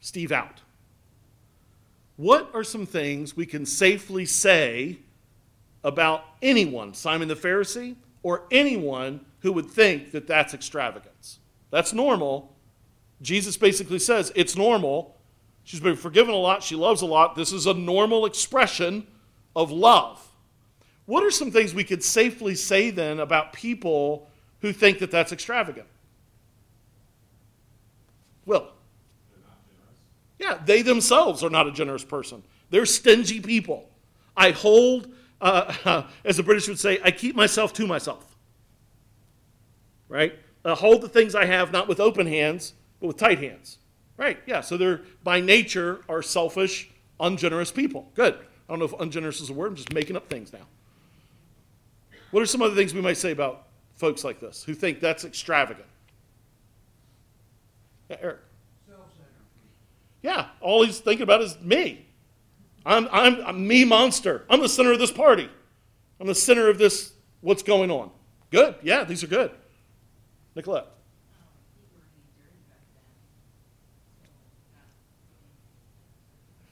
Steve 0.00 0.32
out. 0.32 0.62
What 2.16 2.50
are 2.54 2.64
some 2.64 2.86
things 2.86 3.36
we 3.36 3.46
can 3.46 3.64
safely 3.64 4.26
say 4.26 4.98
about 5.84 6.24
anyone, 6.40 6.94
Simon 6.94 7.28
the 7.28 7.36
Pharisee, 7.36 7.96
or 8.22 8.44
anyone 8.50 9.24
who 9.40 9.52
would 9.52 9.70
think 9.70 10.12
that 10.12 10.26
that's 10.26 10.54
extravagance? 10.54 11.38
That's 11.70 11.92
normal. 11.92 12.54
Jesus 13.20 13.56
basically 13.56 13.98
says 13.98 14.32
it's 14.34 14.56
normal. 14.56 15.16
She's 15.64 15.80
been 15.80 15.96
forgiven 15.96 16.34
a 16.34 16.38
lot. 16.38 16.62
She 16.62 16.76
loves 16.76 17.02
a 17.02 17.06
lot. 17.06 17.34
This 17.34 17.52
is 17.52 17.66
a 17.66 17.74
normal 17.74 18.26
expression 18.26 19.06
of 19.54 19.70
love. 19.70 20.28
What 21.06 21.24
are 21.24 21.30
some 21.30 21.50
things 21.50 21.74
we 21.74 21.84
could 21.84 22.02
safely 22.02 22.54
say 22.54 22.90
then 22.90 23.20
about 23.20 23.52
people 23.52 24.28
who 24.60 24.72
think 24.72 25.00
that 25.00 25.10
that's 25.10 25.32
extravagant? 25.32 25.86
Will. 28.46 28.68
Yeah, 30.38 30.58
they 30.64 30.82
themselves 30.82 31.42
are 31.44 31.50
not 31.50 31.66
a 31.66 31.72
generous 31.72 32.04
person. 32.04 32.42
They're 32.70 32.86
stingy 32.86 33.40
people. 33.40 33.88
I 34.36 34.50
hold, 34.50 35.12
uh, 35.40 36.04
as 36.24 36.36
the 36.36 36.42
British 36.42 36.68
would 36.68 36.78
say, 36.78 36.98
I 37.04 37.10
keep 37.10 37.36
myself 37.36 37.72
to 37.74 37.86
myself. 37.86 38.36
Right? 40.08 40.34
I 40.64 40.74
hold 40.74 41.00
the 41.00 41.08
things 41.08 41.34
I 41.34 41.44
have 41.44 41.72
not 41.72 41.88
with 41.88 42.00
open 42.00 42.26
hands, 42.26 42.74
but 43.00 43.08
with 43.08 43.16
tight 43.16 43.38
hands. 43.38 43.78
Right? 44.16 44.38
Yeah, 44.46 44.60
so 44.60 44.76
they're 44.76 45.02
by 45.24 45.40
nature 45.40 46.02
are 46.08 46.22
selfish, 46.22 46.90
ungenerous 47.18 47.72
people. 47.72 48.10
Good. 48.14 48.34
I 48.34 48.72
don't 48.72 48.78
know 48.78 48.84
if 48.84 49.00
ungenerous 49.00 49.40
is 49.40 49.50
a 49.50 49.52
word, 49.52 49.68
I'm 49.68 49.76
just 49.76 49.92
making 49.92 50.16
up 50.16 50.28
things 50.28 50.52
now. 50.52 50.66
What 52.32 52.42
are 52.42 52.46
some 52.46 52.62
other 52.62 52.74
things 52.74 52.94
we 52.94 53.02
might 53.02 53.18
say 53.18 53.30
about 53.30 53.66
folks 53.94 54.24
like 54.24 54.40
this 54.40 54.64
who 54.64 54.74
think 54.74 55.00
that's 55.00 55.24
extravagant? 55.24 55.86
Yeah, 58.08 58.16
Eric. 58.20 58.40
Yeah, 60.22 60.46
all 60.60 60.84
he's 60.84 60.98
thinking 60.98 61.24
about 61.24 61.42
is 61.42 61.60
me. 61.60 62.06
I'm, 62.86 63.06
I'm, 63.12 63.36
I'm 63.44 63.66
me 63.66 63.84
monster. 63.84 64.44
I'm 64.48 64.60
the 64.60 64.68
center 64.68 64.92
of 64.92 64.98
this 64.98 65.12
party. 65.12 65.48
I'm 66.20 66.26
the 66.26 66.34
center 66.34 66.68
of 66.70 66.78
this, 66.78 67.12
what's 67.42 67.62
going 67.62 67.90
on. 67.90 68.10
Good. 68.50 68.76
Yeah, 68.82 69.04
these 69.04 69.22
are 69.22 69.26
good. 69.26 69.50
Nicolette. 70.54 70.86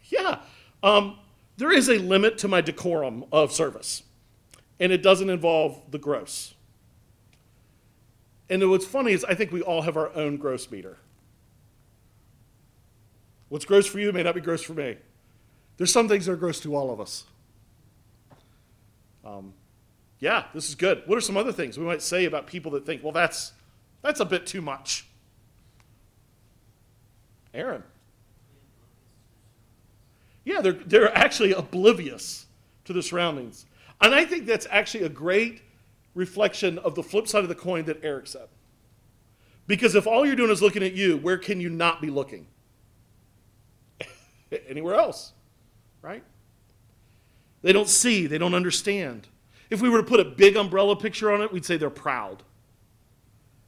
Yeah. 0.05 0.41
Um, 0.83 1.19
there 1.59 1.73
is 1.73 1.89
a 1.89 1.99
limit 1.99 2.39
to 2.39 2.49
my 2.49 2.63
decorum 2.63 3.25
of 3.31 3.53
service 3.53 4.05
and 4.81 4.91
it 4.91 5.03
doesn't 5.03 5.29
involve 5.31 5.81
the 5.91 5.99
gross. 5.99 6.55
And 8.49 8.69
what's 8.69 8.87
funny 8.87 9.13
is 9.13 9.25
I 9.25 9.35
think 9.35 9.53
we 9.53 9.63
all 9.63 9.83
have 9.83 9.97
our 9.97 10.13
own 10.17 10.39
gross 10.39 10.71
meter. 10.71 10.97
What's 13.51 13.65
gross 13.65 13.87
for 13.87 14.01
you 14.01 14.11
may 14.13 14.23
not 14.23 14.35
be 14.35 14.41
gross 14.41 14.63
for 14.63 14.75
me. 14.75 14.97
There's 15.77 15.93
some 15.93 16.09
things 16.09 16.27
that 16.27 16.33
are 16.33 16.37
gross 16.37 16.61
to 16.61 16.75
all 16.75 16.91
of 16.91 17.01
us. 17.01 17.25
Um, 19.25 19.53
yeah, 20.19 20.45
this 20.55 20.69
is 20.69 20.75
good. 20.75 21.03
What 21.07 21.17
are 21.19 21.21
some 21.21 21.37
other 21.37 21.53
things 21.53 21.79
we 21.79 21.85
might 21.85 22.03
say 22.03 22.25
about 22.25 22.47
people 22.47 22.73
that 22.73 22.87
think, 22.87 23.03
well, 23.03 23.13
that's, 23.13 23.53
that's 24.03 24.21
a 24.21 24.25
bit 24.25 24.47
too 24.47 24.63
much? 24.63 25.07
Aaron. 27.53 27.83
Yeah, 30.45 30.61
they're, 30.61 30.73
they're 30.73 31.17
actually 31.17 31.53
oblivious 31.53 32.47
to 32.85 32.93
the 32.93 33.03
surroundings. 33.03 33.67
And 34.01 34.15
I 34.15 34.25
think 34.25 34.47
that's 34.47 34.67
actually 34.71 35.05
a 35.05 35.09
great 35.09 35.63
reflection 36.15 36.79
of 36.79 36.95
the 36.95 37.03
flip 37.03 37.29
side 37.29 37.43
of 37.43 37.49
the 37.49 37.55
coin 37.55 37.85
that 37.85 38.03
Eric 38.03 38.27
said. 38.27 38.49
Because 39.67 39.95
if 39.95 40.07
all 40.07 40.27
you're 40.27 40.37
doing 40.37 40.51
is 40.51 40.63
looking 40.63 40.83
at 40.83 40.95
you, 40.95 41.17
where 41.19 41.39
can 41.39 41.61
you 41.61 41.69
not 41.69 42.03
be 42.03 42.11
looking? 42.11 42.47
Anywhere 44.69 44.95
else, 44.95 45.33
right? 46.03 46.25
They 47.63 47.73
don't 47.73 47.89
see, 47.89 48.27
they 48.27 48.39
don't 48.39 48.55
understand. 48.55 49.29
If 49.69 49.81
we 49.81 49.89
were 49.89 49.99
to 49.99 50.07
put 50.07 50.19
a 50.19 50.25
big 50.25 50.57
umbrella 50.57 50.97
picture 50.97 51.31
on 51.31 51.43
it, 51.43 51.53
we'd 51.53 51.65
say 51.65 51.77
they're 51.77 51.91
proud. 51.91 52.43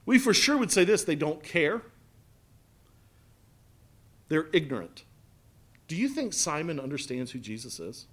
We 0.05 0.19
for 0.19 0.35
sure 0.35 0.57
would 0.57 0.73
say 0.73 0.85
this 0.85 1.05
they 1.05 1.15
don't 1.15 1.43
care, 1.43 1.83
they're 4.29 4.49
ignorant. 4.53 5.05
Do 5.87 5.95
you 5.95 6.09
think 6.09 6.33
Simon 6.33 6.81
understands 6.81 7.33
who 7.33 7.39
Jesus 7.39 7.79
is? 7.79 8.07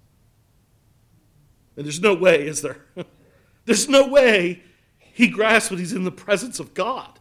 And 1.76 1.84
there's 1.84 2.00
no 2.00 2.14
way, 2.14 2.46
is 2.46 2.62
there? 2.62 2.78
there's 3.64 3.88
no 3.88 4.06
way 4.06 4.62
he 4.98 5.28
grasps 5.28 5.70
when 5.70 5.78
he's 5.78 5.92
in 5.92 6.04
the 6.04 6.12
presence 6.12 6.60
of 6.60 6.74
God. 6.74 7.18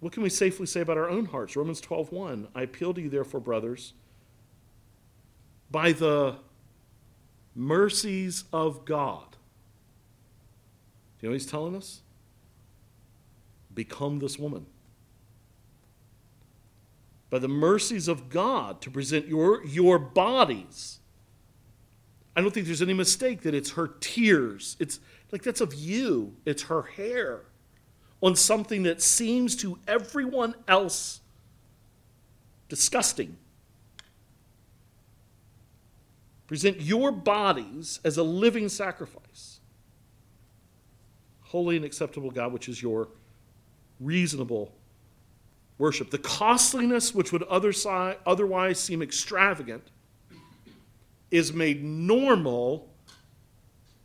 What 0.00 0.12
can 0.12 0.22
we 0.22 0.30
safely 0.30 0.66
say 0.66 0.80
about 0.80 0.98
our 0.98 1.08
own 1.08 1.26
hearts? 1.26 1.54
Romans 1.54 1.80
12:1. 1.80 2.48
I 2.54 2.62
appeal 2.62 2.92
to 2.92 3.00
you 3.00 3.08
therefore, 3.08 3.40
brothers, 3.40 3.92
by 5.70 5.92
the 5.92 6.38
mercies 7.54 8.44
of 8.52 8.84
God. 8.84 9.30
Do 11.18 11.26
you 11.26 11.28
know 11.28 11.30
what 11.30 11.40
he's 11.40 11.46
telling 11.46 11.76
us? 11.76 12.02
Become 13.72 14.18
this 14.18 14.38
woman 14.38 14.66
by 17.32 17.40
the 17.40 17.48
mercies 17.48 18.06
of 18.06 18.28
God 18.28 18.80
to 18.82 18.92
present 18.92 19.26
your, 19.26 19.64
your 19.66 19.98
bodies 19.98 21.00
I 22.34 22.40
don't 22.40 22.52
think 22.52 22.66
there's 22.66 22.82
any 22.82 22.94
mistake 22.94 23.42
that 23.42 23.54
it's 23.54 23.72
her 23.72 23.88
tears. 24.00 24.76
It's 24.80 25.00
like 25.30 25.42
that's 25.42 25.60
of 25.60 25.74
you, 25.74 26.34
it's 26.44 26.64
her 26.64 26.82
hair 26.82 27.42
on 28.22 28.36
something 28.36 28.84
that 28.84 29.02
seems 29.02 29.56
to 29.56 29.78
everyone 29.86 30.54
else 30.66 31.20
disgusting. 32.68 33.36
Present 36.46 36.80
your 36.80 37.10
bodies 37.10 38.00
as 38.04 38.16
a 38.16 38.22
living 38.22 38.68
sacrifice, 38.68 39.60
holy 41.40 41.76
and 41.76 41.84
acceptable 41.84 42.30
God, 42.30 42.52
which 42.52 42.68
is 42.68 42.82
your 42.82 43.08
reasonable 44.00 44.72
worship. 45.78 46.10
The 46.10 46.18
costliness, 46.18 47.14
which 47.14 47.32
would 47.32 47.42
other 47.44 47.72
otherwise 48.26 48.78
seem 48.78 49.02
extravagant, 49.02 49.90
is 51.30 51.52
made 51.52 51.82
normal 51.82 52.88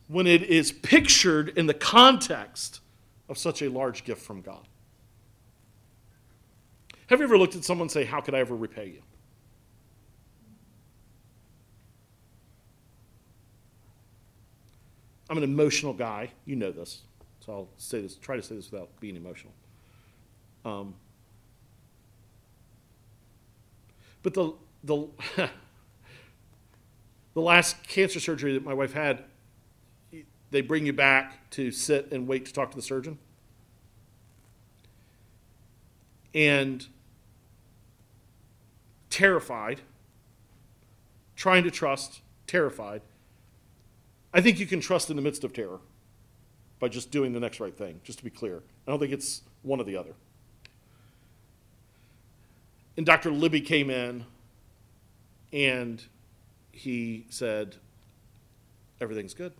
when 0.07 0.25
it 0.25 0.43
is 0.43 0.71
pictured 0.71 1.49
in 1.57 1.67
the 1.67 1.73
context 1.73 2.79
of 3.27 3.37
such 3.37 3.61
a 3.61 3.69
large 3.69 4.05
gift 4.05 4.21
from 4.21 4.41
God. 4.41 4.65
Have 7.07 7.19
you 7.19 7.25
ever 7.25 7.37
looked 7.37 7.55
at 7.55 7.63
someone 7.63 7.85
and 7.85 7.91
say, 7.91 8.05
How 8.05 8.21
could 8.21 8.33
I 8.33 8.39
ever 8.39 8.55
repay 8.55 8.87
you? 8.87 9.01
I'm 15.29 15.37
an 15.37 15.43
emotional 15.43 15.93
guy. 15.93 16.31
You 16.45 16.55
know 16.55 16.71
this. 16.71 17.01
So 17.45 17.53
I'll 17.53 17.69
say 17.77 18.01
this, 18.01 18.15
try 18.15 18.35
to 18.35 18.41
say 18.41 18.55
this 18.55 18.71
without 18.71 18.89
being 18.99 19.15
emotional. 19.15 19.53
Um, 20.65 20.95
but 24.27 24.33
the, 24.33 24.53
the, 24.83 25.07
the 27.33 27.39
last 27.41 27.81
cancer 27.87 28.19
surgery 28.19 28.51
that 28.55 28.65
my 28.65 28.73
wife 28.73 28.91
had, 28.91 29.23
they 30.51 30.59
bring 30.59 30.85
you 30.85 30.91
back 30.91 31.49
to 31.51 31.71
sit 31.71 32.11
and 32.11 32.27
wait 32.27 32.45
to 32.45 32.51
talk 32.51 32.69
to 32.71 32.75
the 32.75 32.83
surgeon. 32.83 33.19
And 36.33 36.85
terrified, 39.09 39.79
trying 41.37 41.63
to 41.63 41.71
trust, 41.71 42.19
terrified. 42.47 43.01
I 44.33 44.41
think 44.41 44.59
you 44.59 44.65
can 44.65 44.81
trust 44.81 45.09
in 45.09 45.15
the 45.15 45.21
midst 45.21 45.45
of 45.45 45.53
terror 45.53 45.79
by 46.79 46.89
just 46.89 47.11
doing 47.11 47.31
the 47.31 47.39
next 47.39 47.61
right 47.61 47.77
thing, 47.77 48.01
just 48.03 48.17
to 48.17 48.25
be 48.25 48.29
clear. 48.29 48.61
I 48.85 48.91
don't 48.91 48.99
think 48.99 49.13
it's 49.13 49.43
one 49.61 49.79
or 49.79 49.85
the 49.85 49.95
other. 49.95 50.15
And 52.97 53.05
Dr. 53.05 53.31
Libby 53.31 53.61
came 53.61 53.89
in 53.89 54.25
and 55.53 56.03
he 56.71 57.27
said, 57.29 57.77
Everything's 58.99 59.35
good. 59.35 59.53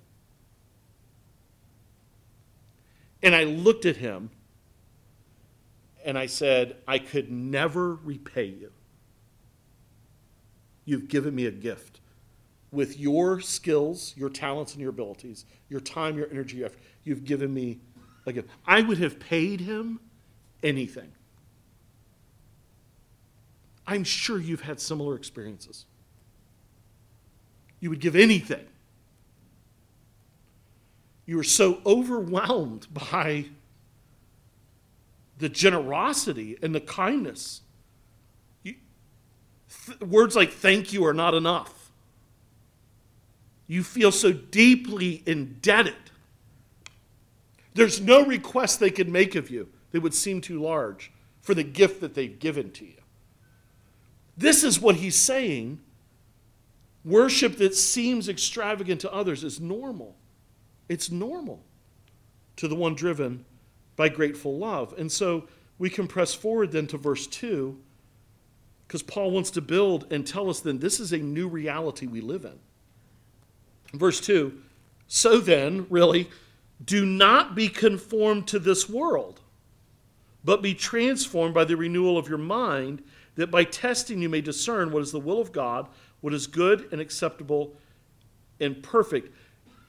And 3.21 3.35
I 3.35 3.43
looked 3.43 3.85
at 3.85 3.97
him 3.97 4.31
and 6.03 6.17
I 6.17 6.25
said, 6.25 6.77
I 6.87 6.97
could 6.97 7.31
never 7.31 7.93
repay 7.95 8.45
you. 8.45 8.71
You've 10.85 11.07
given 11.07 11.35
me 11.35 11.45
a 11.45 11.51
gift. 11.51 11.99
With 12.71 12.99
your 12.99 13.39
skills, 13.39 14.13
your 14.17 14.29
talents, 14.29 14.73
and 14.73 14.81
your 14.81 14.89
abilities, 14.89 15.45
your 15.69 15.79
time, 15.79 16.17
your 16.17 16.29
energy, 16.31 16.57
your 16.57 16.67
effort, 16.67 16.79
you've 17.03 17.25
given 17.25 17.53
me 17.53 17.79
a 18.25 18.33
gift. 18.33 18.49
I 18.65 18.81
would 18.81 18.97
have 18.97 19.19
paid 19.19 19.61
him 19.61 19.99
anything. 20.63 21.11
I'm 23.87 24.03
sure 24.03 24.37
you've 24.37 24.61
had 24.61 24.81
similar 24.81 25.15
experiences. 25.15 25.85
You 27.79 27.89
would 27.89 28.01
give 28.01 28.15
anything. 28.15 28.65
You 31.25 31.39
are 31.39 31.43
so 31.43 31.79
overwhelmed 31.85 32.87
by 33.13 33.45
the 35.37 35.49
generosity 35.49 36.57
and 36.61 36.75
the 36.75 36.81
kindness. 36.81 37.61
You, 38.63 38.75
th- 39.85 40.01
words 40.01 40.35
like 40.35 40.51
thank 40.51 40.91
you 40.91 41.05
are 41.05 41.13
not 41.13 41.33
enough. 41.33 41.91
You 43.67 43.83
feel 43.83 44.11
so 44.11 44.31
deeply 44.31 45.23
indebted. 45.25 45.93
There's 47.73 48.01
no 48.01 48.25
request 48.25 48.79
they 48.79 48.89
could 48.89 49.09
make 49.09 49.35
of 49.35 49.49
you 49.49 49.69
that 49.91 50.01
would 50.01 50.13
seem 50.13 50.41
too 50.41 50.59
large 50.59 51.11
for 51.41 51.53
the 51.53 51.63
gift 51.63 52.01
that 52.01 52.15
they've 52.15 52.39
given 52.39 52.71
to 52.71 52.85
you. 52.85 52.96
This 54.37 54.63
is 54.63 54.79
what 54.79 54.97
he's 54.97 55.15
saying. 55.15 55.79
Worship 57.03 57.57
that 57.57 57.75
seems 57.75 58.29
extravagant 58.29 59.01
to 59.01 59.13
others 59.13 59.43
is 59.43 59.59
normal. 59.59 60.15
It's 60.89 61.09
normal 61.09 61.63
to 62.57 62.67
the 62.67 62.75
one 62.75 62.95
driven 62.95 63.45
by 63.95 64.09
grateful 64.09 64.57
love. 64.57 64.93
And 64.97 65.11
so 65.11 65.47
we 65.79 65.89
can 65.89 66.07
press 66.07 66.33
forward 66.33 66.71
then 66.71 66.87
to 66.87 66.97
verse 66.97 67.27
2 67.27 67.77
because 68.87 69.03
Paul 69.03 69.31
wants 69.31 69.51
to 69.51 69.61
build 69.61 70.11
and 70.11 70.25
tell 70.25 70.49
us 70.49 70.61
then 70.61 70.79
this 70.79 70.99
is 70.99 71.11
a 71.11 71.17
new 71.17 71.47
reality 71.47 72.07
we 72.07 72.21
live 72.21 72.45
in. 72.45 72.59
Verse 73.93 74.19
2 74.21 74.61
So 75.07 75.39
then, 75.39 75.87
really, 75.89 76.29
do 76.83 77.05
not 77.05 77.55
be 77.55 77.67
conformed 77.69 78.47
to 78.47 78.59
this 78.59 78.87
world, 78.87 79.41
but 80.43 80.61
be 80.61 80.73
transformed 80.73 81.53
by 81.53 81.65
the 81.65 81.75
renewal 81.75 82.17
of 82.17 82.29
your 82.29 82.37
mind 82.37 83.03
that 83.37 83.49
by 83.49 83.63
testing 83.63 84.21
you 84.21 84.29
may 84.29 84.41
discern 84.41 84.91
what 84.91 85.01
is 85.01 85.11
the 85.11 85.19
will 85.19 85.39
of 85.39 85.51
God, 85.51 85.87
what 86.21 86.33
is 86.33 86.47
good 86.47 86.89
and 86.91 86.99
acceptable 86.99 87.73
and 88.59 88.81
perfect. 88.83 89.33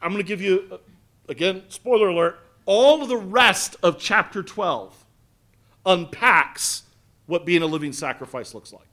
I'm 0.01 0.13
going 0.13 0.23
to 0.23 0.29
give 0.29 0.41
you, 0.41 0.69
uh, 0.71 0.77
again, 1.29 1.65
spoiler 1.69 2.09
alert, 2.09 2.39
all 2.67 3.03
of 3.03 3.09
the 3.09 3.17
rest 3.17 3.77
of 3.83 3.99
chapter 3.99 4.43
12 4.43 5.05
unpacks 5.87 6.85
what 7.27 7.45
being 7.45 7.63
a 7.63 7.67
living 7.67 7.93
sacrifice 7.93 8.55
looks 8.55 8.73
like. 8.73 8.87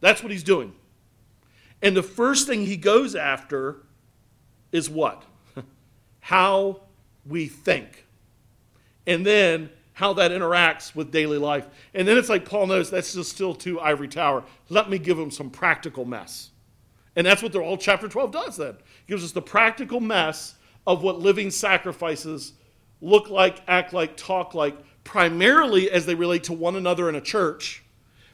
That's 0.00 0.22
what 0.22 0.30
he's 0.30 0.42
doing. 0.42 0.74
And 1.80 1.96
the 1.96 2.02
first 2.02 2.46
thing 2.46 2.66
he 2.66 2.76
goes 2.76 3.14
after 3.14 3.78
is 4.70 4.90
what? 4.90 5.24
How 6.20 6.82
we 7.26 7.48
think. 7.48 8.06
And 9.06 9.24
then 9.24 9.70
how 9.94 10.12
that 10.14 10.30
interacts 10.30 10.94
with 10.94 11.12
daily 11.12 11.38
life. 11.38 11.66
And 11.94 12.06
then 12.08 12.16
it's 12.16 12.28
like 12.28 12.44
Paul 12.44 12.66
knows 12.66 12.90
that's 12.90 13.12
just 13.12 13.30
still 13.30 13.54
too 13.54 13.80
ivory 13.80 14.08
tower. 14.08 14.44
Let 14.68 14.88
me 14.88 14.98
give 14.98 15.18
him 15.18 15.30
some 15.30 15.50
practical 15.50 16.04
mess. 16.04 16.50
And 17.14 17.26
that's 17.26 17.42
what 17.42 17.52
the 17.52 17.62
whole 17.62 17.76
chapter 17.76 18.08
12 18.08 18.30
does 18.32 18.56
then. 18.56 18.70
It 18.70 19.06
gives 19.06 19.24
us 19.24 19.32
the 19.32 19.42
practical 19.42 20.00
mess 20.00 20.54
of 20.86 21.02
what 21.02 21.18
living 21.18 21.50
sacrifices 21.50 22.54
look 23.00 23.28
like, 23.28 23.60
act 23.68 23.92
like, 23.92 24.16
talk 24.16 24.54
like, 24.54 24.76
primarily 25.04 25.90
as 25.90 26.06
they 26.06 26.14
relate 26.14 26.44
to 26.44 26.52
one 26.52 26.76
another 26.76 27.08
in 27.08 27.14
a 27.14 27.20
church. 27.20 27.82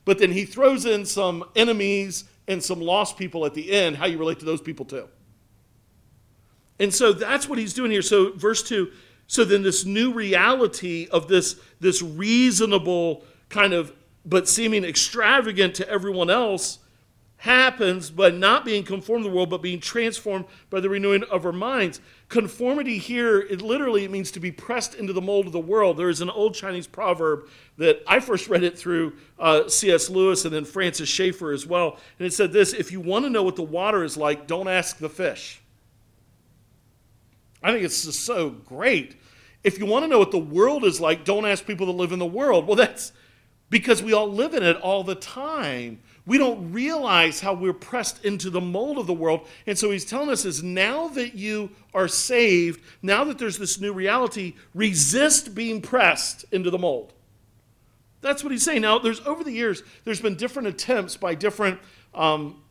But 0.04 0.18
then 0.18 0.30
he 0.32 0.44
throws 0.44 0.86
in 0.86 1.04
some 1.04 1.44
enemies 1.56 2.24
and 2.46 2.62
some 2.62 2.80
lost 2.80 3.16
people 3.16 3.44
at 3.44 3.54
the 3.54 3.72
end, 3.72 3.96
how 3.96 4.06
you 4.06 4.18
relate 4.18 4.38
to 4.38 4.44
those 4.44 4.61
people 4.61 4.84
too. 4.84 5.09
And 6.78 6.94
so 6.94 7.12
that's 7.12 7.48
what 7.48 7.59
he's 7.59 7.74
doing 7.74 7.90
here. 7.90 8.02
So, 8.02 8.32
verse 8.32 8.62
2 8.62 8.90
so 9.29 9.45
then 9.45 9.62
this 9.62 9.85
new 9.85 10.12
reality 10.12 11.07
of 11.11 11.29
this, 11.29 11.61
this 11.81 12.03
reasonable 12.03 13.24
kind 13.51 13.74
of, 13.74 13.93
but 14.24 14.49
seeming 14.49 14.85
extravagant 14.85 15.74
to 15.76 15.89
everyone 15.89 16.31
else 16.31 16.79
happens 17.37 18.11
by 18.11 18.31
not 18.31 18.64
being 18.64 18.83
conformed 18.83 19.24
to 19.24 19.31
the 19.31 19.37
world, 19.37 19.51
but 19.51 19.62
being 19.62 19.79
transformed 19.81 20.47
by 20.70 20.81
the 20.81 20.89
renewing 20.89 21.22
of 21.24 21.45
our 21.45 21.53
minds. 21.53 22.01
Conformity 22.29 22.97
here, 22.97 23.41
it 23.41 23.61
literally 23.61 24.05
it 24.05 24.11
means 24.11 24.31
to 24.31 24.41
be 24.41 24.51
pressed 24.51 24.95
into 24.95 25.12
the 25.12 25.20
mold 25.20 25.47
of 25.47 25.53
the 25.53 25.61
world. 25.61 25.99
There 25.99 26.09
is 26.09 26.22
an 26.22 26.31
old 26.31 26.55
Chinese 26.55 26.87
proverb 26.87 27.49
that 27.76 28.03
I 28.07 28.20
first 28.20 28.49
read 28.49 28.64
it 28.64 28.79
through 28.79 29.12
uh, 29.39 29.68
C.S. 29.68 30.09
Lewis 30.09 30.47
and 30.47 30.55
then 30.55 30.64
Francis 30.64 31.09
Schaeffer 31.09 31.53
as 31.53 31.66
well. 31.66 31.99
And 32.18 32.26
it 32.26 32.33
said 32.33 32.53
this 32.53 32.72
If 32.72 32.91
you 32.91 33.01
want 33.01 33.26
to 33.26 33.31
know 33.31 33.43
what 33.43 33.57
the 33.57 33.62
water 33.62 34.03
is 34.05 34.16
like, 34.16 34.47
don't 34.47 34.68
ask 34.68 34.97
the 34.97 35.11
fish. 35.11 35.61
I 37.62 37.72
think 37.72 37.84
it's 37.84 38.04
just 38.04 38.24
so 38.24 38.50
great. 38.50 39.16
If 39.64 39.78
you 39.78 39.86
want 39.86 40.04
to 40.04 40.09
know 40.09 40.18
what 40.18 40.30
the 40.30 40.38
world 40.38 40.84
is 40.84 41.00
like, 41.00 41.24
don't 41.24 41.44
ask 41.44 41.66
people 41.66 41.86
that 41.86 41.92
live 41.92 42.12
in 42.12 42.18
the 42.18 42.26
world. 42.26 42.66
Well, 42.66 42.76
that's 42.76 43.12
because 43.70 44.02
we 44.02 44.12
all 44.12 44.30
live 44.30 44.54
in 44.54 44.62
it 44.62 44.76
all 44.76 45.04
the 45.04 45.14
time. 45.14 46.00
We 46.24 46.38
don't 46.38 46.72
realize 46.72 47.40
how 47.40 47.54
we're 47.54 47.72
pressed 47.72 48.24
into 48.24 48.50
the 48.50 48.61
mold 48.61 48.98
of 48.98 49.06
the 49.06 49.14
world. 49.14 49.46
And 49.66 49.78
so 49.78 49.90
he's 49.90 50.04
telling 50.04 50.28
us 50.28 50.44
is 50.44 50.62
now 50.62 51.09
that 51.09 51.34
you 51.34 51.70
are 51.94 52.09
saved, 52.09 52.82
now 53.02 53.24
that 53.24 53.38
there's 53.38 53.59
this 53.59 53.80
new 53.80 53.92
reality, 53.92 54.54
resist 54.74 55.54
being 55.54 55.80
pressed 55.80 56.44
into 56.52 56.70
the 56.70 56.78
mold. 56.78 57.14
That's 58.20 58.42
what 58.42 58.52
he's 58.52 58.62
saying. 58.62 58.82
Now, 58.82 58.98
there's 58.98 59.20
over 59.26 59.44
the 59.44 59.52
years, 59.52 59.82
there's 60.04 60.20
been 60.20 60.34
different 60.34 60.68
attempts 60.68 61.16
by 61.16 61.34
different 61.34 61.80
um, 62.14 62.62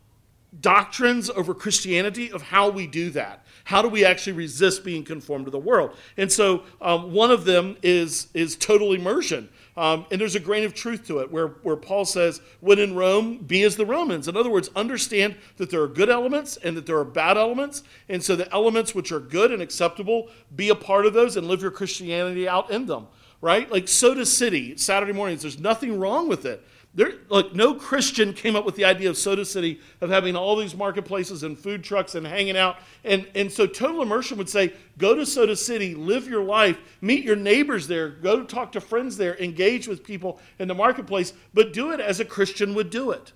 doctrines 0.60 1.30
over 1.30 1.54
Christianity 1.54 2.32
of 2.32 2.42
how 2.42 2.70
we 2.70 2.86
do 2.86 3.10
that. 3.12 3.46
How 3.68 3.82
do 3.82 3.90
we 3.90 4.06
actually 4.06 4.32
resist 4.32 4.86
being 4.86 5.04
conformed 5.04 5.44
to 5.44 5.52
the 5.52 5.60
world? 5.60 5.94
And 6.16 6.32
so 6.32 6.64
um, 6.80 7.12
one 7.12 7.32
of 7.32 7.44
them 7.44 7.76
is, 7.84 8.28
is 8.34 8.56
total 8.56 8.94
immersion. 8.94 9.50
Um, 9.76 10.06
and 10.10 10.22
there's 10.22 10.36
a 10.36 10.40
grain 10.40 10.64
of 10.64 10.74
truth 10.74 11.06
to 11.08 11.20
it 11.20 11.30
where, 11.34 11.50
where 11.64 11.76
Paul 11.76 12.06
says, 12.06 12.40
when 12.62 12.80
in 12.80 12.96
Rome, 12.96 13.40
be 13.40 13.64
as 13.64 13.76
the 13.76 13.86
Romans. 13.86 14.30
In 14.30 14.38
other 14.38 14.50
words, 14.50 14.70
understand 14.74 15.36
that 15.58 15.70
there 15.70 15.82
are 15.82 15.88
good 15.90 16.10
elements 16.10 16.56
and 16.56 16.78
that 16.78 16.86
there 16.86 16.98
are 16.98 17.04
bad 17.04 17.36
elements. 17.36 17.84
And 18.08 18.24
so 18.24 18.38
the 18.38 18.50
elements 18.54 18.96
which 18.96 19.12
are 19.12 19.20
good 19.20 19.52
and 19.52 19.62
acceptable, 19.62 20.30
be 20.56 20.70
a 20.70 20.76
part 20.76 21.06
of 21.06 21.14
those 21.14 21.36
and 21.36 21.46
live 21.46 21.62
your 21.62 21.72
Christianity 21.72 22.48
out 22.48 22.72
in 22.72 22.86
them, 22.86 23.08
right? 23.42 23.70
Like 23.70 23.90
Soda 23.90 24.26
City, 24.26 24.78
Saturday 24.78 25.12
mornings, 25.12 25.42
there's 25.42 25.60
nothing 25.60 26.00
wrong 26.00 26.30
with 26.30 26.46
it. 26.46 26.66
There, 26.98 27.14
like 27.30 27.54
no 27.54 27.76
Christian 27.76 28.34
came 28.34 28.56
up 28.56 28.66
with 28.66 28.76
the 28.76 28.84
idea 28.84 29.08
of 29.08 29.18
Soda 29.18 29.46
City 29.46 29.80
of 30.02 30.10
having 30.10 30.36
all 30.36 30.56
these 30.56 30.76
marketplaces 30.76 31.44
and 31.44 31.56
food 31.56 31.84
trucks 31.84 32.16
and 32.16 32.26
hanging 32.26 32.58
out. 32.58 32.78
And, 33.06 33.28
and 33.36 33.52
so 33.52 33.68
total 33.68 34.02
immersion 34.02 34.36
would 34.40 34.50
say, 34.50 34.74
go 34.98 35.14
to 35.14 35.24
Soda 35.24 35.56
City, 35.56 35.94
live 35.94 36.28
your 36.28 36.44
life, 36.44 36.80
meet 37.00 37.24
your 37.24 37.36
neighbors 37.36 37.88
there, 37.88 38.10
go 38.10 38.44
talk 38.44 38.72
to 38.72 38.82
friends 38.82 39.16
there, 39.16 39.38
engage 39.38 39.88
with 39.88 40.04
people 40.04 40.40
in 40.58 40.68
the 40.68 40.74
marketplace, 40.74 41.34
but 41.54 41.72
do 41.72 41.92
it 41.92 42.00
as 42.00 42.20
a 42.20 42.26
Christian 42.26 42.74
would 42.74 42.90
do 42.90 43.12
it. 43.12 43.32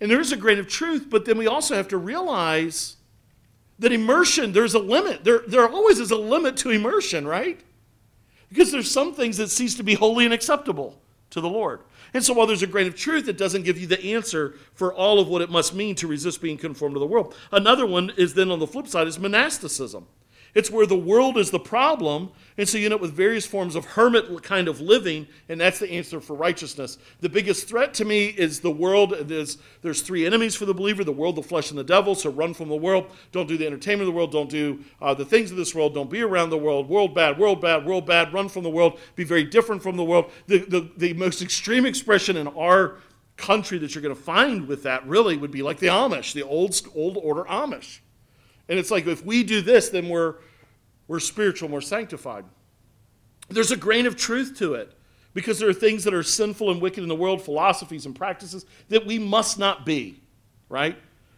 And 0.00 0.08
there 0.08 0.20
is 0.20 0.30
a 0.30 0.36
grain 0.36 0.60
of 0.60 0.68
truth, 0.68 1.08
but 1.10 1.24
then 1.24 1.38
we 1.38 1.48
also 1.48 1.74
have 1.74 1.88
to 1.88 1.98
realize 1.98 2.98
that 3.80 3.90
immersion, 3.90 4.52
there's 4.52 4.74
a 4.74 4.78
limit. 4.78 5.24
There, 5.24 5.40
there 5.48 5.68
always 5.68 5.98
is 5.98 6.12
a 6.12 6.16
limit 6.16 6.56
to 6.58 6.70
immersion, 6.70 7.26
right? 7.26 7.60
Because 8.48 8.70
there's 8.72 8.90
some 8.90 9.14
things 9.14 9.36
that 9.38 9.50
cease 9.50 9.74
to 9.76 9.82
be 9.82 9.94
holy 9.94 10.24
and 10.24 10.34
acceptable 10.34 11.00
to 11.30 11.40
the 11.40 11.48
Lord. 11.48 11.80
And 12.12 12.24
so 12.24 12.32
while 12.32 12.46
there's 12.46 12.62
a 12.62 12.68
grain 12.68 12.86
of 12.86 12.94
truth, 12.94 13.28
it 13.28 13.36
doesn't 13.36 13.64
give 13.64 13.78
you 13.78 13.86
the 13.86 14.14
answer 14.14 14.54
for 14.74 14.94
all 14.94 15.18
of 15.18 15.28
what 15.28 15.42
it 15.42 15.50
must 15.50 15.74
mean 15.74 15.96
to 15.96 16.06
resist 16.06 16.40
being 16.40 16.56
conformed 16.56 16.94
to 16.94 17.00
the 17.00 17.06
world. 17.06 17.34
Another 17.50 17.86
one 17.86 18.12
is 18.16 18.34
then 18.34 18.50
on 18.50 18.60
the 18.60 18.66
flip 18.66 18.86
side 18.86 19.08
is 19.08 19.18
monasticism. 19.18 20.06
It's 20.54 20.70
where 20.70 20.86
the 20.86 20.96
world 20.96 21.36
is 21.36 21.50
the 21.50 21.58
problem, 21.58 22.30
and 22.56 22.68
so 22.68 22.78
you 22.78 22.84
end 22.84 22.94
up 22.94 23.00
with 23.00 23.12
various 23.12 23.44
forms 23.44 23.74
of 23.74 23.84
hermit 23.84 24.42
kind 24.44 24.68
of 24.68 24.80
living, 24.80 25.26
and 25.48 25.60
that's 25.60 25.80
the 25.80 25.90
answer 25.90 26.20
for 26.20 26.34
righteousness. 26.34 26.96
The 27.20 27.28
biggest 27.28 27.68
threat 27.68 27.92
to 27.94 28.04
me 28.04 28.26
is 28.26 28.60
the 28.60 28.70
world. 28.70 29.16
There's, 29.22 29.58
there's 29.82 30.00
three 30.00 30.24
enemies 30.24 30.54
for 30.54 30.64
the 30.64 30.74
believer 30.74 31.02
the 31.02 31.10
world, 31.10 31.34
the 31.34 31.42
flesh, 31.42 31.70
and 31.70 31.78
the 31.78 31.84
devil. 31.84 32.14
So 32.14 32.30
run 32.30 32.54
from 32.54 32.68
the 32.68 32.76
world. 32.76 33.06
Don't 33.32 33.48
do 33.48 33.56
the 33.56 33.66
entertainment 33.66 34.08
of 34.08 34.14
the 34.14 34.16
world. 34.16 34.30
Don't 34.30 34.48
do 34.48 34.84
uh, 35.02 35.12
the 35.12 35.24
things 35.24 35.50
of 35.50 35.56
this 35.56 35.74
world. 35.74 35.92
Don't 35.92 36.10
be 36.10 36.22
around 36.22 36.50
the 36.50 36.58
world. 36.58 36.88
World 36.88 37.14
bad, 37.14 37.36
world 37.36 37.60
bad, 37.60 37.84
world 37.84 38.06
bad. 38.06 38.32
Run 38.32 38.48
from 38.48 38.62
the 38.62 38.70
world. 38.70 39.00
Be 39.16 39.24
very 39.24 39.44
different 39.44 39.82
from 39.82 39.96
the 39.96 40.04
world. 40.04 40.30
The, 40.46 40.58
the, 40.58 40.90
the 40.96 41.12
most 41.14 41.42
extreme 41.42 41.84
expression 41.84 42.36
in 42.36 42.46
our 42.48 42.98
country 43.36 43.78
that 43.78 43.94
you're 43.94 44.02
going 44.02 44.14
to 44.14 44.22
find 44.22 44.68
with 44.68 44.84
that 44.84 45.04
really 45.06 45.36
would 45.36 45.50
be 45.50 45.62
like 45.62 45.80
the 45.80 45.88
Amish, 45.88 46.32
the 46.32 46.42
old, 46.42 46.80
old 46.94 47.16
order 47.16 47.42
Amish. 47.44 47.98
And 48.68 48.78
it's 48.78 48.90
like 48.90 49.06
if 49.06 49.24
we 49.24 49.42
do 49.42 49.60
this, 49.60 49.88
then 49.88 50.08
we're, 50.08 50.36
we're 51.08 51.20
spiritual, 51.20 51.68
we're 51.68 51.80
sanctified. 51.80 52.44
There's 53.48 53.70
a 53.70 53.76
grain 53.76 54.06
of 54.06 54.16
truth 54.16 54.56
to 54.58 54.74
it 54.74 54.92
because 55.34 55.58
there 55.58 55.68
are 55.68 55.74
things 55.74 56.04
that 56.04 56.14
are 56.14 56.22
sinful 56.22 56.70
and 56.70 56.80
wicked 56.80 57.02
in 57.02 57.08
the 57.08 57.14
world, 57.14 57.42
philosophies 57.42 58.06
and 58.06 58.14
practices 58.14 58.64
that 58.88 59.04
we 59.04 59.18
must 59.18 59.58
not 59.58 59.84
be, 59.84 60.22
right? 60.68 60.96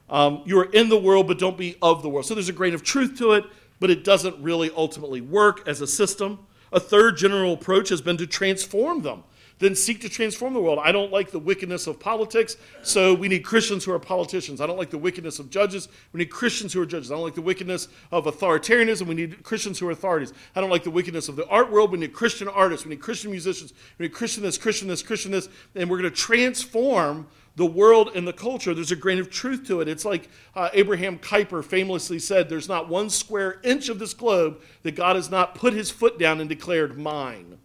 Um, 0.09 0.43
you 0.47 0.59
are 0.61 0.71
in 0.73 0.89
the 0.89 0.99
world, 0.99 1.27
but 1.27 1.39
don't 1.39 1.59
be 1.59 1.77
of 1.83 2.03
the 2.03 2.09
world. 2.09 2.27
So 2.27 2.35
there's 2.35 2.49
a 2.49 2.53
grain 2.53 2.75
of 2.75 2.85
truth 2.85 3.19
to 3.19 3.33
it, 3.33 3.45
but 3.81 3.91
it 3.91 4.05
doesn't 4.05 4.41
really 4.41 4.71
ultimately 4.77 5.21
work 5.21 5.67
as 5.67 5.81
a 5.81 5.87
system. 5.87 6.47
A 6.73 6.79
third 6.79 7.17
general 7.17 7.55
approach 7.55 7.89
has 7.89 8.01
been 8.01 8.17
to 8.19 8.27
transform 8.27 9.03
them 9.03 9.25
then 9.59 9.75
seek 9.75 10.01
to 10.03 10.09
transform 10.09 10.53
the 10.53 10.61
world. 10.61 10.79
I 10.83 10.93
don't 10.93 11.11
like 11.11 11.31
the 11.31 11.39
wickedness 11.39 11.87
of 11.87 11.99
politics, 11.99 12.57
so 12.83 13.15
we 13.15 13.29
need 13.29 13.45
Christians 13.45 13.85
who 13.85 13.93
are 13.93 13.99
politicians. 13.99 14.61
I 14.61 14.67
don't 14.67 14.77
like 14.77 14.91
the 14.91 14.99
wickedness 14.99 15.39
of 15.39 15.51
judges. 15.51 15.89
We 16.13 16.19
need 16.19 16.31
Christians 16.31 16.73
who 16.73 16.83
are 16.83 16.87
judges. 16.87 17.11
I 17.11 17.15
don't 17.15 17.25
like 17.25 17.35
the 17.35 17.43
wickedness 17.43 17.89
of 18.13 18.27
authoritarianism. 18.27 19.07
We 19.07 19.15
need 19.15 19.43
Christians 19.43 19.79
who 19.79 19.89
are 19.89 19.93
authorities. 19.93 20.33
I 20.55 20.61
don't 20.61 20.71
like 20.71 20.85
the 20.85 20.91
wickedness 20.91 21.29
of 21.29 21.37
the 21.37 21.47
art 21.49 21.71
world. 21.71 21.93
We 21.93 21.99
need 21.99 22.13
Christian 22.13 22.49
artists. 22.49 22.85
We 22.85 22.91
need 22.91 23.01
Christian 23.01 23.31
musicians. 23.31 23.73
We 23.99 24.07
need 24.07 24.13
Christian 24.13 24.43
this, 24.43 24.59
Christian 24.59 24.89
this, 24.89 25.03
Christian 25.03 25.33
this. 25.33 25.49
And 25.75 25.89
we're 25.89 25.99
going 25.99 26.11
to 26.11 26.17
transform 26.17 27.27
the 27.57 27.67
world 27.67 28.11
and 28.15 28.29
the 28.29 28.35
culture. 28.35 28.75
There's 28.75 28.93
a 28.93 28.97
grain 28.97 29.19
of 29.19 29.31
truth 29.31 29.67
to 29.69 29.81
it. 29.81 29.89
It's 29.89 30.05
like 30.05 30.29
uh, 30.55 30.69
Abraham 30.75 31.19
Kuyper 31.19 31.65
famously 31.65 32.19
said 32.19 32.51
there's 32.51 32.69
not 32.69 32.91
one 32.91 33.09
square 33.09 33.61
inch 33.65 33.89
of 33.89 33.99
this 33.99 34.13
globe 34.13 34.61
that 34.83 34.95
God 34.95 35.17
has 35.17 35.31
not 35.31 35.55
put 35.55 35.73
his 35.73 35.91
foot 35.91 36.19
down 36.19 36.41
and 36.41 36.49
declared 36.51 36.99
mine. 36.99 37.59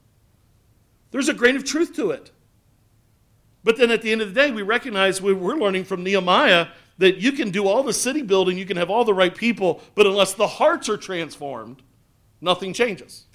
There's 1.11 1.29
a 1.29 1.33
grain 1.33 1.55
of 1.55 1.63
truth 1.63 1.95
to 1.97 2.11
it. 2.11 2.31
But 3.63 3.77
then 3.77 3.91
at 3.91 4.01
the 4.01 4.11
end 4.11 4.21
of 4.21 4.33
the 4.33 4.41
day, 4.41 4.51
we 4.51 4.63
recognize 4.63 5.21
we're 5.21 5.35
learning 5.35 5.83
from 5.83 6.03
Nehemiah 6.03 6.67
that 6.97 7.17
you 7.17 7.31
can 7.31 7.51
do 7.51 7.67
all 7.67 7.83
the 7.83 7.93
city 7.93 8.21
building, 8.21 8.57
you 8.57 8.65
can 8.65 8.77
have 8.77 8.89
all 8.89 9.03
the 9.03 9.13
right 9.13 9.35
people, 9.35 9.81
but 9.95 10.05
unless 10.05 10.33
the 10.33 10.47
hearts 10.47 10.87
are 10.89 10.97
transformed, 10.97 11.81
nothing 12.41 12.73
changes. 12.73 13.25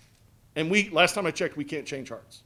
And 0.55 0.71
we, 0.71 0.89
last 0.91 1.15
time 1.15 1.27
I 1.27 1.31
checked, 1.31 1.57
we 1.57 1.65
can't 1.65 1.87
change 1.87 2.09
hearts. 2.09 2.43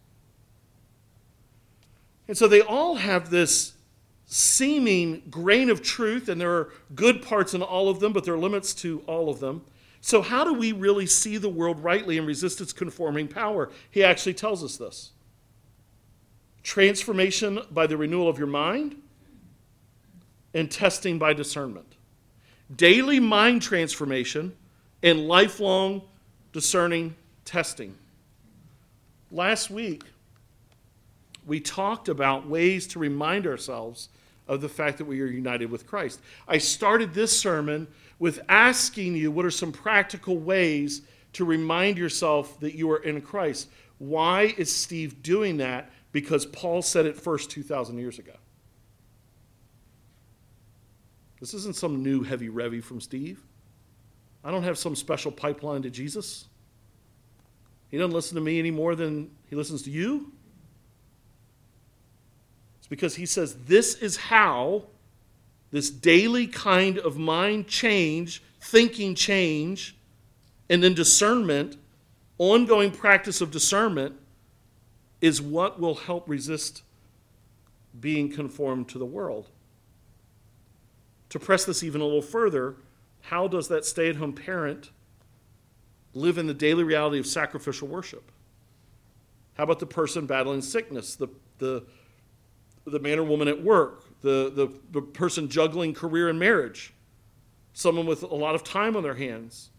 And 2.26 2.36
so 2.36 2.48
they 2.48 2.60
all 2.60 2.96
have 2.96 3.30
this 3.30 3.74
seeming 4.26 5.22
grain 5.30 5.68
of 5.68 5.82
truth, 5.82 6.28
and 6.28 6.40
there 6.40 6.52
are 6.52 6.72
good 6.94 7.22
parts 7.22 7.54
in 7.54 7.62
all 7.62 7.88
of 7.88 8.00
them, 8.00 8.12
but 8.12 8.24
there 8.24 8.34
are 8.34 8.38
limits 8.38 8.72
to 8.74 9.02
all 9.06 9.28
of 9.28 9.40
them. 9.40 9.64
So, 10.00 10.22
how 10.22 10.44
do 10.44 10.54
we 10.54 10.72
really 10.72 11.06
see 11.06 11.36
the 11.36 11.48
world 11.48 11.80
rightly 11.80 12.16
and 12.16 12.26
resist 12.26 12.60
its 12.60 12.72
conforming 12.72 13.28
power? 13.28 13.70
He 13.90 14.02
actually 14.02 14.34
tells 14.34 14.64
us 14.64 14.76
this 14.76 15.10
transformation 16.70 17.60
by 17.72 17.84
the 17.84 17.96
renewal 17.96 18.28
of 18.28 18.38
your 18.38 18.46
mind, 18.46 18.94
and 20.54 20.70
testing 20.70 21.18
by 21.18 21.32
discernment. 21.32 21.96
Daily 22.76 23.18
mind 23.18 23.60
transformation 23.60 24.54
and 25.02 25.26
lifelong 25.26 26.00
discerning 26.52 27.16
testing. 27.44 27.96
Last 29.32 29.68
week, 29.68 30.04
we 31.44 31.58
talked 31.58 32.08
about 32.08 32.46
ways 32.46 32.86
to 32.86 33.00
remind 33.00 33.48
ourselves 33.48 34.08
of 34.46 34.60
the 34.60 34.68
fact 34.68 34.98
that 34.98 35.06
we 35.06 35.20
are 35.22 35.26
united 35.26 35.72
with 35.72 35.88
Christ. 35.88 36.20
I 36.46 36.58
started 36.58 37.12
this 37.12 37.36
sermon 37.36 37.88
with 38.20 38.38
asking 38.48 39.16
you 39.16 39.32
what 39.32 39.44
are 39.44 39.50
some 39.50 39.72
practical 39.72 40.36
ways 40.36 41.02
to 41.32 41.44
remind 41.44 41.98
yourself 41.98 42.60
that 42.60 42.76
you 42.76 42.88
are 42.92 43.02
in 43.02 43.22
Christ. 43.22 43.66
Why 43.98 44.54
is 44.56 44.72
Steve 44.72 45.20
doing 45.24 45.56
that? 45.56 45.90
Because 46.12 46.46
Paul 46.46 46.82
said 46.82 47.06
it 47.06 47.16
first 47.16 47.50
2,000 47.50 47.98
years 47.98 48.18
ago. 48.18 48.32
This 51.40 51.54
isn't 51.54 51.76
some 51.76 52.02
new 52.02 52.22
heavy 52.22 52.48
revy 52.48 52.82
from 52.82 53.00
Steve. 53.00 53.42
I 54.44 54.50
don't 54.50 54.62
have 54.62 54.78
some 54.78 54.94
special 54.94 55.32
pipeline 55.32 55.82
to 55.82 55.90
Jesus. 55.90 56.46
He 57.90 57.98
doesn't 57.98 58.12
listen 58.12 58.34
to 58.36 58.40
me 58.40 58.58
any 58.58 58.70
more 58.70 58.94
than 58.94 59.30
he 59.48 59.56
listens 59.56 59.82
to 59.82 59.90
you. 59.90 60.32
It's 62.78 62.88
because 62.88 63.16
he 63.16 63.26
says 63.26 63.54
this 63.66 63.94
is 63.96 64.16
how 64.16 64.84
this 65.70 65.90
daily 65.90 66.46
kind 66.46 66.98
of 66.98 67.16
mind 67.16 67.68
change, 67.68 68.42
thinking 68.60 69.14
change, 69.14 69.96
and 70.68 70.82
then 70.82 70.94
discernment, 70.94 71.76
ongoing 72.38 72.90
practice 72.90 73.40
of 73.40 73.50
discernment 73.50 74.19
is 75.20 75.40
what 75.42 75.80
will 75.80 75.94
help 75.94 76.28
resist 76.28 76.82
being 77.98 78.30
conformed 78.30 78.88
to 78.88 78.98
the 78.98 79.06
world. 79.06 79.48
To 81.30 81.38
press 81.38 81.64
this 81.64 81.82
even 81.82 82.00
a 82.00 82.04
little 82.04 82.22
further, 82.22 82.76
how 83.22 83.48
does 83.48 83.68
that 83.68 83.84
stay 83.84 84.08
at 84.08 84.16
home 84.16 84.32
parent 84.32 84.90
live 86.14 86.38
in 86.38 86.46
the 86.46 86.54
daily 86.54 86.82
reality 86.82 87.18
of 87.18 87.26
sacrificial 87.26 87.88
worship? 87.88 88.32
How 89.54 89.64
about 89.64 89.78
the 89.78 89.86
person 89.86 90.26
battling 90.26 90.62
sickness, 90.62 91.16
the, 91.16 91.28
the, 91.58 91.84
the 92.86 92.98
man 92.98 93.18
or 93.18 93.24
woman 93.24 93.46
at 93.46 93.62
work, 93.62 94.04
the, 94.22 94.50
the, 94.54 94.72
the 94.90 95.02
person 95.02 95.48
juggling 95.48 95.94
career 95.94 96.28
and 96.28 96.38
marriage, 96.38 96.94
someone 97.72 98.06
with 98.06 98.22
a 98.22 98.34
lot 98.34 98.54
of 98.54 98.64
time 98.64 98.96
on 98.96 99.02
their 99.02 99.14
hands? 99.14 99.70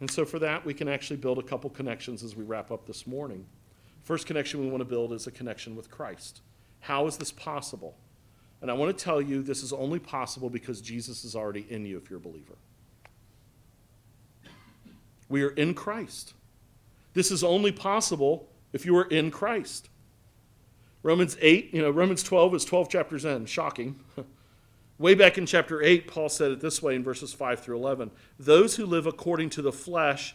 And 0.00 0.10
so, 0.10 0.24
for 0.24 0.38
that, 0.38 0.64
we 0.64 0.74
can 0.74 0.88
actually 0.88 1.16
build 1.16 1.38
a 1.38 1.42
couple 1.42 1.70
connections 1.70 2.22
as 2.22 2.36
we 2.36 2.44
wrap 2.44 2.70
up 2.70 2.86
this 2.86 3.06
morning. 3.06 3.46
First 4.08 4.26
connection 4.26 4.60
we 4.60 4.68
want 4.68 4.80
to 4.80 4.86
build 4.86 5.12
is 5.12 5.26
a 5.26 5.30
connection 5.30 5.76
with 5.76 5.90
Christ. 5.90 6.40
How 6.80 7.06
is 7.08 7.18
this 7.18 7.30
possible? 7.30 7.94
And 8.62 8.70
I 8.70 8.74
want 8.74 8.96
to 8.96 9.04
tell 9.04 9.20
you 9.20 9.42
this 9.42 9.62
is 9.62 9.70
only 9.70 9.98
possible 9.98 10.48
because 10.48 10.80
Jesus 10.80 11.26
is 11.26 11.36
already 11.36 11.66
in 11.68 11.84
you 11.84 11.98
if 11.98 12.08
you're 12.08 12.18
a 12.18 12.22
believer. 12.22 12.56
We 15.28 15.42
are 15.42 15.50
in 15.50 15.74
Christ. 15.74 16.32
This 17.12 17.30
is 17.30 17.44
only 17.44 17.70
possible 17.70 18.48
if 18.72 18.86
you 18.86 18.96
are 18.96 19.04
in 19.04 19.30
Christ. 19.30 19.90
Romans 21.02 21.36
8, 21.42 21.74
you 21.74 21.82
know, 21.82 21.90
Romans 21.90 22.22
12 22.22 22.54
is 22.54 22.64
12 22.64 22.88
chapters 22.88 23.26
in. 23.26 23.44
Shocking. 23.44 24.00
Way 24.98 25.16
back 25.16 25.36
in 25.36 25.44
chapter 25.44 25.82
8, 25.82 26.06
Paul 26.06 26.30
said 26.30 26.52
it 26.52 26.60
this 26.60 26.82
way 26.82 26.94
in 26.94 27.04
verses 27.04 27.34
5 27.34 27.60
through 27.60 27.76
11 27.76 28.10
Those 28.38 28.76
who 28.76 28.86
live 28.86 29.04
according 29.04 29.50
to 29.50 29.60
the 29.60 29.70
flesh 29.70 30.34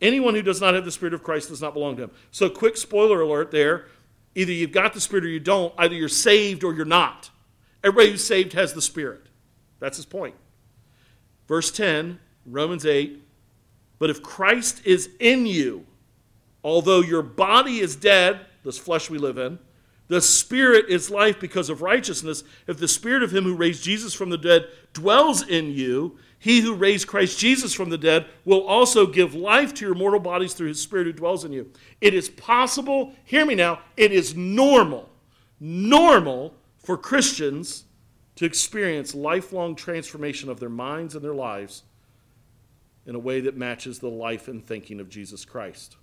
Anyone 0.00 0.34
who 0.34 0.42
does 0.42 0.60
not 0.60 0.74
have 0.74 0.84
the 0.84 0.92
Spirit 0.92 1.14
of 1.14 1.22
Christ 1.22 1.48
does 1.48 1.62
not 1.62 1.74
belong 1.74 1.96
to 1.96 2.04
him. 2.04 2.10
So, 2.30 2.50
quick 2.50 2.76
spoiler 2.76 3.20
alert 3.22 3.50
there 3.50 3.86
either 4.34 4.52
you've 4.52 4.72
got 4.72 4.92
the 4.92 5.00
Spirit 5.00 5.24
or 5.24 5.28
you 5.28 5.40
don't. 5.40 5.72
Either 5.78 5.94
you're 5.94 6.08
saved 6.08 6.62
or 6.62 6.74
you're 6.74 6.84
not. 6.84 7.30
Everybody 7.82 8.10
who's 8.10 8.24
saved 8.24 8.52
has 8.52 8.74
the 8.74 8.82
Spirit. 8.82 9.22
That's 9.80 9.96
his 9.96 10.06
point. 10.06 10.34
Verse 11.48 11.70
10, 11.70 12.18
Romans 12.44 12.84
8 12.84 13.22
But 13.98 14.10
if 14.10 14.22
Christ 14.22 14.82
is 14.84 15.08
in 15.20 15.46
you, 15.46 15.86
although 16.62 17.00
your 17.00 17.22
body 17.22 17.78
is 17.78 17.96
dead, 17.96 18.40
this 18.64 18.78
flesh 18.78 19.08
we 19.08 19.18
live 19.18 19.38
in, 19.38 19.58
the 20.08 20.20
Spirit 20.20 20.86
is 20.88 21.10
life 21.10 21.40
because 21.40 21.68
of 21.68 21.82
righteousness. 21.82 22.44
If 22.66 22.78
the 22.78 22.88
Spirit 22.88 23.22
of 23.22 23.34
Him 23.34 23.44
who 23.44 23.54
raised 23.54 23.82
Jesus 23.82 24.14
from 24.14 24.30
the 24.30 24.38
dead 24.38 24.68
dwells 24.92 25.46
in 25.46 25.72
you, 25.72 26.18
He 26.38 26.60
who 26.60 26.74
raised 26.74 27.06
Christ 27.06 27.38
Jesus 27.38 27.72
from 27.72 27.90
the 27.90 27.98
dead 27.98 28.26
will 28.44 28.60
also 28.66 29.06
give 29.06 29.34
life 29.34 29.72
to 29.74 29.86
your 29.86 29.94
mortal 29.94 30.20
bodies 30.20 30.54
through 30.54 30.68
His 30.68 30.80
Spirit 30.80 31.06
who 31.06 31.12
dwells 31.12 31.44
in 31.44 31.52
you. 31.52 31.70
It 32.00 32.14
is 32.14 32.28
possible, 32.28 33.14
hear 33.24 33.46
me 33.46 33.54
now, 33.54 33.80
it 33.96 34.12
is 34.12 34.36
normal, 34.36 35.08
normal 35.58 36.54
for 36.78 36.96
Christians 36.96 37.84
to 38.36 38.44
experience 38.44 39.14
lifelong 39.14 39.74
transformation 39.74 40.50
of 40.50 40.60
their 40.60 40.68
minds 40.68 41.14
and 41.14 41.24
their 41.24 41.34
lives 41.34 41.82
in 43.06 43.14
a 43.14 43.18
way 43.18 43.40
that 43.40 43.56
matches 43.56 43.98
the 43.98 44.08
life 44.08 44.48
and 44.48 44.64
thinking 44.64 45.00
of 45.00 45.08
Jesus 45.08 45.44
Christ. 45.44 45.96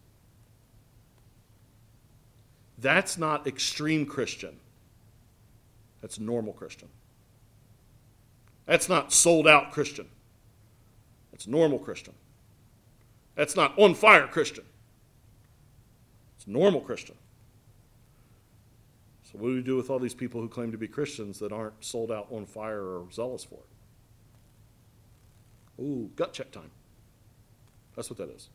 That's 2.79 3.17
not 3.17 3.45
extreme 3.45 4.05
Christian. 4.05 4.57
That's 6.01 6.19
normal 6.19 6.53
Christian. 6.53 6.89
That's 8.65 8.89
not 8.89 9.13
sold 9.13 9.47
out 9.47 9.71
Christian. 9.71 10.07
That's 11.43 11.51
normal 11.51 11.77
Christian. 11.77 12.13
That's 13.35 13.57
not 13.57 13.77
on 13.77 13.95
fire 13.95 14.27
Christian. 14.27 14.63
It's 16.37 16.47
normal 16.47 16.79
Christian. 16.79 17.15
So, 19.23 19.37
what 19.39 19.49
do 19.49 19.55
we 19.55 19.61
do 19.61 19.75
with 19.75 19.89
all 19.89 19.99
these 19.99 20.13
people 20.13 20.39
who 20.39 20.47
claim 20.47 20.71
to 20.71 20.77
be 20.77 20.87
Christians 20.87 21.39
that 21.39 21.51
aren't 21.51 21.83
sold 21.83 22.13
out 22.13 22.27
on 22.31 22.45
fire 22.45 22.79
or 22.79 23.07
zealous 23.11 23.43
for 23.43 23.59
it? 25.77 25.83
Ooh, 25.83 26.09
gut 26.15 26.31
check 26.31 26.49
time. 26.51 26.71
That's 27.97 28.09
what 28.09 28.19
that 28.19 28.29
is. 28.29 28.47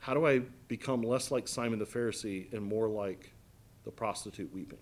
How 0.00 0.12
do 0.12 0.26
I 0.26 0.40
become 0.68 1.00
less 1.00 1.30
like 1.30 1.48
Simon 1.48 1.78
the 1.78 1.86
Pharisee 1.86 2.52
and 2.52 2.62
more 2.62 2.88
like 2.88 3.32
the 3.86 3.90
prostitute 3.90 4.52
weeping? 4.52 4.80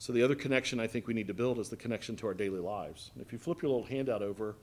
So, 0.00 0.12
the 0.12 0.22
other 0.22 0.36
connection 0.36 0.78
I 0.78 0.86
think 0.86 1.08
we 1.08 1.14
need 1.14 1.26
to 1.26 1.34
build 1.34 1.58
is 1.58 1.68
the 1.68 1.76
connection 1.76 2.14
to 2.16 2.26
our 2.28 2.34
daily 2.34 2.60
lives. 2.60 3.10
And 3.14 3.24
if 3.24 3.32
you 3.32 3.38
flip 3.38 3.62
your 3.62 3.70
little 3.70 3.86
handout 3.86 4.22
over, 4.22 4.54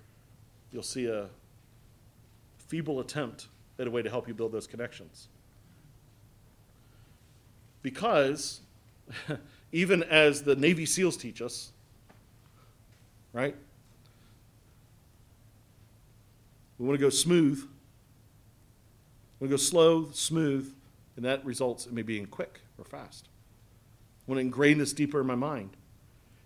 you'll 0.71 0.81
see 0.81 1.07
a 1.07 1.27
feeble 2.67 3.01
attempt 3.01 3.47
at 3.77 3.87
a 3.87 3.91
way 3.91 4.01
to 4.01 4.09
help 4.09 4.27
you 4.27 4.33
build 4.33 4.53
those 4.53 4.65
connections. 4.65 5.27
Because, 7.81 8.61
even 9.71 10.03
as 10.03 10.43
the 10.43 10.55
Navy 10.55 10.85
SEALs 10.85 11.17
teach 11.17 11.41
us, 11.41 11.71
right? 13.33 13.55
We 16.79 16.85
want 16.85 16.97
to 16.97 17.05
go 17.05 17.09
smooth. 17.09 17.59
We 19.39 19.47
want 19.47 19.51
to 19.51 19.53
go 19.53 19.57
slow, 19.57 20.09
smooth, 20.11 20.73
and 21.17 21.25
that 21.25 21.45
results 21.45 21.85
in 21.85 21.93
me 21.93 22.01
being 22.01 22.25
quick 22.25 22.61
or 22.77 22.85
fast. 22.85 23.27
Want 24.27 24.37
to 24.37 24.41
ingrain 24.41 24.77
this 24.77 24.93
deeper 24.93 25.21
in 25.21 25.27
my 25.27 25.35
mind. 25.35 25.77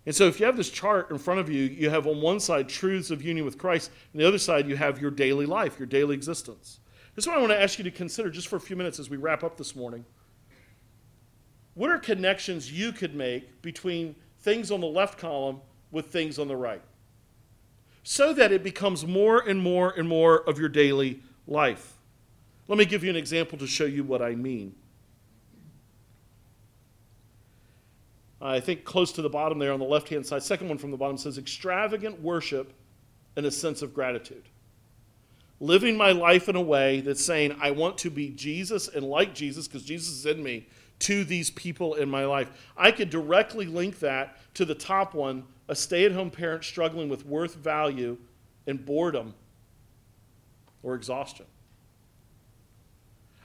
And 0.06 0.14
so, 0.14 0.26
if 0.26 0.40
you 0.40 0.46
have 0.46 0.56
this 0.56 0.70
chart 0.70 1.10
in 1.10 1.18
front 1.18 1.40
of 1.40 1.48
you, 1.48 1.62
you 1.62 1.90
have 1.90 2.06
on 2.06 2.20
one 2.20 2.40
side 2.40 2.68
truths 2.68 3.10
of 3.10 3.22
union 3.22 3.44
with 3.44 3.58
Christ, 3.58 3.90
and 4.12 4.20
the 4.20 4.26
other 4.26 4.38
side, 4.38 4.68
you 4.68 4.76
have 4.76 5.00
your 5.00 5.10
daily 5.10 5.46
life, 5.46 5.78
your 5.78 5.86
daily 5.86 6.14
existence. 6.14 6.80
This 7.14 7.24
is 7.24 7.28
what 7.28 7.36
I 7.36 7.40
want 7.40 7.52
to 7.52 7.60
ask 7.60 7.78
you 7.78 7.84
to 7.84 7.90
consider 7.90 8.30
just 8.30 8.48
for 8.48 8.56
a 8.56 8.60
few 8.60 8.76
minutes 8.76 8.98
as 8.98 9.10
we 9.10 9.16
wrap 9.16 9.44
up 9.44 9.56
this 9.56 9.76
morning. 9.76 10.04
What 11.74 11.90
are 11.90 11.98
connections 11.98 12.72
you 12.72 12.92
could 12.92 13.14
make 13.14 13.62
between 13.62 14.14
things 14.40 14.70
on 14.70 14.80
the 14.80 14.86
left 14.86 15.18
column 15.18 15.60
with 15.90 16.06
things 16.06 16.38
on 16.38 16.48
the 16.48 16.56
right? 16.56 16.82
so 18.02 18.32
that 18.32 18.52
it 18.52 18.62
becomes 18.62 19.06
more 19.06 19.40
and 19.40 19.62
more 19.62 19.90
and 19.90 20.08
more 20.08 20.48
of 20.48 20.58
your 20.58 20.68
daily 20.68 21.20
life. 21.46 21.96
Let 22.68 22.78
me 22.78 22.84
give 22.84 23.04
you 23.04 23.10
an 23.10 23.16
example 23.16 23.58
to 23.58 23.66
show 23.66 23.84
you 23.84 24.04
what 24.04 24.22
I 24.22 24.34
mean. 24.34 24.74
I 28.40 28.60
think 28.60 28.84
close 28.84 29.12
to 29.12 29.22
the 29.22 29.28
bottom 29.28 29.58
there 29.58 29.72
on 29.72 29.80
the 29.80 29.84
left 29.84 30.08
hand 30.08 30.26
side, 30.26 30.42
second 30.42 30.68
one 30.68 30.78
from 30.78 30.90
the 30.90 30.96
bottom 30.96 31.18
says 31.18 31.36
extravagant 31.36 32.20
worship 32.22 32.72
and 33.36 33.44
a 33.44 33.50
sense 33.50 33.82
of 33.82 33.94
gratitude. 33.94 34.44
Living 35.60 35.96
my 35.96 36.12
life 36.12 36.48
in 36.48 36.56
a 36.56 36.60
way 36.60 37.02
that's 37.02 37.22
saying, 37.22 37.54
I 37.60 37.70
want 37.70 37.98
to 37.98 38.10
be 38.10 38.30
Jesus 38.30 38.88
and 38.88 39.04
like 39.04 39.34
Jesus 39.34 39.68
because 39.68 39.84
Jesus 39.84 40.10
is 40.10 40.26
in 40.26 40.42
me 40.42 40.66
to 41.00 41.22
these 41.24 41.50
people 41.50 41.94
in 41.94 42.08
my 42.08 42.24
life. 42.24 42.50
I 42.76 42.92
could 42.92 43.10
directly 43.10 43.66
link 43.66 43.98
that 43.98 44.38
to 44.54 44.64
the 44.64 44.74
top 44.74 45.14
one 45.14 45.44
a 45.68 45.74
stay 45.74 46.04
at 46.04 46.12
home 46.12 46.30
parent 46.30 46.64
struggling 46.64 47.08
with 47.08 47.26
worth, 47.26 47.54
value, 47.54 48.16
and 48.66 48.84
boredom 48.84 49.34
or 50.82 50.94
exhaustion. 50.94 51.46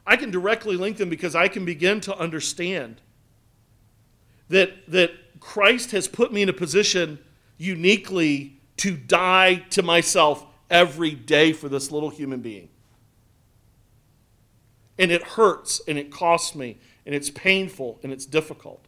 I 0.08 0.16
can 0.16 0.32
directly 0.32 0.76
link 0.78 0.98
them 0.98 1.10
because 1.10 1.36
I 1.36 1.48
can 1.48 1.66
begin 1.66 2.00
to 2.02 2.18
understand 2.18 3.02
that, 4.50 4.72
that 4.90 5.12
Christ 5.40 5.92
has 5.92 6.08
put 6.08 6.32
me 6.32 6.42
in 6.42 6.50
a 6.50 6.54
position 6.54 7.20
uniquely 7.58 8.60
to 8.78 8.96
die 8.96 9.56
to 9.72 9.82
myself 9.82 10.46
every 10.70 11.12
day 11.12 11.54
for 11.54 11.70
this 11.70 11.92
little 11.92 12.10
human 12.10 12.42
being. 12.42 12.70
And 14.98 15.12
it 15.12 15.24
hurts 15.24 15.82
and 15.88 15.98
it 15.98 16.12
costs 16.12 16.56
me 16.56 16.78
and 17.06 17.14
it's 17.14 17.30
painful 17.30 18.00
and 18.04 18.12
it's 18.12 18.26
difficult. 18.26 18.86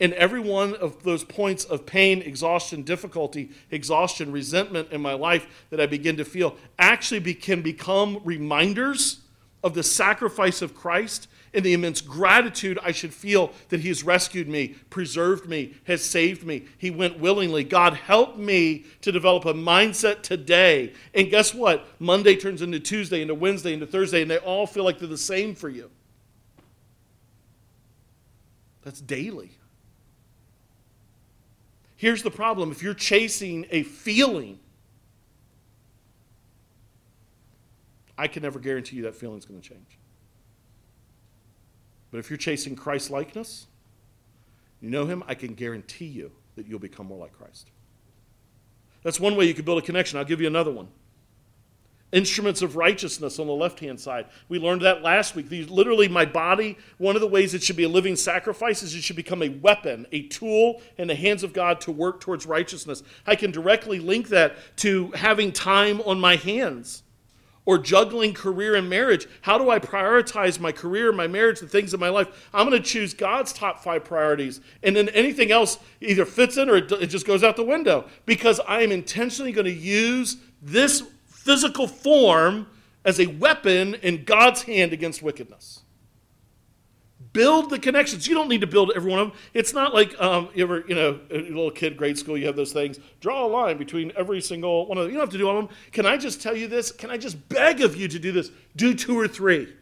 And 0.00 0.14
every 0.14 0.40
one 0.40 0.74
of 0.76 1.02
those 1.02 1.24
points 1.24 1.64
of 1.64 1.84
pain, 1.84 2.22
exhaustion, 2.22 2.82
difficulty, 2.82 3.50
exhaustion, 3.70 4.32
resentment 4.32 4.90
in 4.92 5.02
my 5.02 5.12
life 5.12 5.66
that 5.68 5.80
I 5.80 5.86
begin 5.86 6.16
to 6.16 6.24
feel 6.24 6.56
actually 6.78 7.20
be, 7.20 7.34
can 7.34 7.60
become 7.60 8.20
reminders 8.24 9.20
of 9.62 9.74
the 9.74 9.82
sacrifice 9.82 10.62
of 10.62 10.74
Christ 10.74 11.28
and 11.52 11.64
the 11.64 11.72
immense 11.72 12.00
gratitude 12.00 12.78
I 12.82 12.92
should 12.92 13.12
feel 13.12 13.52
that 13.70 13.80
He 13.80 13.88
has 13.88 14.04
rescued 14.04 14.48
me, 14.48 14.76
preserved 14.88 15.48
me, 15.48 15.74
has 15.84 16.04
saved 16.04 16.44
me. 16.44 16.66
He 16.78 16.90
went 16.90 17.18
willingly. 17.18 17.64
God, 17.64 17.94
help 17.94 18.36
me 18.36 18.84
to 19.00 19.10
develop 19.10 19.44
a 19.44 19.54
mindset 19.54 20.22
today. 20.22 20.92
And 21.14 21.30
guess 21.30 21.52
what? 21.52 21.86
Monday 21.98 22.36
turns 22.36 22.62
into 22.62 22.78
Tuesday, 22.78 23.22
into 23.22 23.34
Wednesday, 23.34 23.72
into 23.72 23.86
Thursday, 23.86 24.22
and 24.22 24.30
they 24.30 24.38
all 24.38 24.66
feel 24.66 24.84
like 24.84 24.98
they're 24.98 25.08
the 25.08 25.18
same 25.18 25.54
for 25.54 25.68
you. 25.68 25.90
That's 28.82 29.00
daily. 29.00 29.50
Here's 31.96 32.22
the 32.22 32.30
problem 32.30 32.70
if 32.70 32.82
you're 32.82 32.94
chasing 32.94 33.66
a 33.70 33.82
feeling, 33.82 34.58
I 38.16 38.26
can 38.26 38.42
never 38.42 38.58
guarantee 38.58 38.96
you 38.96 39.02
that 39.02 39.14
feeling's 39.14 39.44
going 39.44 39.60
to 39.60 39.68
change. 39.68 39.98
But 42.10 42.18
if 42.18 42.30
you're 42.30 42.36
chasing 42.36 42.76
Christ 42.76 43.10
likeness, 43.10 43.66
you 44.80 44.90
know 44.90 45.06
him, 45.06 45.22
I 45.26 45.34
can 45.34 45.54
guarantee 45.54 46.06
you 46.06 46.32
that 46.56 46.66
you'll 46.66 46.78
become 46.78 47.06
more 47.06 47.18
like 47.18 47.32
Christ. 47.32 47.70
That's 49.02 49.20
one 49.20 49.36
way 49.36 49.46
you 49.46 49.54
can 49.54 49.64
build 49.64 49.82
a 49.82 49.86
connection. 49.86 50.18
I'll 50.18 50.24
give 50.24 50.40
you 50.40 50.46
another 50.46 50.70
one 50.70 50.88
instruments 52.12 52.62
of 52.62 52.76
righteousness 52.76 53.38
on 53.38 53.46
the 53.46 53.52
left 53.52 53.80
hand 53.80 53.98
side. 53.98 54.26
We 54.48 54.58
learned 54.58 54.82
that 54.82 55.02
last 55.02 55.34
week. 55.34 55.48
These, 55.48 55.70
literally, 55.70 56.08
my 56.08 56.24
body, 56.24 56.76
one 56.98 57.14
of 57.14 57.20
the 57.20 57.28
ways 57.28 57.54
it 57.54 57.62
should 57.62 57.76
be 57.76 57.84
a 57.84 57.88
living 57.88 58.16
sacrifice 58.16 58.82
is 58.82 58.94
it 58.94 59.02
should 59.02 59.16
become 59.16 59.42
a 59.42 59.48
weapon, 59.48 60.06
a 60.12 60.22
tool 60.28 60.82
in 60.98 61.08
the 61.08 61.14
hands 61.14 61.42
of 61.42 61.52
God 61.52 61.80
to 61.82 61.92
work 61.92 62.20
towards 62.20 62.46
righteousness. 62.46 63.02
I 63.26 63.36
can 63.36 63.50
directly 63.50 63.98
link 63.98 64.28
that 64.28 64.56
to 64.78 65.10
having 65.12 65.52
time 65.52 66.00
on 66.02 66.20
my 66.20 66.36
hands 66.36 67.02
or 67.70 67.78
juggling 67.78 68.34
career 68.34 68.74
and 68.74 68.90
marriage. 68.90 69.28
How 69.42 69.56
do 69.56 69.70
I 69.70 69.78
prioritize 69.78 70.58
my 70.58 70.72
career, 70.72 71.12
my 71.12 71.28
marriage, 71.28 71.60
the 71.60 71.68
things 71.68 71.94
in 71.94 72.00
my 72.00 72.08
life? 72.08 72.48
I'm 72.52 72.68
going 72.68 72.82
to 72.82 72.84
choose 72.84 73.14
God's 73.14 73.52
top 73.52 73.84
five 73.84 74.02
priorities. 74.02 74.60
And 74.82 74.96
then 74.96 75.08
anything 75.10 75.52
else 75.52 75.78
either 76.00 76.24
fits 76.24 76.56
in 76.56 76.68
or 76.68 76.78
it 76.78 77.06
just 77.06 77.28
goes 77.28 77.44
out 77.44 77.54
the 77.54 77.62
window 77.62 78.06
because 78.26 78.58
I 78.66 78.80
am 78.82 78.90
intentionally 78.90 79.52
going 79.52 79.66
to 79.66 79.72
use 79.72 80.38
this 80.60 81.04
physical 81.28 81.86
form 81.86 82.66
as 83.04 83.20
a 83.20 83.26
weapon 83.28 83.94
in 83.94 84.24
God's 84.24 84.62
hand 84.62 84.92
against 84.92 85.22
wickedness. 85.22 85.82
Build 87.32 87.70
the 87.70 87.78
connections. 87.78 88.26
You 88.26 88.34
don't 88.34 88.48
need 88.48 88.60
to 88.62 88.66
build 88.66 88.90
every 88.96 89.10
one 89.10 89.20
of 89.20 89.28
them. 89.28 89.38
It's 89.54 89.72
not 89.72 89.94
like 89.94 90.20
um, 90.20 90.48
you 90.52 90.64
ever, 90.64 90.84
you 90.88 90.96
know, 90.96 91.20
a 91.30 91.38
little 91.38 91.70
kid, 91.70 91.96
grade 91.96 92.18
school, 92.18 92.36
you 92.36 92.46
have 92.46 92.56
those 92.56 92.72
things. 92.72 92.98
Draw 93.20 93.46
a 93.46 93.46
line 93.46 93.78
between 93.78 94.12
every 94.16 94.40
single 94.40 94.86
one 94.86 94.98
of 94.98 95.04
them. 95.04 95.12
You 95.12 95.18
don't 95.18 95.26
have 95.26 95.32
to 95.32 95.38
do 95.38 95.48
all 95.48 95.56
of 95.58 95.68
them. 95.68 95.76
Can 95.92 96.06
I 96.06 96.16
just 96.16 96.42
tell 96.42 96.56
you 96.56 96.66
this? 96.66 96.90
Can 96.90 97.08
I 97.10 97.16
just 97.16 97.48
beg 97.48 97.82
of 97.82 97.94
you 97.94 98.08
to 98.08 98.18
do 98.18 98.32
this? 98.32 98.50
Do 98.74 98.94
two 98.94 99.18
or 99.18 99.28
three 99.28 99.72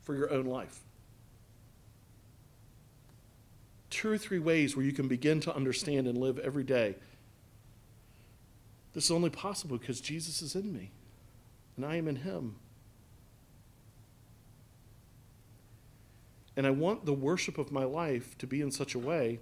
for 0.00 0.14
your 0.14 0.32
own 0.32 0.46
life. 0.46 0.80
Two 3.90 4.10
or 4.10 4.16
three 4.16 4.38
ways 4.38 4.76
where 4.76 4.86
you 4.86 4.92
can 4.92 5.08
begin 5.08 5.40
to 5.40 5.54
understand 5.54 6.06
and 6.06 6.16
live 6.16 6.38
every 6.38 6.64
day. 6.64 6.94
This 8.94 9.04
is 9.04 9.10
only 9.10 9.30
possible 9.30 9.76
because 9.76 10.00
Jesus 10.00 10.40
is 10.40 10.54
in 10.54 10.72
me 10.72 10.92
and 11.76 11.84
I 11.84 11.96
am 11.96 12.08
in 12.08 12.16
him. 12.16 12.56
And 16.58 16.66
I 16.66 16.70
want 16.70 17.06
the 17.06 17.12
worship 17.12 17.56
of 17.56 17.70
my 17.70 17.84
life 17.84 18.36
to 18.38 18.46
be 18.48 18.60
in 18.60 18.72
such 18.72 18.96
a 18.96 18.98
way 18.98 19.38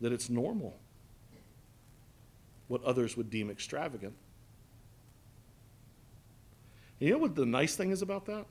that 0.00 0.12
it's 0.12 0.30
normal, 0.30 0.78
what 2.68 2.84
others 2.84 3.16
would 3.16 3.30
deem 3.30 3.50
extravagant. 3.50 4.14
You 7.00 7.10
know 7.10 7.18
what 7.18 7.34
the 7.34 7.44
nice 7.44 7.74
thing 7.74 7.90
is 7.90 8.00
about 8.00 8.26
that? 8.26 8.46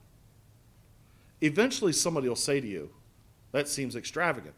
Eventually, 1.40 1.94
somebody 1.94 2.28
will 2.28 2.36
say 2.36 2.60
to 2.60 2.68
you, 2.68 2.90
That 3.54 3.70
seems 3.70 3.96
extravagant. 3.96 4.56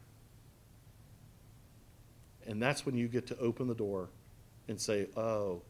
And 2.47 2.59
that's 2.59 2.87
when 2.87 2.95
you 2.95 3.07
get 3.07 3.27
to 3.27 3.37
open 3.37 3.67
the 3.67 3.75
door 3.75 4.09
and 4.67 4.81
say, 4.81 5.09
Oh, 5.15 5.61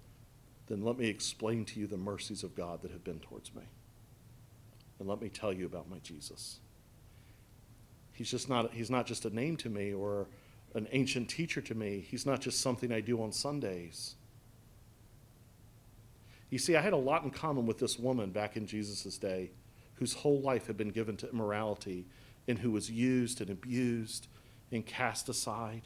then 0.67 0.85
let 0.85 0.97
me 0.97 1.07
explain 1.07 1.65
to 1.65 1.81
you 1.81 1.85
the 1.85 1.97
mercies 1.97 2.43
of 2.43 2.55
God 2.55 2.81
that 2.81 2.91
have 2.91 3.03
been 3.03 3.19
towards 3.19 3.53
me. 3.53 3.63
And 4.99 5.07
let 5.07 5.21
me 5.21 5.29
tell 5.29 5.51
you 5.51 5.65
about 5.65 5.89
my 5.89 5.99
Jesus. 5.99 6.59
He's 8.13 8.31
just 8.31 8.49
not 8.49 8.73
he's 8.73 8.89
not 8.89 9.05
just 9.05 9.25
a 9.25 9.29
name 9.29 9.57
to 9.57 9.69
me 9.69 9.93
or 9.93 10.27
an 10.73 10.87
ancient 10.91 11.29
teacher 11.29 11.61
to 11.61 11.75
me. 11.75 12.05
He's 12.09 12.25
not 12.25 12.41
just 12.41 12.61
something 12.61 12.91
I 12.91 13.01
do 13.01 13.21
on 13.21 13.31
Sundays. 13.31 14.15
You 16.49 16.59
see, 16.59 16.75
I 16.75 16.81
had 16.81 16.93
a 16.93 16.97
lot 16.97 17.23
in 17.23 17.31
common 17.31 17.65
with 17.65 17.79
this 17.79 17.99
woman 17.99 18.31
back 18.31 18.55
in 18.55 18.65
Jesus' 18.67 19.17
day 19.17 19.51
whose 19.95 20.13
whole 20.13 20.41
life 20.41 20.67
had 20.67 20.77
been 20.77 20.91
given 20.91 21.17
to 21.17 21.29
immorality 21.29 22.05
and 22.47 22.59
who 22.59 22.71
was 22.71 22.91
used 22.91 23.41
and 23.41 23.49
abused 23.49 24.27
and 24.71 24.85
cast 24.85 25.29
aside. 25.29 25.83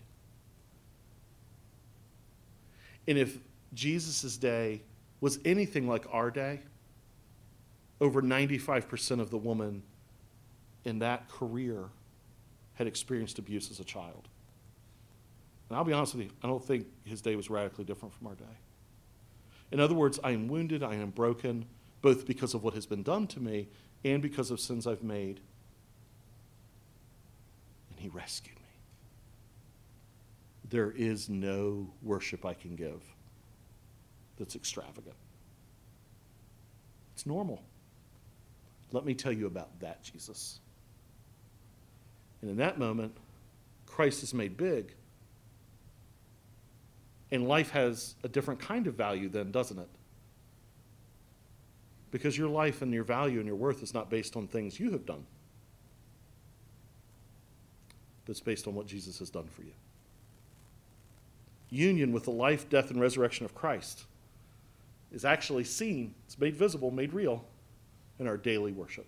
And 3.08 3.18
if 3.18 3.38
Jesus' 3.74 4.38
day 4.38 4.82
was 5.22 5.40
anything 5.46 5.88
like 5.88 6.06
our 6.12 6.32
day, 6.32 6.62
over 8.02 8.22
95% 8.22 9.20
of 9.20 9.30
the 9.30 9.38
women 9.38 9.84
in 10.86 11.00
that 11.00 11.28
career 11.30 11.90
had 12.76 12.88
experienced 12.88 13.40
abuse 13.40 13.70
as 13.70 13.80
a 13.80 13.84
child. 13.84 14.28
And 15.70 15.78
I'll 15.78 15.84
be 15.84 15.94
honest 15.94 16.16
with 16.16 16.26
you, 16.26 16.32
I 16.44 16.48
don't 16.48 16.64
think 16.64 16.88
his 17.04 17.22
day 17.22 17.36
was 17.36 17.50
radically 17.50 17.84
different 17.84 18.14
from 18.14 18.28
our 18.28 18.36
day. 18.36 18.46
In 19.72 19.80
other 19.80 19.94
words, 19.94 20.20
I 20.24 20.32
am 20.32 20.48
wounded, 20.48 20.82
I 20.82 20.96
am 20.96 21.12
broken, 21.12 21.66
both 22.02 22.26
because 22.26 22.54
of 22.54 22.64
what 22.64 22.74
has 22.74 22.86
been 22.86 23.04
done 23.04 23.28
to 23.28 23.40
me 23.40 23.68
and 24.04 24.22
because 24.22 24.50
of 24.50 24.60
sins 24.60 24.88
I've 24.88 25.04
made. 25.04 25.42
And 27.92 28.00
he 28.00 28.10
rescued 28.10 28.56
me. 28.56 28.62
There 30.70 30.92
is 30.92 31.30
no 31.30 31.92
worship 32.02 32.46
I 32.46 32.54
can 32.54 32.76
give 32.76 33.04
that's 34.38 34.56
extravagant. 34.56 35.16
It's 37.14 37.26
normal. 37.26 37.62
Let 38.92 39.06
me 39.06 39.14
tell 39.14 39.32
you 39.32 39.48
about 39.48 39.80
that 39.80 40.02
Jesus. 40.04 40.60
And 42.42 42.50
in 42.50 42.58
that 42.58 42.80
moment, 42.80 43.14
Christ 43.86 44.24
is 44.24 44.34
made 44.34 44.58
big. 44.58 44.94
And 47.32 47.48
life 47.48 47.72
has 47.72 48.16
a 48.24 48.28
different 48.28 48.60
kind 48.60 48.88
of 48.88 48.96
value 48.96 49.30
then, 49.30 49.52
doesn't 49.52 49.78
it? 49.78 49.90
Because 52.12 52.38
your 52.38 52.50
life 52.50 52.82
and 52.82 52.92
your 52.92 53.04
value 53.04 53.38
and 53.38 53.46
your 53.46 53.56
worth 53.56 53.84
is 53.84 53.94
not 53.94 54.10
based 54.10 54.36
on 54.36 54.48
things 54.48 54.80
you 54.80 54.92
have 54.92 55.06
done, 55.06 55.26
but 58.26 58.32
it's 58.32 58.40
based 58.40 58.68
on 58.68 58.74
what 58.74 58.88
Jesus 58.88 59.20
has 59.20 59.30
done 59.30 59.48
for 59.48 59.62
you. 59.62 59.74
Union 61.70 62.12
with 62.12 62.24
the 62.24 62.32
life, 62.32 62.68
death, 62.68 62.90
and 62.90 63.00
resurrection 63.00 63.46
of 63.46 63.54
Christ 63.54 64.06
is 65.12 65.24
actually 65.24 65.66
seen, 65.66 66.16
it's 66.26 66.40
made 66.40 66.56
visible, 66.56 66.90
made 66.90 67.14
real 67.14 67.46
in 68.20 68.28
our 68.28 68.38
daily 68.38 68.72
worship. 68.72 69.08